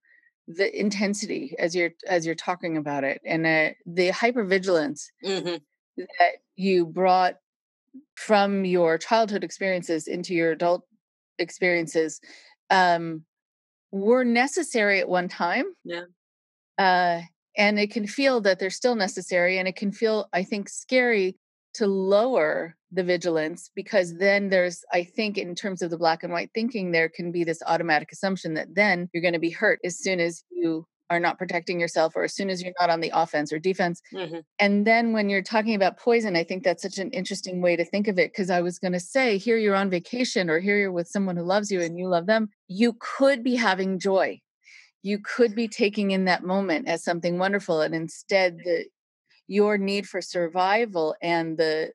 the 0.48 0.78
intensity 0.78 1.56
as 1.58 1.76
you're 1.76 1.92
as 2.08 2.26
you're 2.26 2.36
talking 2.36 2.78
about 2.78 3.04
it, 3.04 3.22
and 3.26 3.46
uh, 3.46 3.70
the 3.86 4.10
hypervigilance 4.10 5.04
mm-hmm. 5.24 5.56
that 5.98 6.32
you 6.56 6.86
brought 6.86 7.36
from 8.16 8.66
your 8.66 8.98
childhood 8.98 9.44
experiences 9.44 10.08
into 10.08 10.34
your 10.34 10.52
adult 10.52 10.84
experiences 11.40 12.20
um, 12.70 13.24
were 13.92 14.24
necessary 14.24 15.00
at 15.00 15.10
one 15.10 15.30
time. 15.30 15.66
Yeah. 15.84 16.06
Uh, 16.78 17.22
and 17.56 17.80
it 17.80 17.92
can 17.92 18.08
feel 18.08 18.42
that 18.42 18.58
they're 18.60 18.72
still 18.72 18.96
necessary, 18.96 19.60
and 19.60 19.68
it 19.68 19.76
can 19.76 19.92
feel, 19.92 20.28
I 20.34 20.44
think, 20.44 20.70
scary 20.70 21.38
to 21.74 21.88
lower 21.88 22.76
the 22.92 23.04
vigilance 23.04 23.72
because 23.76 24.18
then 24.18 24.50
there's 24.50 24.84
i 24.92 25.04
think 25.04 25.38
in 25.38 25.56
terms 25.56 25.82
of 25.82 25.90
the 25.90 25.98
black 25.98 26.24
and 26.24 26.32
white 26.32 26.52
thinking 26.54 26.92
there 26.92 27.10
can 27.10 27.32
be 27.32 27.44
this 27.44 27.62
automatic 27.66 28.12
assumption 28.12 28.54
that 28.54 28.76
then 28.76 29.10
you're 29.14 29.22
going 29.22 29.34
to 29.34 29.40
be 29.40 29.50
hurt 29.50 29.80
as 29.84 29.98
soon 29.98 30.20
as 30.20 30.44
you 30.52 30.86
are 31.10 31.20
not 31.20 31.38
protecting 31.38 31.80
yourself 31.80 32.16
or 32.16 32.24
as 32.24 32.34
soon 32.34 32.50
as 32.50 32.62
you're 32.62 32.74
not 32.80 32.90
on 32.90 33.02
the 33.02 33.12
offense 33.14 33.52
or 33.52 33.60
defense 33.60 34.02
mm-hmm. 34.14 34.40
and 34.60 34.86
then 34.86 35.12
when 35.12 35.30
you're 35.30 35.42
talking 35.42 35.76
about 35.76 35.98
poison 35.98 36.36
i 36.36 36.44
think 36.44 36.64
that's 36.64 36.84
such 36.84 36.98
an 36.98 37.10
interesting 37.12 37.62
way 37.62 37.76
to 37.76 37.86
think 37.86 38.08
of 38.08 38.20
it 38.20 38.32
because 38.32 38.50
i 38.50 38.62
was 38.62 38.80
going 38.80 38.94
to 38.94 39.00
say 39.00 39.38
here 39.38 39.58
you're 39.58 39.76
on 39.76 39.90
vacation 39.90 40.50
or 40.50 40.60
here 40.60 40.78
you're 40.78 40.92
with 40.92 41.08
someone 41.08 41.36
who 41.36 41.44
loves 41.44 41.72
you 41.72 41.82
and 41.82 41.98
you 41.98 42.08
love 42.08 42.28
them 42.28 42.50
you 42.68 42.96
could 43.00 43.44
be 43.44 43.56
having 43.56 44.00
joy 44.00 44.40
you 45.04 45.20
could 45.20 45.54
be 45.54 45.68
taking 45.68 46.12
in 46.12 46.26
that 46.26 46.44
moment 46.44 46.88
as 46.88 47.04
something 47.04 47.38
wonderful 47.38 47.82
and 47.82 47.94
instead 47.94 48.58
the 48.64 48.86
your 49.54 49.78
need 49.78 50.08
for 50.08 50.22
survival 50.22 51.16
and 51.22 51.58
the 51.58 51.92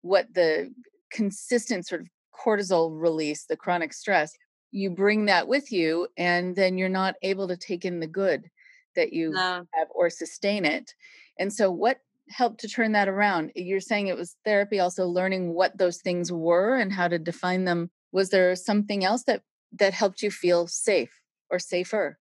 what 0.00 0.32
the 0.32 0.72
consistent 1.12 1.86
sort 1.86 2.00
of 2.00 2.08
cortisol 2.34 2.90
release 2.98 3.44
the 3.44 3.56
chronic 3.56 3.92
stress 3.92 4.32
you 4.70 4.88
bring 4.88 5.26
that 5.26 5.46
with 5.46 5.70
you 5.70 6.08
and 6.16 6.56
then 6.56 6.78
you're 6.78 6.88
not 6.88 7.14
able 7.22 7.46
to 7.46 7.56
take 7.56 7.84
in 7.84 8.00
the 8.00 8.06
good 8.06 8.48
that 8.96 9.12
you 9.12 9.30
no. 9.30 9.66
have 9.74 9.88
or 9.94 10.08
sustain 10.08 10.64
it 10.64 10.94
and 11.38 11.52
so 11.52 11.70
what 11.70 11.98
helped 12.30 12.60
to 12.60 12.68
turn 12.68 12.92
that 12.92 13.08
around 13.08 13.52
you're 13.54 13.80
saying 13.80 14.06
it 14.06 14.16
was 14.16 14.36
therapy 14.44 14.80
also 14.80 15.06
learning 15.06 15.52
what 15.52 15.76
those 15.76 15.98
things 15.98 16.32
were 16.32 16.76
and 16.76 16.92
how 16.92 17.06
to 17.06 17.18
define 17.18 17.64
them 17.64 17.90
was 18.10 18.30
there 18.30 18.56
something 18.56 19.04
else 19.04 19.24
that 19.24 19.42
that 19.70 19.92
helped 19.92 20.22
you 20.22 20.30
feel 20.30 20.66
safe 20.66 21.20
or 21.50 21.58
safer 21.58 22.18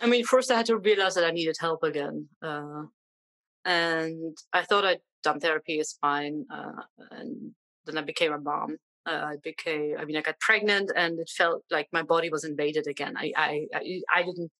I 0.00 0.06
mean, 0.06 0.24
first 0.24 0.50
I 0.50 0.56
had 0.56 0.66
to 0.66 0.78
realize 0.78 1.14
that 1.14 1.24
I 1.24 1.30
needed 1.30 1.56
help 1.60 1.84
again. 1.84 2.28
Uh, 2.42 2.84
and 3.64 4.36
I 4.52 4.62
thought 4.62 4.84
I'd 4.84 5.00
done 5.22 5.40
therapy 5.40 5.78
is 5.78 5.96
fine. 6.00 6.46
Uh, 6.52 6.82
and 7.12 7.52
then 7.86 7.98
I 7.98 8.02
became 8.02 8.32
a 8.32 8.38
mom. 8.38 8.76
Uh, 9.06 9.32
I 9.32 9.36
became, 9.42 9.96
I 9.98 10.04
mean, 10.04 10.16
I 10.16 10.22
got 10.22 10.38
pregnant 10.40 10.92
and 10.94 11.18
it 11.18 11.30
felt 11.36 11.64
like 11.70 11.88
my 11.92 12.02
body 12.02 12.30
was 12.30 12.44
invaded 12.44 12.86
again. 12.86 13.16
I, 13.16 13.32
I, 13.36 13.66
I, 13.74 14.00
I 14.14 14.22
didn't, 14.22 14.50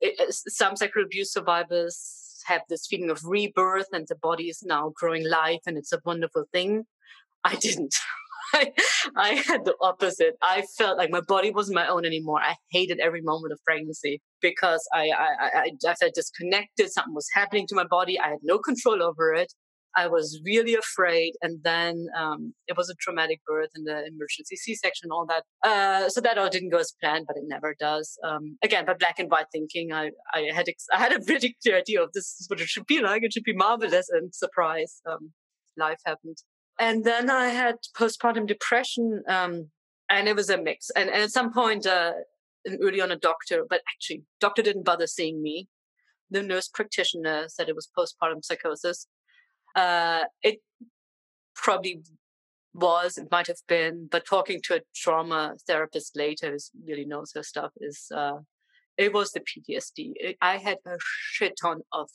it, 0.00 0.34
some 0.34 0.76
sexual 0.76 1.04
abuse 1.04 1.32
survivors 1.32 2.42
have 2.46 2.62
this 2.68 2.86
feeling 2.86 3.10
of 3.10 3.24
rebirth 3.24 3.88
and 3.92 4.06
the 4.06 4.16
body 4.16 4.48
is 4.48 4.62
now 4.62 4.92
growing 4.94 5.26
life 5.28 5.62
and 5.66 5.78
it's 5.78 5.92
a 5.92 6.00
wonderful 6.04 6.44
thing. 6.52 6.84
I 7.42 7.54
didn't. 7.56 7.94
I, 8.54 8.72
I 9.16 9.28
had 9.34 9.64
the 9.64 9.74
opposite. 9.80 10.34
I 10.42 10.64
felt 10.78 10.96
like 10.96 11.10
my 11.10 11.20
body 11.20 11.50
wasn't 11.50 11.74
my 11.74 11.88
own 11.88 12.04
anymore. 12.04 12.40
I 12.40 12.54
hated 12.70 13.00
every 13.00 13.22
moment 13.22 13.52
of 13.52 13.58
pregnancy 13.64 14.22
because 14.40 14.86
I, 14.94 15.10
I, 15.10 15.28
I, 15.42 15.70
I 15.88 15.94
felt 15.94 16.14
disconnected. 16.14 16.92
Something 16.92 17.14
was 17.14 17.28
happening 17.34 17.66
to 17.68 17.74
my 17.74 17.84
body. 17.88 18.18
I 18.18 18.28
had 18.28 18.38
no 18.42 18.58
control 18.58 19.02
over 19.02 19.34
it. 19.34 19.52
I 19.96 20.08
was 20.08 20.40
really 20.44 20.74
afraid. 20.74 21.34
And 21.42 21.60
then 21.62 22.06
um, 22.18 22.54
it 22.66 22.76
was 22.76 22.90
a 22.90 22.94
traumatic 22.94 23.40
birth 23.46 23.70
and 23.74 23.86
the 23.86 24.06
emergency 24.06 24.56
C-section, 24.56 25.10
all 25.12 25.26
that. 25.26 25.44
Uh, 25.64 26.08
so 26.08 26.20
that 26.20 26.38
all 26.38 26.48
didn't 26.48 26.70
go 26.70 26.78
as 26.78 26.92
planned, 27.00 27.26
but 27.28 27.36
it 27.36 27.44
never 27.46 27.74
does. 27.78 28.18
Um, 28.24 28.58
again, 28.62 28.86
by 28.86 28.94
black 28.94 29.18
and 29.18 29.30
white 29.30 29.46
thinking, 29.52 29.92
I, 29.92 30.10
I 30.32 30.50
had 30.52 30.68
ex- 30.68 30.86
I 30.92 30.98
had 30.98 31.12
a 31.12 31.20
really 31.28 31.56
clear 31.62 31.76
idea 31.76 32.02
of 32.02 32.10
this 32.12 32.36
is 32.40 32.46
what 32.48 32.60
it 32.60 32.68
should 32.68 32.86
be 32.86 33.00
like. 33.00 33.22
It 33.22 33.32
should 33.32 33.44
be 33.44 33.54
marvelous 33.54 34.08
and 34.10 34.34
surprise. 34.34 35.00
Um, 35.08 35.32
life 35.76 35.98
happened 36.04 36.38
and 36.78 37.04
then 37.04 37.30
I 37.30 37.48
had 37.48 37.76
postpartum 37.96 38.46
depression, 38.46 39.22
um, 39.28 39.70
and 40.10 40.28
it 40.28 40.36
was 40.36 40.50
a 40.50 40.60
mix. 40.60 40.90
And, 40.90 41.08
and 41.08 41.22
at 41.22 41.30
some 41.30 41.52
point, 41.52 41.86
uh, 41.86 42.12
early 42.82 43.00
on, 43.00 43.10
a 43.10 43.16
doctor, 43.16 43.64
but 43.68 43.82
actually, 43.94 44.22
doctor 44.40 44.62
didn't 44.62 44.84
bother 44.84 45.06
seeing 45.06 45.42
me. 45.42 45.68
The 46.30 46.42
nurse 46.42 46.68
practitioner 46.68 47.48
said 47.48 47.68
it 47.68 47.76
was 47.76 47.88
postpartum 47.96 48.44
psychosis. 48.44 49.06
Uh, 49.76 50.24
it 50.42 50.60
probably 51.54 52.02
was, 52.72 53.18
it 53.18 53.28
might 53.30 53.46
have 53.46 53.60
been, 53.68 54.08
but 54.10 54.26
talking 54.26 54.60
to 54.64 54.76
a 54.76 54.80
trauma 54.94 55.54
therapist 55.66 56.16
later 56.16 56.50
who 56.50 56.58
really 56.86 57.04
knows 57.04 57.32
her 57.34 57.42
stuff 57.42 57.70
is, 57.80 58.06
uh, 58.14 58.38
it 58.96 59.12
was 59.12 59.30
the 59.30 59.40
PTSD. 59.40 60.12
It, 60.16 60.36
I 60.40 60.56
had 60.58 60.78
a 60.86 60.96
shit 61.00 61.54
ton 61.60 61.80
of 61.92 62.10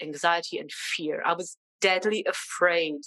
anxiety 0.00 0.58
and 0.58 0.70
fear. 0.70 1.22
I 1.24 1.32
was 1.32 1.56
deadly 1.80 2.24
afraid 2.28 3.00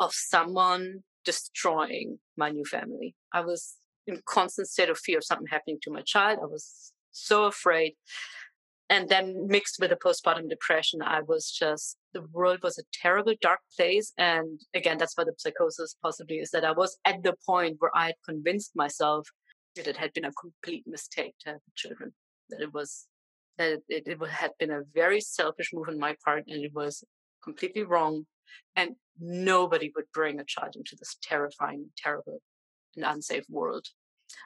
of 0.00 0.12
someone 0.12 1.04
destroying 1.24 2.18
my 2.36 2.50
new 2.50 2.64
family. 2.64 3.14
I 3.32 3.42
was 3.42 3.76
in 4.06 4.20
constant 4.24 4.68
state 4.68 4.88
of 4.88 4.98
fear 4.98 5.18
of 5.18 5.24
something 5.24 5.46
happening 5.48 5.78
to 5.82 5.92
my 5.92 6.00
child. 6.00 6.38
I 6.42 6.46
was 6.46 6.92
so 7.12 7.44
afraid. 7.44 7.94
And 8.88 9.08
then 9.08 9.46
mixed 9.46 9.76
with 9.78 9.90
the 9.90 9.96
postpartum 9.96 10.48
depression, 10.48 11.00
I 11.00 11.20
was 11.20 11.48
just, 11.48 11.96
the 12.12 12.22
world 12.32 12.58
was 12.64 12.76
a 12.76 12.82
terrible, 12.92 13.34
dark 13.40 13.60
place. 13.76 14.12
And 14.18 14.58
again, 14.74 14.98
that's 14.98 15.16
why 15.16 15.24
the 15.24 15.34
psychosis 15.38 15.94
possibly 16.02 16.38
is 16.38 16.50
that 16.50 16.64
I 16.64 16.72
was 16.72 16.98
at 17.04 17.22
the 17.22 17.34
point 17.46 17.76
where 17.78 17.92
I 17.94 18.06
had 18.06 18.16
convinced 18.26 18.72
myself 18.74 19.28
that 19.76 19.86
it 19.86 19.96
had 19.96 20.12
been 20.12 20.24
a 20.24 20.32
complete 20.32 20.84
mistake 20.88 21.34
to 21.42 21.50
have 21.50 21.60
children, 21.76 22.12
that 22.48 22.60
it 22.60 22.74
was, 22.74 23.06
that 23.58 23.78
it, 23.88 24.08
it 24.08 24.18
had 24.28 24.52
been 24.58 24.72
a 24.72 24.82
very 24.92 25.20
selfish 25.20 25.70
move 25.72 25.88
on 25.88 25.98
my 25.98 26.16
part 26.24 26.44
and 26.48 26.64
it 26.64 26.72
was 26.74 27.04
completely 27.44 27.84
wrong 27.84 28.26
and 28.76 28.96
nobody 29.20 29.92
would 29.94 30.06
bring 30.12 30.40
a 30.40 30.44
child 30.44 30.76
into 30.76 30.96
this 30.96 31.16
terrifying, 31.22 31.86
terrible, 31.96 32.40
and 32.96 33.04
unsafe 33.04 33.44
world. 33.48 33.86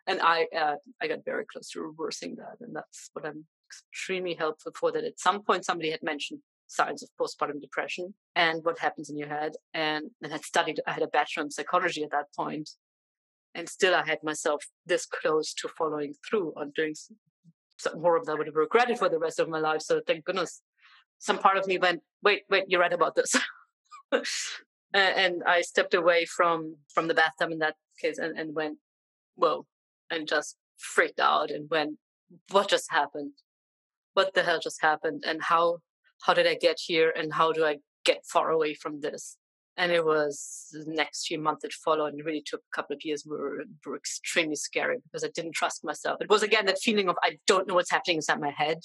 And 0.07 0.21
I, 0.21 0.47
uh, 0.57 0.77
I 1.01 1.09
got 1.09 1.25
very 1.25 1.45
close 1.45 1.71
to 1.71 1.81
reversing 1.81 2.37
that, 2.37 2.57
and 2.61 2.75
that's 2.75 3.11
what 3.13 3.27
I'm 3.27 3.45
extremely 3.69 4.35
helpful 4.35 4.73
for. 4.79 4.93
That 4.93 5.05
at 5.05 5.21
some 5.21 5.43
point 5.43 5.65
somebody 5.65 5.91
had 5.91 6.03
mentioned 6.03 6.41
signs 6.67 7.03
of 7.03 7.11
postpartum 7.21 7.61
depression 7.61 8.15
and 8.35 8.65
what 8.65 8.79
happens 8.79 9.11
in 9.11 9.19
your 9.19 9.29
head, 9.29 9.53
and 9.75 10.11
and 10.23 10.33
had 10.33 10.45
studied. 10.45 10.81
I 10.87 10.93
had 10.93 11.03
a 11.03 11.09
bachelor 11.09 11.45
in 11.45 11.51
psychology 11.51 12.03
at 12.03 12.11
that 12.11 12.33
point, 12.35 12.71
and 13.55 13.69
still 13.69 13.95
I 13.95 14.07
had 14.07 14.23
myself 14.23 14.65
this 14.87 15.07
close 15.07 15.53
to 15.55 15.69
following 15.69 16.15
through 16.29 16.53
on 16.57 16.73
doing 16.75 16.95
more 17.97 18.17
of 18.17 18.25
that 18.27 18.33
I 18.33 18.35
would 18.37 18.47
have 18.47 18.57
regretted 18.57 18.99
for 18.99 19.09
the 19.09 19.19
rest 19.19 19.39
of 19.39 19.49
my 19.49 19.59
life. 19.59 19.83
So 19.83 20.01
thank 20.07 20.25
goodness, 20.25 20.63
some 21.19 21.39
part 21.39 21.59
of 21.59 21.67
me 21.67 21.79
went, 21.79 22.03
"Wait, 22.23 22.43
wait, 22.49 22.65
you're 22.69 22.81
right 22.81 22.93
about 22.93 23.15
this." 23.15 23.37
and 24.95 25.43
I 25.47 25.63
stepped 25.63 25.95
away 25.95 26.25
from 26.25 26.77
from 26.93 27.09
the 27.09 27.15
bathtub 27.15 27.51
in 27.51 27.59
that 27.59 27.75
case 28.01 28.19
and, 28.19 28.39
and 28.39 28.55
went, 28.55 28.79
whoa, 29.37 29.67
and 30.11 30.29
just 30.29 30.57
freaked 30.79 31.21
out 31.21 31.51
and 31.51 31.69
went, 31.71 31.99
what 32.51 32.69
just 32.69 32.91
happened? 32.91 33.33
What 34.15 34.35
the 34.35 34.43
hell 34.43 34.61
just 34.61 34.83
happened? 34.83 35.25
And 35.27 35.43
how 35.43 35.79
how 36.23 36.35
did 36.35 36.47
I 36.47 36.55
get 36.55 36.79
here? 36.81 37.13
And 37.17 37.33
how 37.33 37.53
do 37.53 37.65
I 37.65 37.79
get 38.05 38.25
far 38.27 38.51
away 38.51 38.75
from 38.75 39.01
this? 39.01 39.37
And 39.77 39.91
it 39.91 40.05
was 40.05 40.69
the 40.73 40.93
next 40.93 41.27
few 41.27 41.41
months 41.41 41.63
that 41.63 41.73
followed 41.73 42.15
and 42.15 42.25
really 42.25 42.45
took 42.47 42.61
a 42.61 42.77
couple 42.77 42.95
of 42.95 43.05
years 43.05 43.25
were, 43.27 43.65
were 43.85 43.97
extremely 43.97 44.55
scary 44.55 44.99
because 45.03 45.25
I 45.25 45.31
didn't 45.35 45.55
trust 45.57 45.85
myself. 45.85 46.21
It 46.21 46.31
was 46.31 46.45
again 46.45 46.67
that 46.67 46.79
feeling 46.79 47.09
of 47.09 47.17
I 47.23 47.39
don't 47.47 47.67
know 47.67 47.75
what's 47.75 47.91
happening 47.91 48.19
inside 48.19 48.41
my 48.41 48.53
head. 48.57 48.79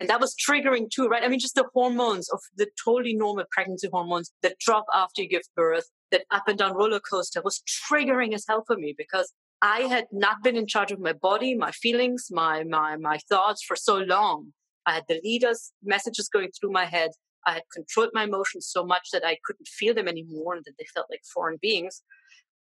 And 0.00 0.08
that 0.08 0.20
was 0.20 0.34
triggering 0.34 0.90
too, 0.90 1.06
right? 1.06 1.22
I 1.22 1.28
mean, 1.28 1.38
just 1.38 1.54
the 1.54 1.68
hormones 1.72 2.28
of 2.30 2.40
the 2.56 2.68
totally 2.84 3.14
normal 3.14 3.44
pregnancy 3.52 3.88
hormones 3.92 4.32
that 4.42 4.58
drop 4.58 4.84
after 4.92 5.22
you 5.22 5.28
give 5.28 5.42
birth, 5.54 5.88
that 6.10 6.24
up 6.30 6.48
and 6.48 6.58
down 6.58 6.74
roller 6.74 7.00
coaster 7.00 7.42
was 7.42 7.62
triggering 7.90 8.34
as 8.34 8.44
hell 8.48 8.64
for 8.66 8.76
me 8.76 8.94
because 8.96 9.32
I 9.62 9.82
had 9.82 10.06
not 10.12 10.42
been 10.42 10.56
in 10.56 10.66
charge 10.66 10.92
of 10.92 11.00
my 11.00 11.12
body, 11.12 11.54
my 11.54 11.70
feelings, 11.70 12.28
my, 12.30 12.64
my, 12.64 12.96
my 12.96 13.18
thoughts 13.28 13.64
for 13.64 13.76
so 13.76 13.96
long. 13.96 14.52
I 14.86 14.94
had 14.94 15.04
the 15.08 15.20
leaders' 15.24 15.72
messages 15.82 16.28
going 16.28 16.50
through 16.50 16.72
my 16.72 16.84
head. 16.84 17.10
I 17.46 17.54
had 17.54 17.62
controlled 17.72 18.10
my 18.12 18.24
emotions 18.24 18.68
so 18.70 18.84
much 18.84 19.08
that 19.12 19.24
I 19.24 19.38
couldn't 19.44 19.68
feel 19.68 19.94
them 19.94 20.08
anymore 20.08 20.54
and 20.54 20.64
that 20.64 20.74
they 20.78 20.86
felt 20.94 21.06
like 21.10 21.20
foreign 21.32 21.58
beings 21.60 22.02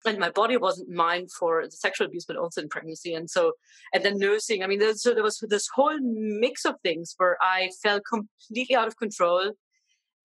and 0.05 0.17
my 0.17 0.29
body 0.29 0.57
wasn't 0.57 0.89
mine 0.89 1.27
for 1.27 1.63
the 1.65 1.71
sexual 1.71 2.07
abuse, 2.07 2.25
but 2.25 2.37
also 2.37 2.61
in 2.61 2.69
pregnancy. 2.69 3.13
And 3.13 3.29
so, 3.29 3.53
and 3.93 4.03
then 4.03 4.17
nursing. 4.17 4.63
I 4.63 4.67
mean, 4.67 4.79
there, 4.79 4.93
so 4.93 5.13
there 5.13 5.23
was 5.23 5.43
this 5.49 5.67
whole 5.73 5.99
mix 5.99 6.65
of 6.65 6.75
things 6.83 7.15
where 7.17 7.37
I 7.41 7.69
felt 7.83 8.03
completely 8.09 8.75
out 8.75 8.87
of 8.87 8.97
control, 8.97 9.53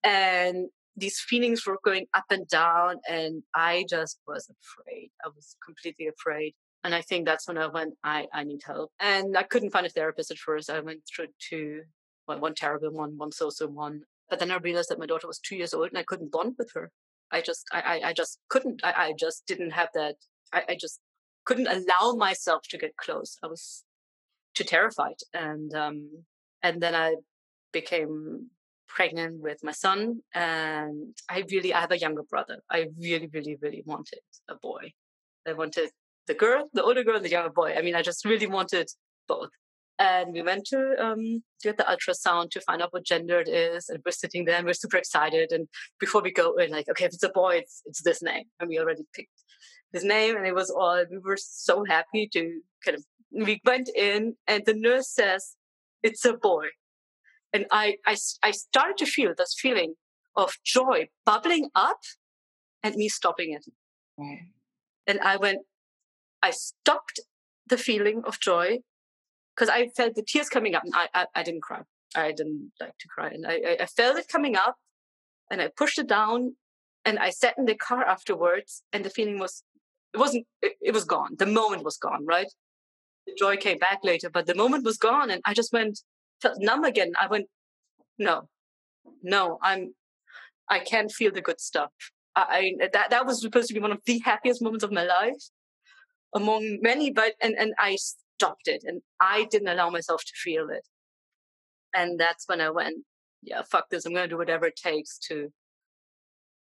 and 0.03 0.69
these 0.97 1.19
feelings 1.19 1.67
were 1.67 1.79
going 1.85 2.07
up 2.15 2.27
and 2.31 2.47
down, 2.47 2.97
and 3.09 3.43
I 3.55 3.85
just 3.89 4.21
was 4.29 4.49
afraid. 4.49 5.11
I 5.25 5.29
was 5.35 5.57
completely 5.65 6.07
afraid. 6.07 6.55
And 6.85 6.95
I 6.95 7.01
think 7.01 7.25
that's 7.25 7.49
when 7.49 7.57
I 7.57 7.67
went, 7.67 7.95
I, 8.05 8.27
I 8.33 8.45
need 8.45 8.61
help. 8.65 8.93
And 9.01 9.39
I 9.39 9.43
couldn't 9.43 9.71
find 9.71 9.87
a 9.87 9.89
therapist 9.89 10.31
at 10.31 10.37
first. 10.37 10.69
I 10.69 10.81
went 10.81 11.01
through 11.09 11.29
two, 11.39 11.83
well, 12.29 12.39
one 12.39 12.55
terrible 12.55 12.91
one, 12.91 13.17
one 13.17 13.33
so-so 13.33 13.67
one. 13.69 14.03
But 14.29 14.39
then 14.39 14.51
I 14.51 14.59
realized 14.59 14.91
that 14.91 14.99
my 14.99 15.07
daughter 15.07 15.27
was 15.27 15.39
two 15.39 15.57
years 15.57 15.73
old 15.73 15.89
and 15.89 15.99
I 15.99 16.03
couldn't 16.03 16.31
bond 16.31 16.57
with 16.59 16.71
her. 16.75 16.93
I 17.35 17.41
just, 17.41 17.65
I, 17.73 18.01
I 18.05 18.13
just 18.13 18.39
couldn't, 18.49 18.81
I, 18.85 18.93
I 19.07 19.13
just 19.19 19.43
didn't 19.47 19.73
have 19.73 19.89
that. 19.95 20.17
I, 20.53 20.63
I 20.71 20.77
just 20.81 21.01
couldn't 21.45 21.67
allow 21.67 22.15
myself 22.15 22.63
to 22.71 22.79
get 22.79 22.97
close. 22.97 23.39
I 23.43 23.49
was 23.49 23.85
too 24.55 24.65
terrified. 24.65 25.19
And, 25.33 25.75
um, 25.75 26.25
and 26.63 26.81
then 26.81 26.95
I 26.95 27.17
became 27.73 28.51
pregnant 28.87 29.41
with 29.41 29.59
my 29.65 29.73
son 29.73 30.21
and 30.33 31.17
I 31.29 31.43
really, 31.51 31.75
I 31.75 31.81
have 31.81 31.91
a 31.91 31.99
younger 31.99 32.23
brother. 32.23 32.59
I 32.71 32.87
really, 33.01 33.29
really, 33.33 33.57
really 33.61 33.83
wanted 33.85 34.21
a 34.49 34.55
boy. 34.55 34.93
I 35.47 35.53
wanted 35.53 35.91
the 36.29 36.35
girl, 36.35 36.69
the 36.73 36.85
older 36.85 37.03
girl, 37.03 37.21
the 37.21 37.31
younger 37.31 37.51
boy. 37.51 37.75
I 37.77 37.83
mean, 37.83 37.97
I 37.97 38.03
just 38.03 38.25
really 38.25 38.47
wanted 38.47 38.89
both 39.27 39.51
and 39.99 40.33
we 40.33 40.43
went 40.43 40.67
to 40.67 40.97
um, 41.01 41.43
get 41.63 41.77
the 41.77 41.85
ultrasound 41.85 42.51
to 42.51 42.61
find 42.61 42.83
out 42.83 42.93
what 42.93 43.05
gender 43.05 43.41
it 43.41 43.49
is. 43.49 43.89
And 43.89 44.03
we're 44.05 44.13
sitting 44.13 44.45
there 44.45 44.57
and 44.57 44.67
we're 44.67 44.73
super 44.73 44.97
excited. 44.97 45.53
And 45.53 45.69
before 46.01 46.23
we 46.23 46.33
go, 46.33 46.53
we're 46.57 46.69
like, 46.69 46.89
okay, 46.91 47.05
if 47.05 47.15
it's 47.15 47.23
a 47.23 47.29
boy, 47.29 47.57
it's, 47.57 47.83
it's 47.87 48.03
this 48.03 48.23
name. 48.23 48.45
And 48.59 48.69
we 48.69 48.79
already 48.79 49.05
picked 49.15 49.31
his 49.93 50.05
name. 50.05 50.37
And 50.37 50.47
it 50.47 50.55
was 50.55 50.71
all, 50.71 51.05
we 51.09 51.19
were 51.19 51.39
so 51.39 51.85
happy 51.85 52.29
to 52.33 52.61
kind 52.85 52.97
of, 52.97 53.05
we 53.31 53.61
went 53.65 53.89
in 53.95 54.35
and 54.49 54.65
the 54.67 54.75
nurse 54.75 55.09
says, 55.09 55.57
it's 56.03 56.25
a 56.25 56.35
boy. 56.35 56.67
And 57.53 57.67
I, 57.71 57.99
I, 58.05 58.17
I 58.43 58.51
started 58.51 58.97
to 58.99 59.07
feel 59.07 59.33
this 59.37 59.55
feeling 59.57 59.95
of 60.37 60.55
joy 60.65 61.09
bubbling 61.25 61.71
up 61.77 62.01
and 62.83 62.97
me 62.97 63.09
stopping 63.09 63.53
it. 63.53 63.65
Right. 64.19 64.49
And 65.07 65.21
I 65.21 65.37
went, 65.37 65.61
I 66.43 66.51
stopped 66.51 67.21
the 67.69 67.79
feeling 67.79 68.23
of 68.27 68.41
joy 68.41 68.81
because 69.55 69.69
I 69.69 69.89
felt 69.89 70.15
the 70.15 70.23
tears 70.23 70.49
coming 70.49 70.75
up 70.75 70.85
and 70.85 70.95
I, 70.95 71.09
I, 71.15 71.27
I 71.35 71.43
didn't 71.43 71.63
cry. 71.63 71.83
I 72.15 72.33
didn't 72.33 72.73
like 72.81 72.97
to 72.99 73.09
cry. 73.09 73.29
And 73.29 73.47
I, 73.47 73.77
I 73.81 73.87
felt 73.87 74.19
it 74.19 74.29
coming 74.29 74.57
up 74.57 74.77
and 75.51 75.61
I 75.61 75.69
pushed 75.77 75.99
it 75.99 76.09
down 76.09 76.57
and 77.05 77.19
I 77.19 77.31
sat 77.31 77.55
in 77.59 77.67
the 77.67 77.75
car 77.75 78.05
afterwards 78.05 78.83
and 78.93 79.05
the 79.05 79.11
feeling 79.11 79.39
was, 79.39 79.63
it 80.13 80.19
wasn't, 80.19 80.47
it, 80.63 80.75
it 80.81 80.95
was 80.95 81.05
gone. 81.05 81.37
The 81.39 81.47
moment 81.47 81.85
was 81.85 81.97
gone, 81.97 82.25
right? 82.27 82.53
The 83.27 83.35
joy 83.39 83.57
came 83.57 83.79
back 83.79 84.01
later, 84.03 84.31
but 84.31 84.47
the 84.47 84.55
moment 84.55 84.85
was 84.85 84.97
gone 84.97 85.31
and 85.31 85.41
I 85.45 85.55
just 85.55 85.73
went, 85.73 86.01
felt 86.41 86.59
numb 86.61 86.85
again. 86.85 87.13
I 87.21 87.27
went, 87.27 87.47
no, 88.19 88.49
no, 89.23 89.59
I'm, 89.63 89.95
I 90.69 90.79
can't 90.79 91.13
feel 91.13 91.33
the 91.33 91.41
good 91.41 91.61
stuff. 91.61 91.91
I, 92.35 92.75
I 92.81 92.89
that, 92.93 93.11
that 93.11 93.27
was 93.27 93.41
supposed 93.41 93.69
to 93.69 93.75
be 93.75 93.81
one 93.81 93.93
of 93.93 94.01
the 94.07 94.19
happiest 94.25 94.63
moments 94.63 94.85
of 94.85 94.93
my 94.93 95.05
life 95.05 95.43
among 96.35 96.79
many, 96.83 97.13
but, 97.13 97.35
and, 97.41 97.55
and 97.57 97.75
I 97.79 97.97
stopped 98.39 98.67
it 98.67 98.83
and 98.85 99.03
I 99.21 99.47
didn't 99.51 99.69
allow 99.69 99.91
myself 99.91 100.23
to 100.23 100.33
feel 100.35 100.69
it. 100.71 100.87
And 101.95 102.19
that's 102.19 102.49
when 102.49 102.61
I 102.61 102.71
went, 102.71 103.05
yeah, 103.43 103.63
fuck 103.63 103.89
this. 103.91 104.05
I'm 104.05 104.13
going 104.13 104.25
to 104.25 104.29
do 104.29 104.39
whatever 104.39 104.67
it 104.67 104.77
takes 104.77 105.19
to, 105.29 105.53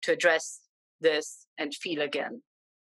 to 0.04 0.12
address 0.12 0.62
this 1.00 1.46
and 1.58 1.74
feel 1.74 2.02
again. 2.02 2.42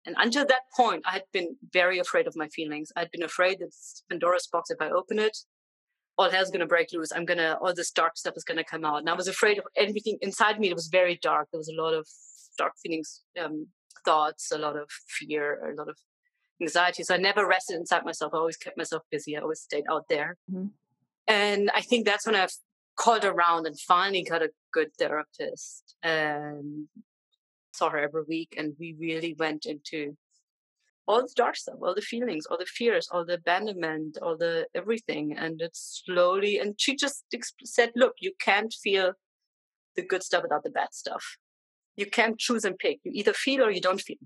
And 0.06 0.14
until 0.18 0.44
that 0.46 0.62
point, 0.76 1.02
I 1.06 1.12
had 1.12 1.24
been 1.32 1.56
very 1.72 1.98
afraid 1.98 2.26
of 2.26 2.36
my 2.36 2.48
feelings. 2.48 2.92
I'd 2.94 3.10
been 3.10 3.22
afraid 3.22 3.60
that 3.60 3.72
Pandora's 4.10 4.46
box, 4.46 4.70
if 4.70 4.80
I 4.80 4.90
open 4.90 5.18
it, 5.18 5.38
all 6.18 6.30
hell's 6.30 6.50
going 6.50 6.60
to 6.60 6.66
break 6.66 6.92
loose. 6.92 7.10
I'm 7.12 7.24
going 7.24 7.38
to, 7.38 7.56
all 7.56 7.74
this 7.74 7.90
dark 7.90 8.18
stuff 8.18 8.34
is 8.36 8.44
going 8.44 8.58
to 8.58 8.64
come 8.64 8.84
out. 8.84 8.98
And 8.98 9.08
I 9.08 9.14
was 9.14 9.28
afraid 9.28 9.58
of 9.58 9.64
everything 9.76 10.18
inside 10.20 10.60
me. 10.60 10.68
It 10.68 10.74
was 10.74 10.88
very 10.88 11.18
dark. 11.22 11.48
There 11.50 11.58
was 11.58 11.70
a 11.70 11.82
lot 11.82 11.94
of 11.94 12.06
dark 12.58 12.74
feelings, 12.82 13.22
um, 13.42 13.68
thoughts, 14.04 14.52
a 14.52 14.58
lot 14.58 14.76
of 14.76 14.90
fear, 15.08 15.72
a 15.72 15.74
lot 15.74 15.88
of 15.88 15.96
anxiety. 16.60 17.02
So 17.02 17.14
I 17.14 17.18
never 17.18 17.46
rested 17.46 17.76
inside 17.76 18.04
myself. 18.04 18.32
I 18.34 18.38
always 18.38 18.56
kept 18.56 18.76
myself 18.76 19.02
busy. 19.10 19.36
I 19.36 19.40
always 19.40 19.60
stayed 19.60 19.84
out 19.90 20.06
there. 20.08 20.36
Mm-hmm. 20.50 20.66
And 21.26 21.70
I 21.74 21.80
think 21.80 22.04
that's 22.04 22.26
when 22.26 22.36
I've 22.36 22.52
called 22.96 23.24
around 23.24 23.66
and 23.66 23.78
finally 23.78 24.22
got 24.22 24.42
a 24.42 24.50
good 24.72 24.94
therapist 24.98 25.96
and 26.02 26.86
saw 27.72 27.90
her 27.90 27.98
every 27.98 28.22
week. 28.22 28.54
And 28.56 28.74
we 28.78 28.94
really 28.98 29.34
went 29.38 29.66
into 29.66 30.16
all 31.06 31.22
the 31.22 31.32
dark 31.34 31.56
stuff, 31.56 31.76
all 31.82 31.94
the 31.94 32.00
feelings, 32.00 32.46
all 32.46 32.56
the 32.56 32.66
fears, 32.66 33.08
all 33.10 33.24
the 33.24 33.34
abandonment, 33.34 34.16
all 34.22 34.36
the 34.36 34.66
everything. 34.74 35.36
And 35.36 35.60
it's 35.60 36.02
slowly, 36.06 36.58
and 36.58 36.74
she 36.78 36.96
just 36.96 37.24
said, 37.64 37.90
look, 37.94 38.14
you 38.20 38.32
can't 38.40 38.72
feel 38.72 39.12
the 39.96 40.02
good 40.02 40.22
stuff 40.22 40.42
without 40.42 40.64
the 40.64 40.70
bad 40.70 40.92
stuff. 40.92 41.36
You 41.96 42.06
can't 42.06 42.38
choose 42.38 42.64
and 42.64 42.78
pick. 42.78 43.00
You 43.04 43.12
either 43.14 43.32
feel 43.32 43.64
or 43.64 43.70
you 43.70 43.80
don't 43.80 44.00
feel. 44.00 44.16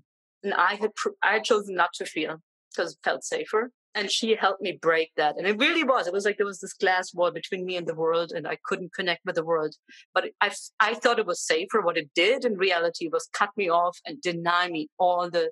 And 0.43 0.53
I 0.53 0.75
had, 0.75 0.91
I 1.23 1.33
had 1.33 1.43
chosen 1.43 1.75
not 1.75 1.91
to 1.95 2.05
feel 2.05 2.37
because 2.75 2.93
it 2.93 2.99
felt 3.03 3.23
safer. 3.23 3.71
And 3.95 4.11
she 4.11 4.35
helped 4.35 4.61
me 4.61 4.77
break 4.79 5.11
that. 5.17 5.35
And 5.37 5.47
it 5.47 5.57
really 5.57 5.83
was. 5.83 6.05
It 6.05 6.13
was 6.13 6.23
like 6.23 6.37
there 6.37 6.45
was 6.45 6.59
this 6.59 6.73
glass 6.73 7.13
wall 7.13 7.31
between 7.31 7.65
me 7.65 7.75
and 7.75 7.87
the 7.87 7.95
world, 7.95 8.31
and 8.31 8.47
I 8.47 8.57
couldn't 8.63 8.93
connect 8.93 9.25
with 9.25 9.35
the 9.35 9.43
world. 9.43 9.73
But 10.13 10.25
I, 10.39 10.51
I 10.79 10.93
thought 10.93 11.17
it 11.17 11.25
was 11.25 11.41
safer. 11.41 11.81
What 11.81 11.97
it 11.97 12.11
did 12.13 12.45
in 12.45 12.55
reality 12.55 13.09
was 13.11 13.27
cut 13.33 13.49
me 13.57 13.67
off 13.67 13.97
and 14.05 14.21
deny 14.21 14.69
me 14.69 14.89
all 14.99 15.29
the 15.29 15.49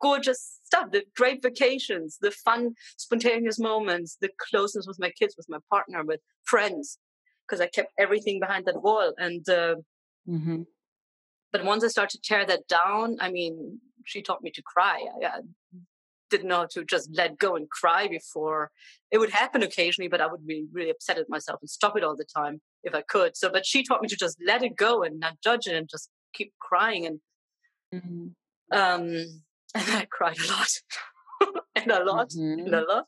gorgeous 0.00 0.58
stuff, 0.64 0.90
the 0.92 1.04
great 1.16 1.42
vacations, 1.42 2.18
the 2.20 2.30
fun, 2.30 2.74
spontaneous 2.96 3.58
moments, 3.58 4.16
the 4.20 4.30
closeness 4.50 4.86
with 4.86 5.00
my 5.00 5.10
kids, 5.10 5.34
with 5.36 5.46
my 5.48 5.58
partner, 5.70 6.04
with 6.04 6.20
friends, 6.44 6.98
because 7.46 7.60
I 7.60 7.66
kept 7.66 7.92
everything 7.98 8.40
behind 8.40 8.66
that 8.66 8.82
wall. 8.82 9.12
And, 9.18 9.48
uh, 9.48 9.76
mm-hmm. 10.28 10.62
but 11.52 11.64
once 11.64 11.84
I 11.84 11.88
started 11.88 12.22
to 12.22 12.28
tear 12.28 12.46
that 12.46 12.68
down, 12.68 13.16
I 13.20 13.30
mean, 13.30 13.80
she 14.04 14.22
taught 14.22 14.42
me 14.42 14.50
to 14.50 14.62
cry. 14.62 15.04
I, 15.22 15.26
I 15.26 15.40
didn't 16.32 16.48
know 16.48 16.58
how 16.58 16.66
to 16.70 16.84
just 16.84 17.10
let 17.12 17.38
go 17.38 17.54
and 17.54 17.68
cry 17.70 18.08
before. 18.08 18.70
It 19.10 19.18
would 19.18 19.30
happen 19.30 19.62
occasionally, 19.62 20.08
but 20.08 20.20
I 20.20 20.26
would 20.26 20.46
be 20.46 20.66
really 20.72 20.90
upset 20.90 21.18
at 21.18 21.28
myself 21.28 21.60
and 21.60 21.70
stop 21.70 21.96
it 21.96 22.02
all 22.02 22.16
the 22.16 22.24
time 22.24 22.60
if 22.82 22.94
I 22.94 23.02
could. 23.02 23.36
So, 23.36 23.50
but 23.50 23.66
she 23.66 23.84
taught 23.84 24.02
me 24.02 24.08
to 24.08 24.16
just 24.16 24.38
let 24.44 24.62
it 24.62 24.76
go 24.76 25.02
and 25.02 25.20
not 25.20 25.40
judge 25.44 25.66
it 25.66 25.76
and 25.76 25.88
just 25.88 26.08
keep 26.32 26.52
crying. 26.58 27.06
And 27.06 27.20
mm-hmm. 27.94 28.78
um, 28.78 29.04
and 29.74 29.90
I 29.90 30.06
cried 30.10 30.38
a 30.38 30.48
lot, 30.50 30.68
and 31.76 31.90
a 31.90 32.04
lot, 32.04 32.30
mm-hmm. 32.30 32.66
and 32.66 32.74
a 32.74 32.78
mm-hmm. 32.78 32.90
lot. 32.90 33.04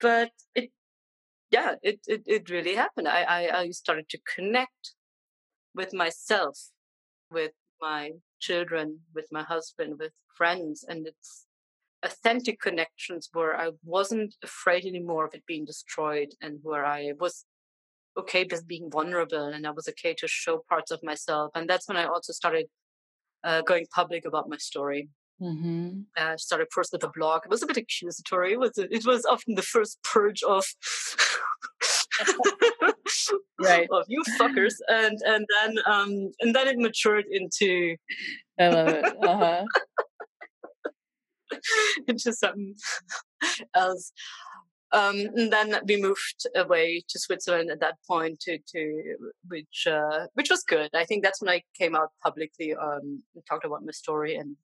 But 0.00 0.30
it, 0.54 0.70
yeah, 1.50 1.74
it 1.82 2.00
it, 2.06 2.22
it 2.26 2.50
really 2.50 2.74
happened. 2.74 3.08
I, 3.08 3.22
I 3.22 3.60
I 3.60 3.70
started 3.70 4.08
to 4.10 4.18
connect 4.34 4.94
with 5.74 5.92
myself, 5.92 6.58
with 7.30 7.52
my 7.80 8.12
children, 8.38 9.00
with 9.14 9.26
my 9.30 9.42
husband, 9.42 9.98
with 9.98 10.12
friends, 10.36 10.84
and 10.88 11.06
it's 11.06 11.46
authentic 12.02 12.60
connections 12.60 13.28
where 13.32 13.56
I 13.56 13.70
wasn't 13.84 14.34
afraid 14.42 14.84
anymore 14.84 15.26
of 15.26 15.34
it 15.34 15.44
being 15.46 15.64
destroyed 15.64 16.28
and 16.40 16.58
where 16.62 16.84
I 16.84 17.12
was 17.18 17.44
okay 18.16 18.46
with 18.50 18.66
being 18.66 18.90
vulnerable 18.90 19.46
and 19.46 19.66
I 19.66 19.70
was 19.70 19.88
okay 19.88 20.14
to 20.14 20.28
show 20.28 20.64
parts 20.68 20.90
of 20.90 21.02
myself. 21.02 21.50
And 21.54 21.68
that's 21.68 21.88
when 21.88 21.96
I 21.96 22.06
also 22.06 22.32
started 22.32 22.66
uh, 23.44 23.62
going 23.62 23.86
public 23.94 24.24
about 24.24 24.48
my 24.48 24.56
story. 24.56 25.08
Mm-hmm. 25.40 26.00
Uh, 26.16 26.36
started 26.36 26.66
first 26.72 26.92
with 26.92 27.04
a 27.04 27.10
blog. 27.14 27.42
It 27.44 27.50
was 27.50 27.62
a 27.62 27.66
bit 27.66 27.76
accusatory. 27.76 28.52
It 28.52 28.58
was 28.58 28.72
it 28.76 29.06
was 29.06 29.24
often 29.24 29.54
the 29.54 29.62
first 29.62 30.02
purge 30.02 30.42
of 30.42 30.64
right 33.60 33.88
of 33.92 34.04
you 34.08 34.22
fuckers, 34.38 34.74
and 34.88 35.18
and 35.24 35.46
then 35.60 35.78
um 35.86 36.30
and 36.40 36.54
then 36.54 36.68
it 36.68 36.78
matured 36.78 37.24
into. 37.30 37.96
I 38.60 38.68
love 38.68 38.88
it. 38.88 39.04
Uh-huh. 39.22 39.64
into 42.08 42.32
something 42.32 42.74
else. 43.74 44.12
Um, 44.90 45.26
and 45.36 45.52
then 45.52 45.78
we 45.86 46.00
moved 46.00 46.46
away 46.56 47.02
to 47.08 47.18
Switzerland 47.18 47.70
at 47.70 47.80
that 47.80 47.96
point 48.08 48.40
to, 48.40 48.58
to 48.72 49.16
which 49.46 49.86
uh, 49.86 50.26
which 50.34 50.48
was 50.50 50.62
good. 50.66 50.88
I 50.94 51.04
think 51.04 51.22
that's 51.22 51.42
when 51.42 51.50
I 51.50 51.62
came 51.78 51.94
out 51.94 52.10
publicly 52.22 52.74
um, 52.74 53.22
and 53.34 53.44
talked 53.46 53.66
about 53.66 53.84
my 53.84 53.92
story 53.92 54.36
and 54.36 54.56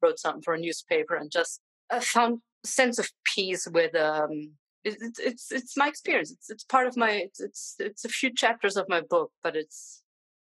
wrote 0.00 0.20
something 0.20 0.42
for 0.42 0.54
a 0.54 0.60
newspaper 0.60 1.16
and 1.16 1.30
just 1.30 1.60
uh, 1.90 2.00
found 2.00 2.38
sense 2.64 2.98
of 2.98 3.10
peace 3.24 3.66
with 3.72 3.96
um, 3.96 4.52
it, 4.84 4.96
it, 5.00 5.18
it's 5.18 5.50
it's 5.52 5.76
my 5.76 5.88
experience. 5.88 6.30
It's 6.30 6.50
it's 6.50 6.64
part 6.64 6.86
of 6.86 6.96
my 6.96 7.10
it's, 7.10 7.40
it's 7.40 7.76
it's 7.78 8.04
a 8.04 8.08
few 8.08 8.32
chapters 8.32 8.76
of 8.76 8.86
my 8.88 9.00
book, 9.00 9.32
but 9.42 9.56
it's 9.56 10.02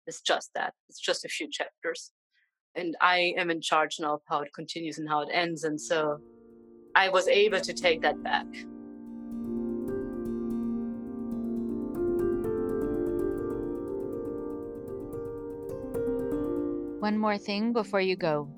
it's 0.08 0.22
just 0.22 0.52
that. 0.56 0.74
It's 0.90 1.00
just 1.00 1.26
a 1.26 1.30
few 1.30 1.50
chapters 1.50 2.12
and 2.76 2.96
I 3.02 3.34
am 3.38 3.50
in 3.50 3.62
charge 3.62 4.00
now 4.00 4.16
of 4.16 4.22
how 4.28 4.42
it 4.42 4.54
continues 4.54 4.98
and 4.98 5.08
how 5.08 5.22
it 5.22 5.30
ends. 5.32 5.64
And 5.64 5.80
so 5.80 6.20
I 6.96 7.10
was 7.10 7.28
able 7.28 7.62
to 7.62 7.74
take 7.74 8.02
that 8.02 8.22
back. 8.22 8.46
One 17.00 17.18
more 17.18 17.38
thing 17.38 17.72
before 17.72 18.02
you 18.02 18.16
go. 18.16 18.50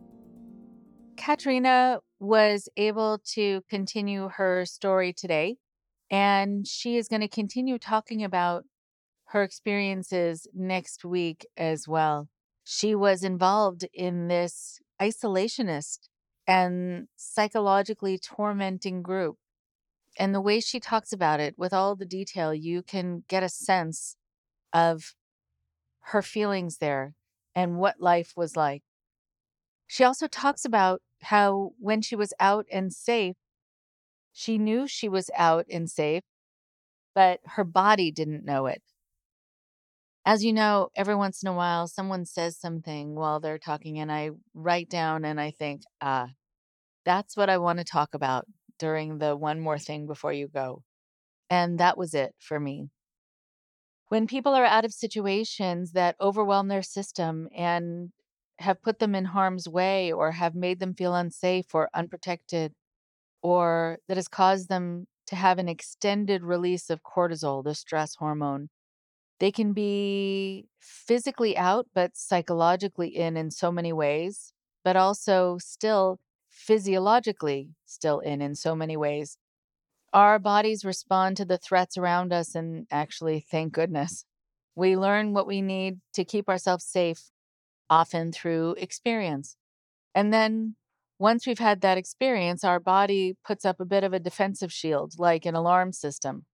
Katrina 1.17 1.99
was 2.19 2.69
able 2.78 3.19
to 3.34 3.61
continue 3.69 4.30
her 4.30 4.65
story 4.65 5.13
today, 5.13 5.57
and 6.09 6.67
she 6.67 6.97
is 6.97 7.07
going 7.07 7.21
to 7.21 7.27
continue 7.27 7.77
talking 7.77 8.23
about 8.23 8.63
her 9.31 9.43
experiences 9.43 10.47
next 10.53 11.03
week 11.03 11.45
as 11.57 11.87
well 11.87 12.29
she 12.69 12.93
was 12.93 13.23
involved 13.23 13.85
in 13.93 14.27
this 14.27 14.81
isolationist 15.01 16.09
and 16.45 17.07
psychologically 17.15 18.17
tormenting 18.17 19.01
group. 19.01 19.37
And 20.19 20.35
the 20.35 20.41
way 20.41 20.59
she 20.59 20.81
talks 20.81 21.13
about 21.13 21.39
it 21.39 21.55
with 21.57 21.71
all 21.71 21.95
the 21.95 22.05
detail, 22.05 22.53
you 22.53 22.83
can 22.83 23.23
get 23.29 23.41
a 23.41 23.47
sense 23.47 24.17
of 24.73 25.13
her 26.07 26.21
feelings 26.21 26.79
there 26.79 27.13
and 27.55 27.77
what 27.77 28.01
life 28.01 28.33
was 28.35 28.57
like. 28.57 28.83
She 29.87 30.03
also 30.03 30.27
talks 30.27 30.65
about 30.65 31.01
how 31.21 31.71
when 31.79 32.01
she 32.01 32.17
was 32.17 32.33
out 32.37 32.65
and 32.69 32.91
safe, 32.91 33.37
she 34.38 34.57
knew 34.57 34.88
she 34.88 35.09
was 35.09 35.29
out 35.35 35.65
and 35.71 35.89
safe, 35.89 36.23
but 37.15 37.39
her 37.45 37.63
body 37.63 38.11
didn't 38.11 38.45
know 38.45 38.67
it 38.67 38.83
as 40.27 40.43
you 40.43 40.51
know, 40.51 40.89
every 40.93 41.15
once 41.15 41.41
in 41.41 41.47
a 41.47 41.53
while, 41.53 41.88
someone 41.88 42.25
says 42.25 42.57
something 42.57 43.15
while 43.15 43.39
they're 43.39 43.57
talking, 43.57 43.97
and 43.97 44.11
I 44.11 44.31
write 44.53 44.89
down 44.89 45.23
and 45.23 45.39
I 45.39 45.51
think, 45.51 45.83
ah, 46.01 46.27
that's 47.05 47.38
what 47.38 47.49
I 47.49 47.57
want 47.59 47.79
to 47.79 47.85
talk 47.85 48.13
about 48.13 48.45
during 48.79 49.19
the 49.19 49.35
one 49.38 49.59
more 49.59 49.79
thing 49.79 50.07
before 50.07 50.33
you 50.33 50.49
go. 50.49 50.83
And 51.49 51.79
that 51.79 51.97
was 51.97 52.13
it 52.13 52.35
for 52.39 52.59
me. 52.59 52.89
When 54.09 54.27
people 54.27 54.53
are 54.53 54.65
out 54.65 54.85
of 54.85 54.93
situations 54.93 55.93
that 55.93 56.15
overwhelm 56.19 56.67
their 56.67 56.81
system 56.83 57.47
and 57.55 58.11
have 58.59 58.81
put 58.81 58.99
them 58.99 59.15
in 59.15 59.25
harm's 59.25 59.69
way 59.69 60.11
or 60.11 60.31
have 60.31 60.55
made 60.55 60.79
them 60.79 60.93
feel 60.93 61.15
unsafe 61.15 61.73
or 61.75 61.89
unprotected, 61.93 62.73
or 63.47 63.99
that 64.07 64.17
has 64.17 64.27
caused 64.27 64.67
them 64.69 65.07
to 65.27 65.35
have 65.35 65.59
an 65.59 65.69
extended 65.69 66.43
release 66.43 66.89
of 66.89 67.03
cortisol, 67.03 67.63
the 67.63 67.75
stress 67.75 68.15
hormone, 68.15 68.69
they 69.39 69.51
can 69.51 69.73
be 69.73 70.67
physically 70.81 71.57
out, 71.57 71.87
but 71.93 72.17
psychologically 72.17 73.09
in 73.15 73.37
in 73.37 73.51
so 73.51 73.71
many 73.71 73.93
ways, 73.93 74.53
but 74.83 74.95
also 74.95 75.57
still 75.59 76.19
physiologically 76.49 77.75
still 77.85 78.19
in 78.19 78.41
in 78.41 78.55
so 78.55 78.75
many 78.75 78.97
ways. 78.97 79.37
Our 80.13 80.39
bodies 80.39 80.85
respond 80.85 81.37
to 81.37 81.45
the 81.45 81.57
threats 81.57 81.97
around 81.97 82.33
us, 82.33 82.55
and 82.55 82.87
actually, 82.91 83.39
thank 83.39 83.73
goodness. 83.73 84.25
We 84.75 84.97
learn 84.97 85.33
what 85.33 85.47
we 85.47 85.61
need 85.61 85.99
to 86.13 86.25
keep 86.25 86.49
ourselves 86.49 86.85
safe, 86.85 87.31
often 87.89 88.31
through 88.31 88.75
experience. 88.77 89.57
And 90.15 90.33
then 90.33 90.75
once 91.20 91.47
we've 91.47 91.59
had 91.59 91.82
that 91.82 91.97
experience, 91.97 92.63
our 92.63 92.80
body 92.80 93.36
puts 93.45 93.65
up 93.65 93.80
a 93.80 93.86
bit 93.86 94.03
of 94.03 94.13
a 94.13 94.20
defensive 94.20 94.72
shield, 94.72 95.13
like 95.18 95.45
an 95.45 95.55
alarm 95.55 95.91
system, 95.91 96.45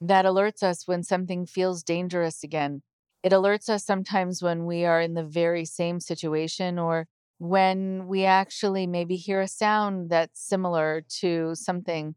that 0.00 0.24
alerts 0.24 0.62
us 0.62 0.86
when 0.86 1.02
something 1.02 1.46
feels 1.46 1.82
dangerous 1.82 2.42
again. 2.42 2.82
It 3.22 3.32
alerts 3.32 3.68
us 3.68 3.84
sometimes 3.84 4.42
when 4.42 4.64
we 4.64 4.84
are 4.84 5.00
in 5.00 5.14
the 5.14 5.24
very 5.24 5.64
same 5.64 6.00
situation 6.00 6.78
or 6.78 7.06
when 7.38 8.06
we 8.06 8.24
actually 8.24 8.86
maybe 8.86 9.16
hear 9.16 9.40
a 9.40 9.48
sound 9.48 10.10
that's 10.10 10.40
similar 10.40 11.02
to 11.20 11.54
something 11.54 12.14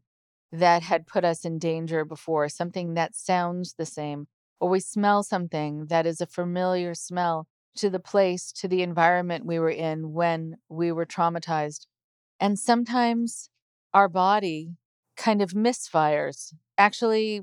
that 0.50 0.82
had 0.82 1.06
put 1.06 1.24
us 1.24 1.44
in 1.44 1.58
danger 1.58 2.04
before, 2.04 2.48
something 2.48 2.94
that 2.94 3.14
sounds 3.14 3.74
the 3.74 3.86
same, 3.86 4.26
or 4.60 4.68
we 4.68 4.80
smell 4.80 5.22
something 5.22 5.86
that 5.86 6.06
is 6.06 6.20
a 6.20 6.26
familiar 6.26 6.94
smell 6.94 7.46
to 7.76 7.90
the 7.90 8.00
place, 8.00 8.52
to 8.52 8.68
the 8.68 8.82
environment 8.82 9.46
we 9.46 9.58
were 9.58 9.70
in 9.70 10.12
when 10.12 10.56
we 10.68 10.92
were 10.92 11.06
traumatized. 11.06 11.86
And 12.38 12.58
sometimes 12.58 13.50
our 13.94 14.08
body 14.08 14.76
kind 15.16 15.42
of 15.42 15.50
misfires. 15.50 16.54
Actually, 16.78 17.42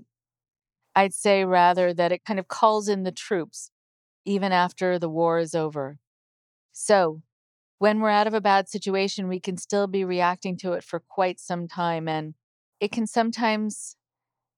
I'd 0.96 1.14
say 1.14 1.46
rather 1.46 1.94
that 1.94 2.12
it 2.12 2.26
kind 2.26 2.40
of 2.40 2.48
calls 2.48 2.88
in 2.88 3.04
the 3.04 3.12
troops 3.12 3.72
even 4.26 4.52
after 4.52 5.00
the 5.00 5.10
war 5.10 5.40
is 5.40 5.56
over. 5.56 5.98
So, 6.72 7.22
when 7.78 8.02
we're 8.02 8.10
out 8.10 8.28
of 8.28 8.34
a 8.34 8.42
bad 8.42 8.68
situation, 8.68 9.30
we 9.30 9.40
can 9.40 9.56
still 9.58 9.88
be 9.88 10.04
reacting 10.04 10.58
to 10.58 10.74
it 10.74 10.84
for 10.84 11.00
quite 11.00 11.40
some 11.40 11.68
time. 11.68 12.10
And 12.10 12.34
it 12.82 12.92
can 12.92 13.08
sometimes 13.08 13.96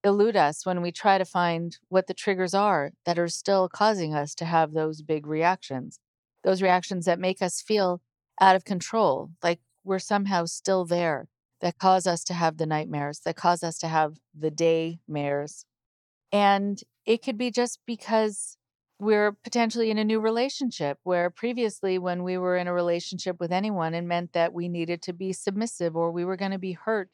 elude 0.04 0.36
us 0.36 0.66
when 0.66 0.82
we 0.82 0.92
try 0.92 1.18
to 1.18 1.26
find 1.26 1.78
what 1.90 2.08
the 2.08 2.14
triggers 2.14 2.54
are 2.54 2.92
that 3.06 3.20
are 3.20 3.28
still 3.28 3.70
causing 3.70 4.14
us 4.14 4.34
to 4.36 4.46
have 4.46 4.74
those 4.74 5.02
big 5.02 5.28
reactions, 5.28 6.00
those 6.44 6.62
reactions 6.62 7.06
that 7.06 7.20
make 7.20 7.42
us 7.42 7.62
feel 7.62 8.02
out 8.40 8.56
of 8.56 8.66
control, 8.66 9.32
like 9.44 9.60
we're 9.84 10.00
somehow 10.00 10.46
still 10.46 10.86
there, 10.86 11.28
that 11.62 11.78
cause 11.78 12.08
us 12.08 12.24
to 12.24 12.34
have 12.34 12.58
the 12.58 12.66
nightmares, 12.66 13.22
that 13.24 13.36
cause 13.36 13.64
us 13.64 13.78
to 13.78 13.88
have 13.88 14.18
the 14.38 14.52
day 14.52 15.00
mares. 15.08 15.66
And 16.32 16.82
it 17.06 17.24
could 17.24 17.38
be 17.38 17.52
just 17.52 17.80
because 17.86 18.58
we're 19.00 19.32
potentially 19.44 19.90
in 19.90 19.98
a 19.98 20.04
new 20.04 20.20
relationship 20.20 21.00
where 21.04 21.30
previously, 21.30 21.98
when 21.98 22.24
we 22.24 22.38
were 22.38 22.56
in 22.56 22.68
a 22.68 22.74
relationship 22.74 23.40
with 23.40 23.52
anyone, 23.52 23.94
it 23.94 24.04
meant 24.04 24.34
that 24.34 24.54
we 24.54 24.70
needed 24.70 25.02
to 25.04 25.14
be 25.14 25.34
submissive 25.34 25.96
or 25.96 26.12
we 26.12 26.26
were 26.26 26.38
going 26.38 26.52
to 26.52 26.60
be 26.60 26.74
hurt 26.74 27.10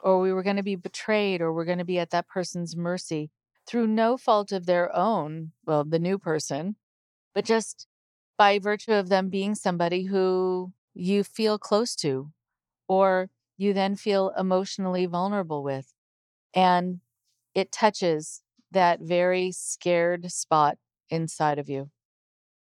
or 0.00 0.20
we 0.20 0.32
were 0.32 0.42
going 0.42 0.56
to 0.56 0.62
be 0.62 0.76
betrayed 0.76 1.40
or 1.40 1.52
we're 1.52 1.64
going 1.64 1.78
to 1.78 1.84
be 1.84 1.98
at 1.98 2.10
that 2.10 2.28
person's 2.28 2.76
mercy 2.76 3.30
through 3.66 3.86
no 3.86 4.16
fault 4.16 4.52
of 4.52 4.66
their 4.66 4.94
own, 4.96 5.52
well, 5.66 5.84
the 5.84 5.98
new 5.98 6.18
person, 6.18 6.76
but 7.34 7.44
just 7.44 7.86
by 8.36 8.58
virtue 8.58 8.92
of 8.92 9.08
them 9.08 9.28
being 9.28 9.54
somebody 9.54 10.04
who 10.04 10.72
you 10.94 11.22
feel 11.22 11.58
close 11.58 11.94
to 11.96 12.30
or 12.88 13.28
you 13.56 13.72
then 13.72 13.96
feel 13.96 14.32
emotionally 14.38 15.06
vulnerable 15.06 15.62
with. 15.62 15.92
And 16.54 17.00
it 17.54 17.72
touches 17.72 18.42
that 18.70 19.00
very 19.00 19.52
scared 19.52 20.30
spot 20.30 20.78
inside 21.10 21.58
of 21.58 21.68
you. 21.68 21.90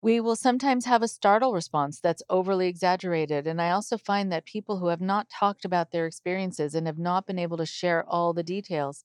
We 0.01 0.21
will 0.21 0.37
sometimes 0.37 0.87
have 0.87 1.03
a 1.03 1.09
startle 1.09 1.53
response 1.53 2.01
that's 2.01 2.23
overly 2.31 2.67
exaggerated. 2.69 3.47
And 3.47 3.61
I 3.61 3.71
also 3.71 3.99
find 3.99 4.33
that 4.33 4.47
people 4.47 4.79
who 4.79 4.87
have 4.87 5.03
not 5.03 5.29
talked 5.29 5.65
about 5.67 5.91
their 5.91 6.07
experiences 6.07 6.75
and 6.75 6.87
have 6.87 6.99
not 6.99 7.27
been 7.27 7.39
able 7.39 7.59
to 7.59 7.67
share 7.67 8.03
all 8.09 8.33
the 8.33 8.43
details, 8.43 9.05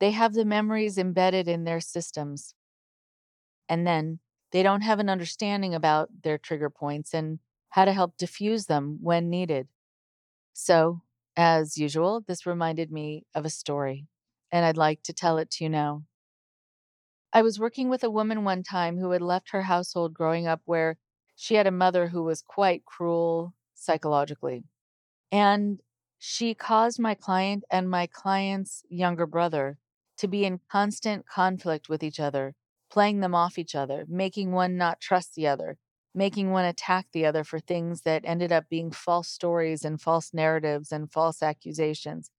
they 0.00 0.12
have 0.12 0.34
the 0.34 0.44
memories 0.44 0.98
embedded 0.98 1.48
in 1.48 1.64
their 1.64 1.80
systems. 1.80 2.54
And 3.68 3.86
then 3.86 4.20
they 4.52 4.62
don't 4.62 4.82
have 4.82 4.98
an 4.98 5.08
understanding 5.08 5.74
about 5.74 6.22
their 6.22 6.38
trigger 6.38 6.70
points 6.70 7.14
and 7.14 7.38
how 7.70 7.84
to 7.84 7.92
help 7.92 8.16
diffuse 8.16 8.66
them 8.66 8.98
when 9.02 9.28
needed. 9.30 9.68
So, 10.54 11.02
as 11.36 11.78
usual, 11.78 12.22
this 12.22 12.46
reminded 12.46 12.92
me 12.92 13.26
of 13.34 13.46
a 13.46 13.50
story, 13.50 14.08
and 14.52 14.66
I'd 14.66 14.78
like 14.78 15.04
to 15.04 15.14
tell 15.14 15.38
it 15.38 15.50
to 15.52 15.64
you 15.64 15.70
now. 15.70 16.04
I 17.32 17.42
was 17.42 17.58
working 17.58 17.88
with 17.88 18.04
a 18.04 18.10
woman 18.10 18.44
one 18.44 18.62
time 18.62 18.98
who 18.98 19.10
had 19.10 19.22
left 19.22 19.50
her 19.50 19.62
household 19.62 20.14
growing 20.14 20.46
up 20.46 20.62
where 20.64 20.98
she 21.36 21.54
had 21.54 21.66
a 21.66 21.70
mother 21.70 22.08
who 22.08 22.22
was 22.22 22.42
quite 22.42 22.84
cruel 22.84 23.54
psychologically. 23.74 24.64
And 25.32 25.80
she 26.18 26.54
caused 26.54 26.98
my 26.98 27.14
client 27.14 27.64
and 27.70 27.90
my 27.90 28.06
client's 28.06 28.84
younger 28.88 29.26
brother 29.26 29.78
to 30.18 30.28
be 30.28 30.44
in 30.44 30.60
constant 30.70 31.26
conflict 31.26 31.88
with 31.88 32.02
each 32.02 32.20
other, 32.20 32.54
playing 32.90 33.20
them 33.20 33.34
off 33.34 33.58
each 33.58 33.74
other, 33.74 34.04
making 34.08 34.52
one 34.52 34.76
not 34.76 35.00
trust 35.00 35.34
the 35.34 35.46
other, 35.46 35.78
making 36.14 36.50
one 36.50 36.64
attack 36.64 37.06
the 37.12 37.26
other 37.26 37.44
for 37.44 37.60
things 37.60 38.02
that 38.02 38.22
ended 38.24 38.52
up 38.52 38.68
being 38.68 38.90
false 38.90 39.28
stories 39.28 39.84
and 39.84 40.00
false 40.00 40.34
narratives 40.34 40.90
and 40.90 41.12
false 41.12 41.42
accusations. 41.42 42.30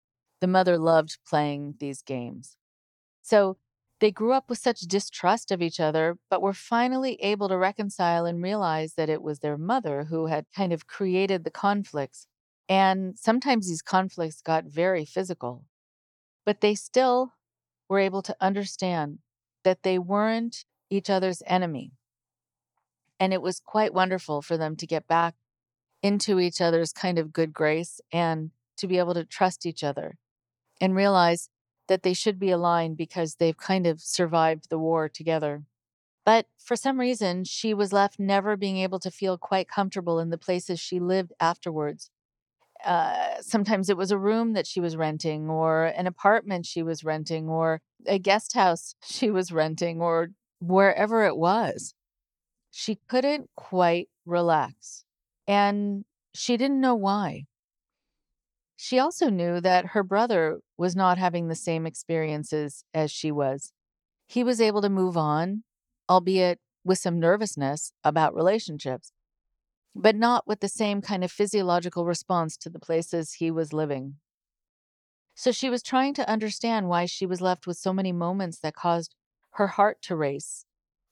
The 0.41 0.47
mother 0.47 0.77
loved 0.77 1.19
playing 1.27 1.75
these 1.79 2.01
games. 2.01 2.57
So 3.21 3.57
they 3.99 4.11
grew 4.11 4.31
up 4.31 4.49
with 4.49 4.59
such 4.59 4.81
distrust 4.81 5.51
of 5.51 5.61
each 5.61 5.79
other, 5.79 6.17
but 6.29 6.41
were 6.41 6.53
finally 6.53 7.15
able 7.21 7.49
to 7.49 7.57
reconcile 7.57 8.25
and 8.25 8.41
realize 8.41 8.93
that 8.93 9.09
it 9.09 9.21
was 9.21 9.39
their 9.39 9.57
mother 9.57 10.05
who 10.05 10.27
had 10.27 10.45
kind 10.55 10.71
of 10.71 10.87
created 10.87 11.43
the 11.43 11.51
conflicts. 11.51 12.27
And 12.69 13.17
sometimes 13.17 13.67
these 13.67 13.81
conflicts 13.81 14.41
got 14.41 14.65
very 14.65 15.03
physical, 15.03 15.65
but 16.45 16.61
they 16.61 16.75
still 16.75 17.33
were 17.89 17.99
able 17.99 18.21
to 18.21 18.35
understand 18.39 19.19
that 19.63 19.83
they 19.83 19.99
weren't 19.99 20.65
each 20.89 21.09
other's 21.09 21.43
enemy. 21.45 21.91
And 23.19 23.33
it 23.33 23.41
was 23.41 23.59
quite 23.59 23.93
wonderful 23.93 24.41
for 24.41 24.55
them 24.55 24.75
to 24.77 24.87
get 24.87 25.07
back 25.07 25.35
into 26.01 26.39
each 26.39 26.61
other's 26.61 26.93
kind 26.93 27.19
of 27.19 27.33
good 27.33 27.53
grace 27.53 27.99
and 28.13 28.51
to 28.77 28.87
be 28.87 28.97
able 28.97 29.13
to 29.13 29.25
trust 29.25 29.65
each 29.65 29.83
other 29.83 30.17
and 30.79 30.95
realize 30.95 31.49
that 31.89 32.03
they 32.03 32.13
should 32.13 32.39
be 32.39 32.51
aligned 32.51 32.95
because 32.95 33.35
they've 33.35 33.57
kind 33.57 33.85
of 33.85 33.99
survived 33.99 34.69
the 34.69 34.79
war 34.79 35.09
together. 35.09 35.63
But 36.25 36.45
for 36.63 36.75
some 36.75 36.99
reason, 36.99 37.43
she 37.43 37.73
was 37.73 37.91
left 37.91 38.19
never 38.19 38.55
being 38.55 38.77
able 38.77 38.99
to 38.99 39.11
feel 39.11 39.37
quite 39.37 39.67
comfortable 39.67 40.19
in 40.19 40.29
the 40.29 40.37
places 40.37 40.79
she 40.79 40.99
lived 40.99 41.33
afterwards. 41.39 42.11
Uh, 42.85 43.41
sometimes 43.41 43.89
it 43.89 43.97
was 43.97 44.11
a 44.11 44.17
room 44.17 44.53
that 44.53 44.67
she 44.67 44.79
was 44.79 44.95
renting, 44.95 45.49
or 45.49 45.85
an 45.85 46.07
apartment 46.07 46.65
she 46.65 46.83
was 46.83 47.03
renting, 47.03 47.49
or 47.49 47.81
a 48.05 48.19
guest 48.19 48.53
house 48.53 48.95
she 49.03 49.29
was 49.29 49.51
renting, 49.51 50.01
or 50.01 50.29
wherever 50.59 51.25
it 51.25 51.35
was. 51.35 51.93
She 52.71 52.99
couldn't 53.07 53.49
quite 53.55 54.09
relax. 54.25 55.03
And 55.47 56.05
she 56.35 56.57
didn't 56.57 56.79
know 56.79 56.95
why. 56.95 57.45
She 58.81 58.97
also 58.97 59.29
knew 59.29 59.59
that 59.59 59.87
her 59.87 60.03
brother 60.03 60.61
was 60.77 60.95
not 60.95 61.17
having 61.17 61.49
the 61.49 61.53
same 61.53 61.85
experiences 61.85 62.85
as 62.93 63.11
she 63.11 63.29
was. 63.29 63.73
He 64.25 64.41
was 64.41 64.61
able 64.61 64.81
to 64.81 64.89
move 64.89 65.17
on, 65.17 65.65
albeit 66.09 66.61
with 66.85 66.97
some 66.97 67.19
nervousness 67.19 67.91
about 68.05 68.33
relationships, 68.33 69.11
but 69.93 70.15
not 70.15 70.47
with 70.47 70.61
the 70.61 70.69
same 70.69 71.01
kind 71.01 71.25
of 71.25 71.31
physiological 71.31 72.05
response 72.05 72.55
to 72.55 72.69
the 72.69 72.79
places 72.79 73.33
he 73.33 73.51
was 73.51 73.73
living. 73.73 74.15
So 75.35 75.51
she 75.51 75.69
was 75.69 75.83
trying 75.83 76.13
to 76.13 76.29
understand 76.29 76.87
why 76.87 77.05
she 77.05 77.25
was 77.25 77.41
left 77.41 77.67
with 77.67 77.75
so 77.75 77.91
many 77.91 78.13
moments 78.13 78.59
that 78.61 78.75
caused 78.75 79.13
her 79.55 79.67
heart 79.67 80.01
to 80.03 80.15
race 80.15 80.63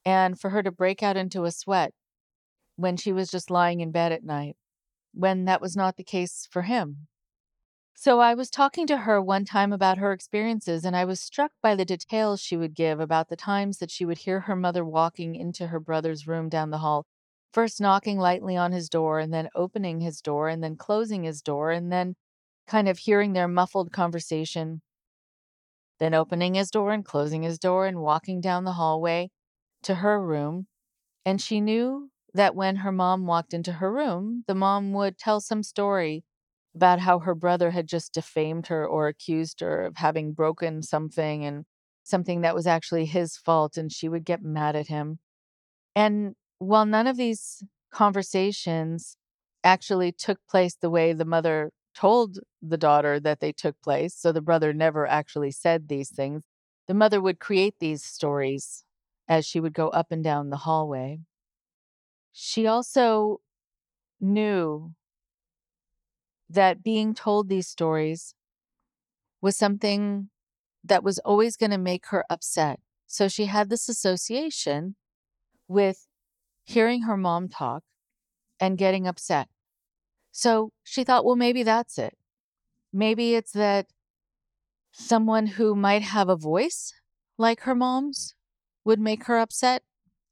and 0.06 0.40
for 0.40 0.52
her 0.52 0.64
to 0.64 0.72
break 0.72 1.04
out 1.04 1.18
into 1.18 1.44
a 1.44 1.52
sweat 1.52 1.94
when 2.78 2.96
she 2.96 3.12
was 3.12 3.30
just 3.30 3.52
lying 3.52 3.82
in 3.82 3.92
bed 3.92 4.14
at 4.14 4.24
night, 4.24 4.56
when 5.14 5.44
that 5.44 5.60
was 5.60 5.76
not 5.76 5.98
the 5.98 6.04
case 6.06 6.48
for 6.50 6.62
him. 6.62 7.08
So 8.00 8.20
I 8.20 8.36
was 8.36 8.52
talking 8.52 8.86
to 8.88 8.98
her 9.00 9.20
one 9.20 9.44
time 9.44 9.74
about 9.74 9.98
her 9.98 10.12
experiences, 10.14 10.86
and 10.86 10.96
I 10.96 11.04
was 11.04 11.20
struck 11.20 11.52
by 11.64 11.74
the 11.74 11.84
details 11.84 12.40
she 12.40 12.56
would 12.56 12.76
give 12.76 13.00
about 13.00 13.28
the 13.28 13.36
times 13.36 13.80
that 13.80 13.90
she 13.90 14.06
would 14.06 14.20
hear 14.20 14.42
her 14.42 14.56
mother 14.56 14.86
walking 14.86 15.34
into 15.34 15.66
her 15.66 15.80
brother's 15.80 16.28
room 16.28 16.48
down 16.48 16.70
the 16.70 16.78
hall, 16.78 17.08
first 17.52 17.82
knocking 17.82 18.20
lightly 18.20 18.56
on 18.56 18.72
his 18.72 18.88
door, 18.88 19.18
and 19.20 19.34
then 19.34 19.50
opening 19.56 20.00
his 20.00 20.22
door, 20.22 20.48
and 20.48 20.64
then 20.64 20.76
closing 20.78 21.24
his 21.24 21.42
door, 21.42 21.72
and 21.72 21.92
then 21.92 22.16
kind 22.68 22.88
of 22.88 23.00
hearing 23.00 23.34
their 23.34 23.48
muffled 23.48 23.92
conversation, 23.92 24.84
then 26.00 26.14
opening 26.14 26.54
his 26.54 26.70
door 26.70 26.92
and 26.92 27.04
closing 27.04 27.42
his 27.42 27.58
door 27.58 27.88
and 27.88 28.00
walking 28.00 28.40
down 28.40 28.64
the 28.64 28.74
hallway 28.74 29.32
to 29.82 29.96
her 29.96 30.22
room. 30.24 30.68
And 31.26 31.42
she 31.42 31.62
knew 31.62 32.12
that 32.34 32.56
when 32.56 32.78
her 32.78 32.92
mom 32.92 33.26
walked 33.28 33.54
into 33.54 33.74
her 33.74 33.92
room, 33.92 34.44
the 34.48 34.56
mom 34.56 34.94
would 34.94 35.18
tell 35.18 35.42
some 35.42 35.64
story 35.64 36.24
about 36.78 37.00
how 37.00 37.18
her 37.18 37.34
brother 37.34 37.72
had 37.72 37.88
just 37.88 38.14
defamed 38.14 38.68
her 38.68 38.86
or 38.86 39.08
accused 39.08 39.62
her 39.62 39.86
of 39.88 39.98
having 39.98 40.32
broken 40.32 40.84
something 40.84 41.44
and 41.44 41.66
something 42.04 42.42
that 42.42 42.54
was 42.54 42.68
actually 42.68 43.06
his 43.06 43.36
fault, 43.36 43.78
and 43.78 43.92
she 43.92 44.08
would 44.08 44.24
get 44.24 44.44
mad 44.44 44.76
at 44.76 44.88
him. 44.88 45.18
And 45.96 46.36
while 46.60 46.86
none 46.86 47.08
of 47.08 47.18
these 47.18 47.64
conversations 47.92 49.18
actually 49.64 50.12
took 50.12 50.38
place 50.48 50.76
the 50.76 50.92
way 50.92 51.14
the 51.14 51.26
mother 51.26 51.72
told 51.96 52.38
the 52.62 52.78
daughter 52.78 53.20
that 53.20 53.40
they 53.40 53.52
took 53.52 53.76
place. 53.82 54.14
So 54.16 54.32
the 54.32 54.48
brother 54.50 54.72
never 54.72 55.08
actually 55.08 55.50
said 55.52 55.88
these 55.88 56.12
things. 56.12 56.44
The 56.88 56.94
mother 56.94 57.20
would 57.20 57.40
create 57.40 57.76
these 57.80 58.04
stories 58.04 58.84
as 59.28 59.48
she 59.48 59.60
would 59.60 59.74
go 59.74 59.90
up 59.90 60.12
and 60.12 60.24
down 60.24 60.52
the 60.52 60.58
hallway. 60.58 61.22
She 62.32 62.68
also 62.68 63.42
knew 64.22 64.94
that 66.50 66.84
being 66.84 67.14
told 67.14 67.50
these 67.50 67.68
stories 67.68 68.34
was 69.42 69.58
something 69.58 70.30
that 70.84 71.04
was 71.04 71.20
always 71.20 71.58
going 71.58 71.72
to 71.72 71.78
make 71.78 72.08
her 72.08 72.24
upset. 72.30 72.80
So 73.06 73.28
she 73.28 73.46
had 73.46 73.70
this 73.70 73.90
association 73.90 74.96
with 75.68 76.08
hearing 76.64 77.04
her 77.04 77.18
mom 77.18 77.50
talk 77.50 77.84
and 78.60 78.78
getting 78.78 79.08
upset. 79.08 79.48
So 80.32 80.72
she 80.84 81.04
thought, 81.04 81.26
well, 81.26 81.36
maybe 81.36 81.64
that's 81.64 81.98
it. 81.98 82.18
Maybe 82.94 83.36
it's 83.36 83.52
that 83.52 83.88
someone 84.92 85.46
who 85.46 85.76
might 85.76 86.02
have 86.02 86.30
a 86.30 86.36
voice 86.36 86.94
like 87.38 87.62
her 87.62 87.76
mom's 87.76 88.36
would 88.84 89.00
make 89.00 89.26
her 89.26 89.38
upset. 89.38 89.84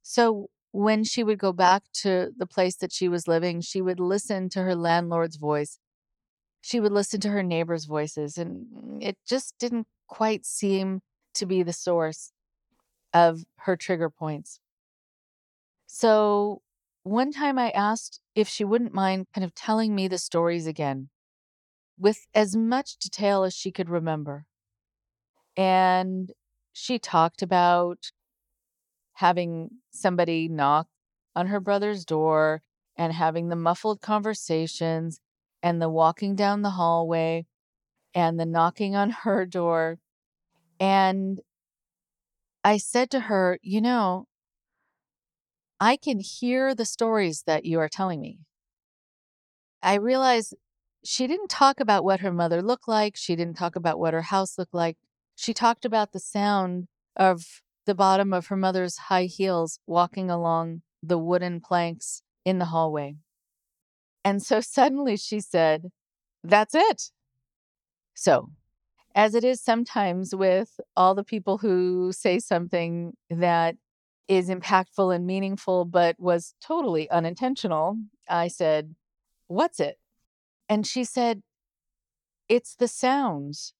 So 0.02 0.48
when 0.72 1.04
she 1.04 1.22
would 1.22 1.38
go 1.38 1.52
back 1.52 1.84
to 1.92 2.30
the 2.36 2.46
place 2.46 2.76
that 2.76 2.92
she 2.92 3.08
was 3.08 3.28
living, 3.28 3.60
she 3.60 3.80
would 3.80 4.00
listen 4.00 4.48
to 4.50 4.62
her 4.62 4.74
landlord's 4.74 5.36
voice. 5.36 5.78
She 6.66 6.80
would 6.80 6.90
listen 6.90 7.20
to 7.20 7.28
her 7.28 7.44
neighbors' 7.44 7.84
voices, 7.84 8.36
and 8.36 9.00
it 9.00 9.16
just 9.24 9.54
didn't 9.60 9.86
quite 10.08 10.44
seem 10.44 11.00
to 11.34 11.46
be 11.46 11.62
the 11.62 11.72
source 11.72 12.32
of 13.14 13.44
her 13.58 13.76
trigger 13.76 14.10
points. 14.10 14.58
So 15.86 16.62
one 17.04 17.30
time 17.30 17.56
I 17.56 17.70
asked 17.70 18.18
if 18.34 18.48
she 18.48 18.64
wouldn't 18.64 18.92
mind 18.92 19.28
kind 19.32 19.44
of 19.44 19.54
telling 19.54 19.94
me 19.94 20.08
the 20.08 20.18
stories 20.18 20.66
again 20.66 21.08
with 22.00 22.26
as 22.34 22.56
much 22.56 22.96
detail 22.96 23.44
as 23.44 23.54
she 23.54 23.70
could 23.70 23.88
remember. 23.88 24.44
And 25.56 26.32
she 26.72 26.98
talked 26.98 27.42
about 27.42 28.10
having 29.12 29.70
somebody 29.92 30.48
knock 30.48 30.88
on 31.36 31.46
her 31.46 31.60
brother's 31.60 32.04
door 32.04 32.62
and 32.96 33.12
having 33.12 33.50
the 33.50 33.54
muffled 33.54 34.00
conversations 34.00 35.20
and 35.66 35.82
the 35.82 35.88
walking 35.88 36.36
down 36.36 36.62
the 36.62 36.70
hallway 36.70 37.44
and 38.14 38.38
the 38.38 38.46
knocking 38.46 38.94
on 38.94 39.10
her 39.24 39.44
door. 39.44 39.98
And 40.78 41.40
I 42.62 42.76
said 42.76 43.10
to 43.10 43.20
her, 43.20 43.58
You 43.62 43.80
know, 43.80 44.26
I 45.80 45.96
can 45.96 46.20
hear 46.20 46.72
the 46.72 46.84
stories 46.84 47.42
that 47.48 47.64
you 47.64 47.80
are 47.80 47.88
telling 47.88 48.20
me. 48.20 48.38
I 49.82 49.94
realized 49.94 50.54
she 51.04 51.26
didn't 51.26 51.50
talk 51.50 51.80
about 51.80 52.04
what 52.04 52.20
her 52.20 52.32
mother 52.32 52.62
looked 52.62 52.86
like. 52.86 53.16
She 53.16 53.34
didn't 53.34 53.56
talk 53.56 53.74
about 53.74 53.98
what 53.98 54.14
her 54.14 54.22
house 54.22 54.56
looked 54.56 54.74
like. 54.74 54.96
She 55.34 55.52
talked 55.52 55.84
about 55.84 56.12
the 56.12 56.20
sound 56.20 56.86
of 57.16 57.60
the 57.86 57.94
bottom 57.94 58.32
of 58.32 58.46
her 58.46 58.56
mother's 58.56 58.98
high 59.10 59.24
heels 59.24 59.80
walking 59.84 60.30
along 60.30 60.82
the 61.02 61.18
wooden 61.18 61.60
planks 61.60 62.22
in 62.44 62.60
the 62.60 62.66
hallway. 62.66 63.16
And 64.26 64.42
so 64.42 64.60
suddenly 64.60 65.16
she 65.16 65.38
said, 65.38 65.92
That's 66.42 66.74
it. 66.74 67.12
So, 68.12 68.50
as 69.14 69.36
it 69.36 69.44
is 69.44 69.62
sometimes 69.62 70.34
with 70.34 70.80
all 70.96 71.14
the 71.14 71.22
people 71.22 71.58
who 71.58 72.10
say 72.10 72.40
something 72.40 73.12
that 73.30 73.76
is 74.26 74.48
impactful 74.48 75.14
and 75.14 75.26
meaningful, 75.28 75.84
but 75.84 76.16
was 76.18 76.54
totally 76.60 77.08
unintentional, 77.08 77.98
I 78.28 78.48
said, 78.48 78.96
What's 79.46 79.78
it? 79.78 79.96
And 80.68 80.84
she 80.84 81.04
said, 81.04 81.42
It's 82.48 82.74
the 82.74 82.88
sounds. 82.88 83.74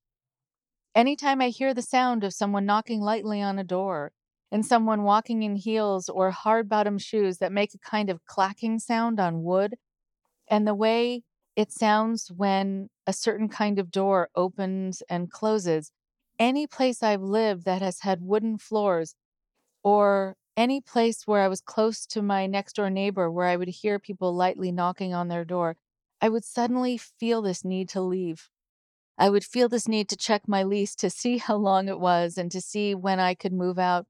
Anytime 0.94 1.40
I 1.40 1.48
hear 1.48 1.74
the 1.74 1.82
sound 1.82 2.22
of 2.22 2.32
someone 2.32 2.66
knocking 2.66 3.00
lightly 3.00 3.42
on 3.42 3.58
a 3.58 3.64
door 3.64 4.12
and 4.52 4.64
someone 4.64 5.02
walking 5.02 5.42
in 5.42 5.56
heels 5.56 6.08
or 6.08 6.30
hard 6.30 6.68
bottom 6.68 6.98
shoes 6.98 7.38
that 7.38 7.50
make 7.50 7.74
a 7.74 7.78
kind 7.78 8.08
of 8.08 8.24
clacking 8.26 8.78
sound 8.78 9.18
on 9.18 9.42
wood, 9.42 9.74
and 10.48 10.66
the 10.66 10.74
way 10.74 11.22
it 11.56 11.72
sounds 11.72 12.30
when 12.34 12.88
a 13.06 13.12
certain 13.12 13.48
kind 13.48 13.78
of 13.78 13.90
door 13.90 14.28
opens 14.34 15.02
and 15.08 15.30
closes, 15.30 15.90
any 16.38 16.66
place 16.66 17.02
I've 17.02 17.22
lived 17.22 17.64
that 17.64 17.82
has 17.82 18.00
had 18.00 18.20
wooden 18.20 18.58
floors 18.58 19.14
or 19.82 20.36
any 20.56 20.80
place 20.80 21.26
where 21.26 21.42
I 21.42 21.48
was 21.48 21.60
close 21.60 22.06
to 22.06 22.22
my 22.22 22.46
next 22.46 22.76
door 22.76 22.90
neighbor 22.90 23.30
where 23.30 23.46
I 23.46 23.56
would 23.56 23.68
hear 23.68 23.98
people 23.98 24.34
lightly 24.34 24.72
knocking 24.72 25.14
on 25.14 25.28
their 25.28 25.44
door, 25.44 25.76
I 26.20 26.28
would 26.28 26.44
suddenly 26.44 26.96
feel 26.98 27.42
this 27.42 27.64
need 27.64 27.88
to 27.90 28.00
leave. 28.00 28.48
I 29.18 29.30
would 29.30 29.44
feel 29.44 29.68
this 29.68 29.88
need 29.88 30.08
to 30.10 30.16
check 30.16 30.42
my 30.46 30.62
lease 30.62 30.94
to 30.96 31.10
see 31.10 31.38
how 31.38 31.56
long 31.56 31.88
it 31.88 32.00
was 32.00 32.36
and 32.36 32.50
to 32.52 32.60
see 32.60 32.94
when 32.94 33.18
I 33.20 33.34
could 33.34 33.52
move 33.52 33.78
out 33.78 34.06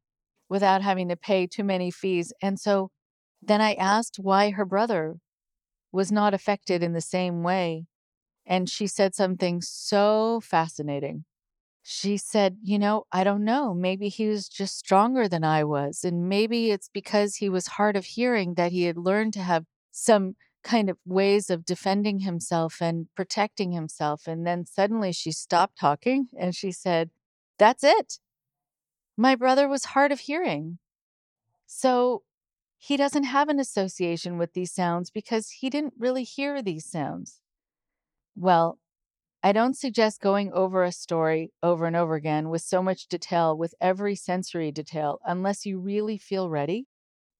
without 0.48 0.82
having 0.82 1.08
to 1.08 1.16
pay 1.16 1.46
too 1.46 1.64
many 1.64 1.90
fees. 1.90 2.32
And 2.42 2.58
so 2.58 2.90
then 3.42 3.60
I 3.60 3.74
asked 3.74 4.18
why 4.18 4.50
her 4.50 4.64
brother 4.64 5.16
was 5.92 6.12
not 6.12 6.34
affected 6.34 6.82
in 6.82 6.92
the 6.92 7.00
same 7.00 7.42
way. 7.42 7.86
And 8.46 8.68
she 8.68 8.86
said 8.86 9.14
something 9.14 9.60
so 9.62 10.40
fascinating 10.42 11.24
she 11.88 12.16
said, 12.16 12.56
You 12.64 12.80
know, 12.80 13.04
I 13.12 13.22
don't 13.22 13.44
know. 13.44 13.72
Maybe 13.72 14.08
he 14.08 14.26
was 14.26 14.48
just 14.48 14.76
stronger 14.76 15.28
than 15.28 15.44
I 15.44 15.62
was. 15.62 16.02
And 16.02 16.28
maybe 16.28 16.72
it's 16.72 16.88
because 16.92 17.36
he 17.36 17.48
was 17.48 17.68
hard 17.68 17.94
of 17.94 18.04
hearing 18.04 18.54
that 18.54 18.72
he 18.72 18.82
had 18.84 18.96
learned 18.96 19.34
to 19.34 19.40
have 19.42 19.66
some 19.92 20.34
kind 20.64 20.90
of 20.90 20.98
ways 21.06 21.48
of 21.48 21.64
defending 21.64 22.18
himself 22.18 22.78
and 22.80 23.06
protecting 23.14 23.70
himself. 23.70 24.26
And 24.26 24.44
then 24.44 24.66
suddenly 24.66 25.12
she 25.12 25.30
stopped 25.30 25.78
talking 25.78 26.26
and 26.36 26.56
she 26.56 26.72
said, 26.72 27.10
That's 27.56 27.84
it. 27.84 28.18
My 29.16 29.36
brother 29.36 29.68
was 29.68 29.84
hard 29.84 30.10
of 30.10 30.18
hearing. 30.18 30.78
So 31.68 32.24
he 32.86 32.96
doesn't 32.96 33.24
have 33.24 33.48
an 33.48 33.58
association 33.58 34.38
with 34.38 34.52
these 34.52 34.70
sounds 34.70 35.10
because 35.10 35.50
he 35.50 35.68
didn't 35.68 35.94
really 35.98 36.22
hear 36.22 36.62
these 36.62 36.88
sounds. 36.88 37.40
Well, 38.36 38.78
I 39.42 39.50
don't 39.50 39.76
suggest 39.76 40.20
going 40.20 40.52
over 40.52 40.84
a 40.84 40.92
story 40.92 41.50
over 41.64 41.86
and 41.86 41.96
over 41.96 42.14
again 42.14 42.48
with 42.48 42.62
so 42.62 42.84
much 42.84 43.08
detail, 43.08 43.58
with 43.58 43.74
every 43.80 44.14
sensory 44.14 44.70
detail, 44.70 45.18
unless 45.26 45.66
you 45.66 45.80
really 45.80 46.16
feel 46.16 46.48
ready 46.48 46.86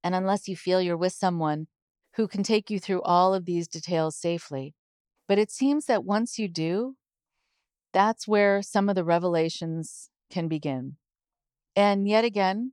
and 0.03 0.17
unless 0.17 0.49
you 0.49 0.57
feel 0.57 0.81
you're 0.81 0.97
with 0.97 1.13
someone 1.13 1.69
who 2.17 2.27
can 2.27 2.43
take 2.43 2.69
you 2.69 2.81
through 2.81 3.03
all 3.03 3.33
of 3.33 3.45
these 3.45 3.69
details 3.69 4.17
safely. 4.17 4.75
But 5.29 5.39
it 5.39 5.53
seems 5.53 5.87
that 5.87 6.05
once 6.05 6.41
you 6.41 6.49
do, 6.49 6.97
that's 7.93 8.27
where 8.27 8.63
some 8.63 8.89
of 8.89 8.97
the 8.97 9.05
revelations 9.05 10.11
can 10.29 10.49
begin. 10.49 10.97
And 11.77 12.09
yet 12.09 12.25
again, 12.25 12.73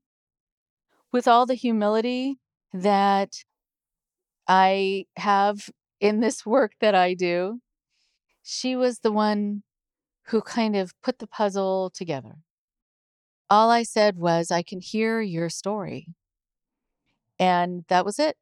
with 1.11 1.27
all 1.27 1.45
the 1.45 1.53
humility 1.53 2.39
that 2.73 3.43
I 4.47 5.05
have 5.15 5.69
in 5.99 6.19
this 6.19 6.45
work 6.45 6.73
that 6.81 6.95
I 6.95 7.13
do, 7.13 7.59
she 8.41 8.75
was 8.75 8.99
the 8.99 9.11
one 9.11 9.63
who 10.27 10.41
kind 10.41 10.75
of 10.75 10.93
put 11.01 11.19
the 11.19 11.27
puzzle 11.27 11.91
together. 11.93 12.35
All 13.49 13.69
I 13.69 13.83
said 13.83 14.17
was, 14.17 14.51
I 14.51 14.63
can 14.63 14.79
hear 14.79 15.21
your 15.21 15.49
story. 15.49 16.07
And 17.39 17.85
that 17.87 18.05
was 18.05 18.19
it. 18.19 18.37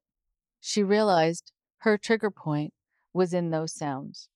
She 0.59 0.83
realized 0.83 1.51
her 1.79 1.97
trigger 1.97 2.31
point 2.31 2.73
was 3.13 3.33
in 3.33 3.49
those 3.49 3.73
sounds. 3.73 4.29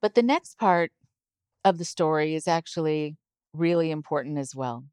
But 0.00 0.14
the 0.14 0.22
next 0.22 0.58
part 0.58 0.92
of 1.64 1.78
the 1.78 1.84
story 1.84 2.34
is 2.34 2.46
actually 2.46 3.16
really 3.52 3.90
important 3.90 4.38
as 4.38 4.54
well. 4.54 4.84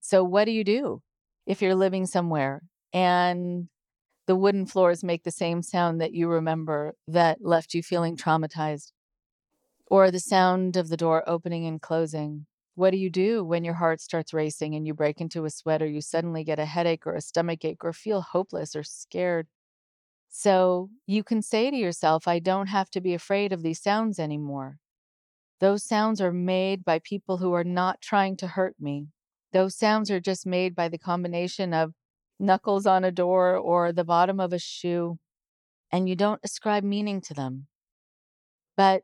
So, 0.00 0.22
what 0.22 0.44
do 0.44 0.52
you 0.52 0.64
do 0.64 1.02
if 1.46 1.60
you're 1.60 1.74
living 1.74 2.06
somewhere 2.06 2.62
and 2.94 3.68
the 4.26 4.36
wooden 4.36 4.66
floors 4.66 5.04
make 5.04 5.24
the 5.24 5.30
same 5.30 5.62
sound 5.62 6.00
that 6.00 6.14
you 6.14 6.28
remember 6.28 6.94
that 7.08 7.38
left 7.42 7.74
you 7.74 7.82
feeling 7.82 8.16
traumatized? 8.16 8.92
or 9.86 10.10
the 10.10 10.20
sound 10.20 10.76
of 10.76 10.88
the 10.88 10.96
door 10.96 11.22
opening 11.26 11.66
and 11.66 11.80
closing. 11.80 12.46
What 12.74 12.90
do 12.90 12.96
you 12.96 13.10
do 13.10 13.44
when 13.44 13.64
your 13.64 13.74
heart 13.74 14.00
starts 14.00 14.34
racing 14.34 14.74
and 14.74 14.86
you 14.86 14.94
break 14.94 15.20
into 15.20 15.44
a 15.44 15.50
sweat 15.50 15.82
or 15.82 15.86
you 15.86 16.00
suddenly 16.00 16.42
get 16.42 16.58
a 16.58 16.64
headache 16.64 17.06
or 17.06 17.14
a 17.14 17.20
stomach 17.20 17.64
ache 17.64 17.84
or 17.84 17.92
feel 17.92 18.20
hopeless 18.20 18.74
or 18.74 18.82
scared? 18.82 19.46
So 20.28 20.90
you 21.06 21.22
can 21.22 21.42
say 21.42 21.70
to 21.70 21.76
yourself, 21.76 22.26
I 22.26 22.40
don't 22.40 22.66
have 22.66 22.90
to 22.90 23.00
be 23.00 23.14
afraid 23.14 23.52
of 23.52 23.62
these 23.62 23.80
sounds 23.80 24.18
anymore. 24.18 24.78
Those 25.60 25.84
sounds 25.84 26.20
are 26.20 26.32
made 26.32 26.84
by 26.84 26.98
people 26.98 27.38
who 27.38 27.52
are 27.52 27.64
not 27.64 28.00
trying 28.00 28.36
to 28.38 28.48
hurt 28.48 28.74
me. 28.80 29.08
Those 29.52 29.76
sounds 29.76 30.10
are 30.10 30.20
just 30.20 30.46
made 30.46 30.74
by 30.74 30.88
the 30.88 30.98
combination 30.98 31.72
of 31.72 31.94
knuckles 32.38 32.86
on 32.86 33.04
a 33.04 33.12
door 33.12 33.56
or 33.56 33.92
the 33.92 34.04
bottom 34.04 34.40
of 34.40 34.52
a 34.52 34.58
shoe, 34.58 35.18
and 35.90 36.08
you 36.08 36.16
don't 36.16 36.40
ascribe 36.42 36.84
meaning 36.84 37.20
to 37.22 37.34
them. 37.34 37.66
But 38.76 39.02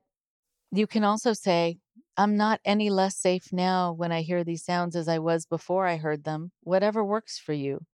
you 0.73 0.87
can 0.87 1.05
also 1.05 1.33
say, 1.33 1.79
I'm 2.17 2.37
not 2.37 2.61
any 2.65 2.91
less 2.91 3.17
safe 3.17 3.53
now 3.53 3.93
when 3.93 4.13
I 4.13 4.23
hear 4.23 4.45
these 4.45 4.65
sounds 4.65 4.95
as 4.97 5.09
I 5.09 5.19
was 5.19 5.47
before 5.47 5.87
I 5.87 5.97
heard 5.97 6.25
them, 6.25 6.53
whatever 6.63 7.05
works 7.05 7.39
for 7.39 7.53
you. 7.53 7.87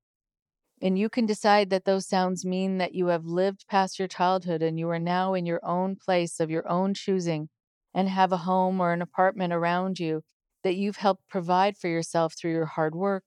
And 0.83 0.99
you 0.99 1.09
can 1.09 1.25
decide 1.27 1.71
that 1.71 1.85
those 1.85 2.07
sounds 2.07 2.45
mean 2.45 2.79
that 2.79 2.95
you 2.95 3.07
have 3.07 3.25
lived 3.25 3.67
past 3.69 3.99
your 3.99 4.09
childhood 4.09 4.63
and 4.63 4.79
you 4.79 4.91
are 4.91 4.99
now 4.99 5.33
in 5.35 5.47
your 5.47 5.65
own 5.65 5.97
place 5.97 6.39
of 6.39 6.51
your 6.51 6.69
own 6.69 6.93
choosing 6.93 7.49
and 7.95 8.09
have 8.09 8.31
a 8.33 8.39
home 8.39 8.81
or 8.81 8.93
an 8.93 9.01
apartment 9.01 9.55
around 9.55 9.99
you 9.99 10.23
that 10.65 10.77
you've 10.77 10.97
helped 10.97 11.29
provide 11.29 11.79
for 11.79 11.89
yourself 11.89 12.35
through 12.35 12.51
your 12.51 12.67
hard 12.67 12.95
work, 12.95 13.25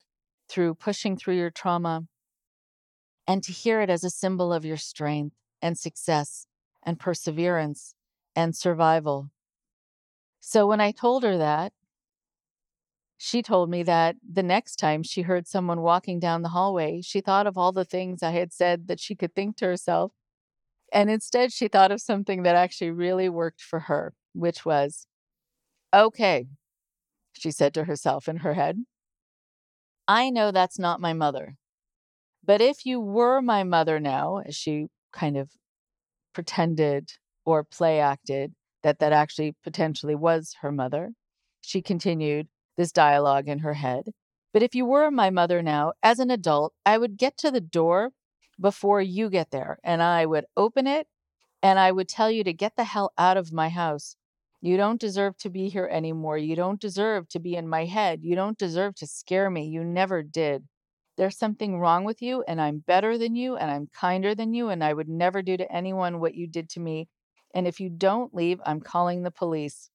through 0.50 0.76
pushing 0.76 1.16
through 1.16 1.36
your 1.36 1.52
trauma, 1.52 2.04
and 3.28 3.44
to 3.44 3.52
hear 3.52 3.82
it 3.82 3.90
as 3.90 4.04
a 4.04 4.10
symbol 4.10 4.52
of 4.52 4.66
your 4.66 4.78
strength 4.78 5.36
and 5.62 5.78
success 5.78 6.48
and 6.84 7.00
perseverance 7.00 7.94
and 8.36 8.56
survival. 8.56 9.30
So 10.40 10.66
when 10.66 10.82
I 10.82 10.92
told 10.92 11.24
her 11.24 11.38
that, 11.38 11.74
she 13.18 13.44
told 13.44 13.70
me 13.70 13.84
that 13.84 14.16
the 14.28 14.42
next 14.42 14.78
time 14.78 15.04
she 15.04 15.24
heard 15.24 15.46
someone 15.46 15.82
walking 15.82 16.20
down 16.20 16.42
the 16.42 16.50
hallway, 16.50 17.02
she 17.02 17.20
thought 17.20 17.48
of 17.48 17.58
all 17.58 17.74
the 17.74 17.84
things 17.84 18.24
I 18.24 18.32
had 18.32 18.54
said 18.54 18.88
that 18.88 19.00
she 19.00 19.14
could 19.14 19.36
think 19.36 19.58
to 19.58 19.66
herself. 19.66 20.14
And 20.94 21.10
instead, 21.10 21.52
she 21.52 21.68
thought 21.68 21.92
of 21.92 22.02
something 22.02 22.44
that 22.44 22.56
actually 22.56 22.92
really 22.92 23.28
worked 23.28 23.62
for 23.62 23.82
her, 23.82 24.14
which 24.34 24.66
was, 24.66 25.06
okay, 25.94 26.48
she 27.34 27.52
said 27.52 27.74
to 27.74 27.84
herself 27.84 28.30
in 28.30 28.38
her 28.38 28.54
head, 28.54 28.86
I 30.10 30.32
know 30.32 30.50
that's 30.52 30.80
not 30.80 31.00
my 31.00 31.14
mother. 31.14 31.56
But 32.44 32.62
if 32.62 32.84
you 32.84 33.00
were 33.00 33.44
my 33.44 33.64
mother 33.64 34.00
now, 34.00 34.40
as 34.40 34.56
she 34.56 34.88
kind 35.14 35.38
of 35.38 35.52
pretended 36.34 37.12
or 37.46 37.64
play 37.64 38.00
acted 38.00 38.56
that 38.82 38.98
that 38.98 39.14
actually 39.14 39.56
potentially 39.64 40.16
was 40.16 40.56
her 40.62 40.72
mother, 40.72 41.12
she 41.62 41.84
continued, 41.84 42.48
this 42.76 42.92
dialogue 42.92 43.48
in 43.48 43.60
her 43.60 43.76
head. 43.76 44.06
But 44.52 44.64
if 44.64 44.74
you 44.74 44.84
were 44.84 45.12
my 45.12 45.30
mother 45.30 45.62
now, 45.62 45.94
as 46.02 46.18
an 46.18 46.32
adult, 46.32 46.74
I 46.88 46.98
would 46.98 47.16
get 47.16 47.38
to 47.38 47.52
the 47.52 47.62
door 47.62 48.10
before 48.60 49.04
you 49.04 49.30
get 49.30 49.52
there 49.52 49.78
and 49.84 50.02
I 50.02 50.26
would 50.26 50.46
open 50.58 50.88
it 50.88 51.06
and 51.62 51.78
I 51.78 51.92
would 51.92 52.10
tell 52.10 52.32
you 52.32 52.44
to 52.46 52.54
get 52.54 52.78
the 52.78 52.86
hell 52.86 53.14
out 53.16 53.38
of 53.38 53.54
my 53.54 53.70
house. 53.70 54.16
You 54.62 54.76
don't 54.76 55.00
deserve 55.00 55.38
to 55.38 55.50
be 55.50 55.70
here 55.70 55.90
anymore. 55.92 56.38
You 56.38 56.56
don't 56.56 56.82
deserve 56.82 57.30
to 57.30 57.40
be 57.40 57.56
in 57.56 57.68
my 57.68 57.86
head. 57.86 58.20
You 58.24 58.36
don't 58.36 58.58
deserve 58.58 58.96
to 58.96 59.08
scare 59.08 59.50
me. 59.50 59.68
You 59.68 59.84
never 59.84 60.22
did. 60.22 60.66
There's 61.16 61.38
something 61.38 61.80
wrong 61.80 62.04
with 62.04 62.22
you, 62.22 62.44
and 62.48 62.62
I'm 62.62 62.80
better 62.80 63.18
than 63.18 63.36
you, 63.36 63.56
and 63.56 63.72
I'm 63.72 63.90
kinder 63.94 64.36
than 64.36 64.54
you, 64.54 64.70
and 64.70 64.84
I 64.84 64.94
would 64.94 65.10
never 65.10 65.42
do 65.42 65.58
to 65.58 65.72
anyone 65.72 66.20
what 66.20 66.36
you 66.36 66.48
did 66.48 66.70
to 66.72 66.80
me. 66.80 67.08
And 67.54 67.68
if 67.68 67.80
you 67.80 67.90
don't 67.90 68.34
leave, 68.34 68.60
I'm 68.66 68.82
calling 68.82 69.24
the 69.24 69.32
police. 69.32 69.90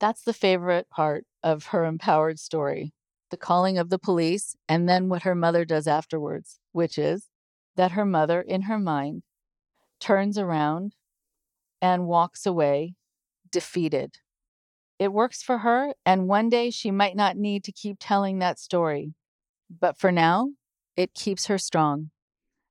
That's 0.00 0.22
the 0.22 0.32
favorite 0.32 0.88
part 0.90 1.24
of 1.42 1.66
her 1.66 1.84
empowered 1.84 2.38
story 2.38 2.92
the 3.30 3.36
calling 3.38 3.78
of 3.78 3.90
the 3.90 3.98
police, 3.98 4.54
and 4.68 4.88
then 4.88 5.08
what 5.08 5.22
her 5.22 5.34
mother 5.34 5.64
does 5.64 5.88
afterwards, 5.88 6.60
which 6.70 6.96
is 6.96 7.30
that 7.74 7.90
her 7.90 8.04
mother, 8.04 8.40
in 8.40 8.62
her 8.62 8.78
mind, 8.78 9.24
turns 9.98 10.38
around 10.38 10.94
and 11.82 12.06
walks 12.06 12.46
away 12.46 12.94
defeated. 13.54 14.16
It 14.98 15.12
works 15.12 15.42
for 15.42 15.58
her, 15.58 15.94
and 16.04 16.26
one 16.26 16.48
day 16.48 16.70
she 16.70 16.90
might 16.90 17.14
not 17.14 17.36
need 17.36 17.62
to 17.64 17.72
keep 17.72 17.98
telling 18.00 18.40
that 18.40 18.58
story. 18.58 19.14
But 19.70 19.96
for 19.96 20.10
now, 20.10 20.50
it 20.96 21.14
keeps 21.14 21.46
her 21.46 21.56
strong. 21.56 22.10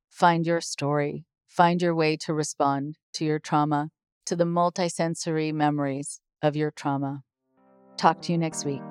Find 0.09 0.45
your 0.45 0.59
story. 0.59 1.23
Find 1.47 1.81
your 1.81 1.95
way 1.95 2.17
to 2.17 2.34
respond 2.34 2.97
to 3.13 3.23
your 3.23 3.39
trauma, 3.39 3.91
to 4.25 4.36
the 4.36 4.43
multisensory 4.43 5.53
memories 5.53 6.19
of 6.41 6.57
your 6.57 6.71
trauma. 6.71 7.23
Talk 7.95 8.21
to 8.23 8.34
you 8.34 8.38
next 8.38 8.65
week. 8.65 8.81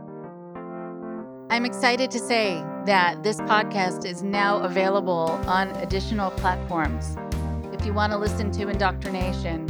I'm 1.51 1.67
excited 1.67 2.11
to 2.13 2.19
say 2.19 2.65
that 2.87 3.23
this 3.23 3.39
podcast 3.43 4.07
is 4.07 4.23
now 4.23 4.63
available 4.63 5.31
on 5.47 5.69
additional 5.83 6.31
platforms. 6.31 7.17
If 7.75 7.85
you 7.85 7.93
want 7.93 8.13
to 8.13 8.19
listen 8.19 8.51
to 8.53 8.69
Indoctrination, 8.69 9.69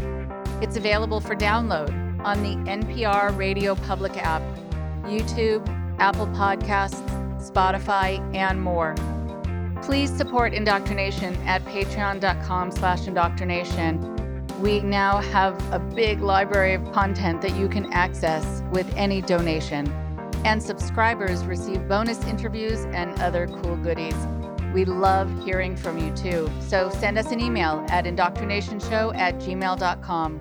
it's 0.63 0.77
available 0.77 1.21
for 1.21 1.35
download 1.35 2.02
on 2.25 2.43
the 2.43 2.57
NPR 2.71 3.37
Radio 3.37 3.75
Public 3.75 4.17
app, 4.17 4.43
YouTube, 5.05 5.67
Apple 5.99 6.27
Podcasts, 6.29 7.03
Spotify, 7.41 8.19
and 8.35 8.63
more. 8.63 8.95
Please 9.83 10.11
support 10.17 10.55
Indoctrination 10.55 11.35
at 11.47 11.65
patreon.com 11.65 12.71
slash 12.71 13.07
indoctrination 13.07 14.13
we 14.63 14.79
now 14.79 15.19
have 15.19 15.61
a 15.73 15.81
big 15.81 16.21
library 16.21 16.75
of 16.75 16.93
content 16.93 17.43
that 17.43 17.57
you 17.57 17.69
can 17.69 17.93
access 17.93 18.63
with 18.71 18.87
any 18.97 19.21
donation. 19.21 19.91
And 20.45 20.63
subscribers 20.63 21.45
receive 21.45 21.89
bonus 21.89 22.25
interviews 22.27 22.85
and 22.93 23.21
other 23.21 23.49
cool 23.49 23.77
goodies. 23.77 24.15
We 24.73 24.85
love 24.85 25.29
hearing 25.45 25.77
from 25.77 25.99
you 25.99 26.15
too. 26.15 26.49
So 26.61 26.91
send 26.91 27.19
us 27.19 27.33
an 27.33 27.41
email 27.41 27.85
at 27.89 28.05
indoctrinationshow 28.05 29.17
at 29.17 29.35
gmail.com. 29.41 30.41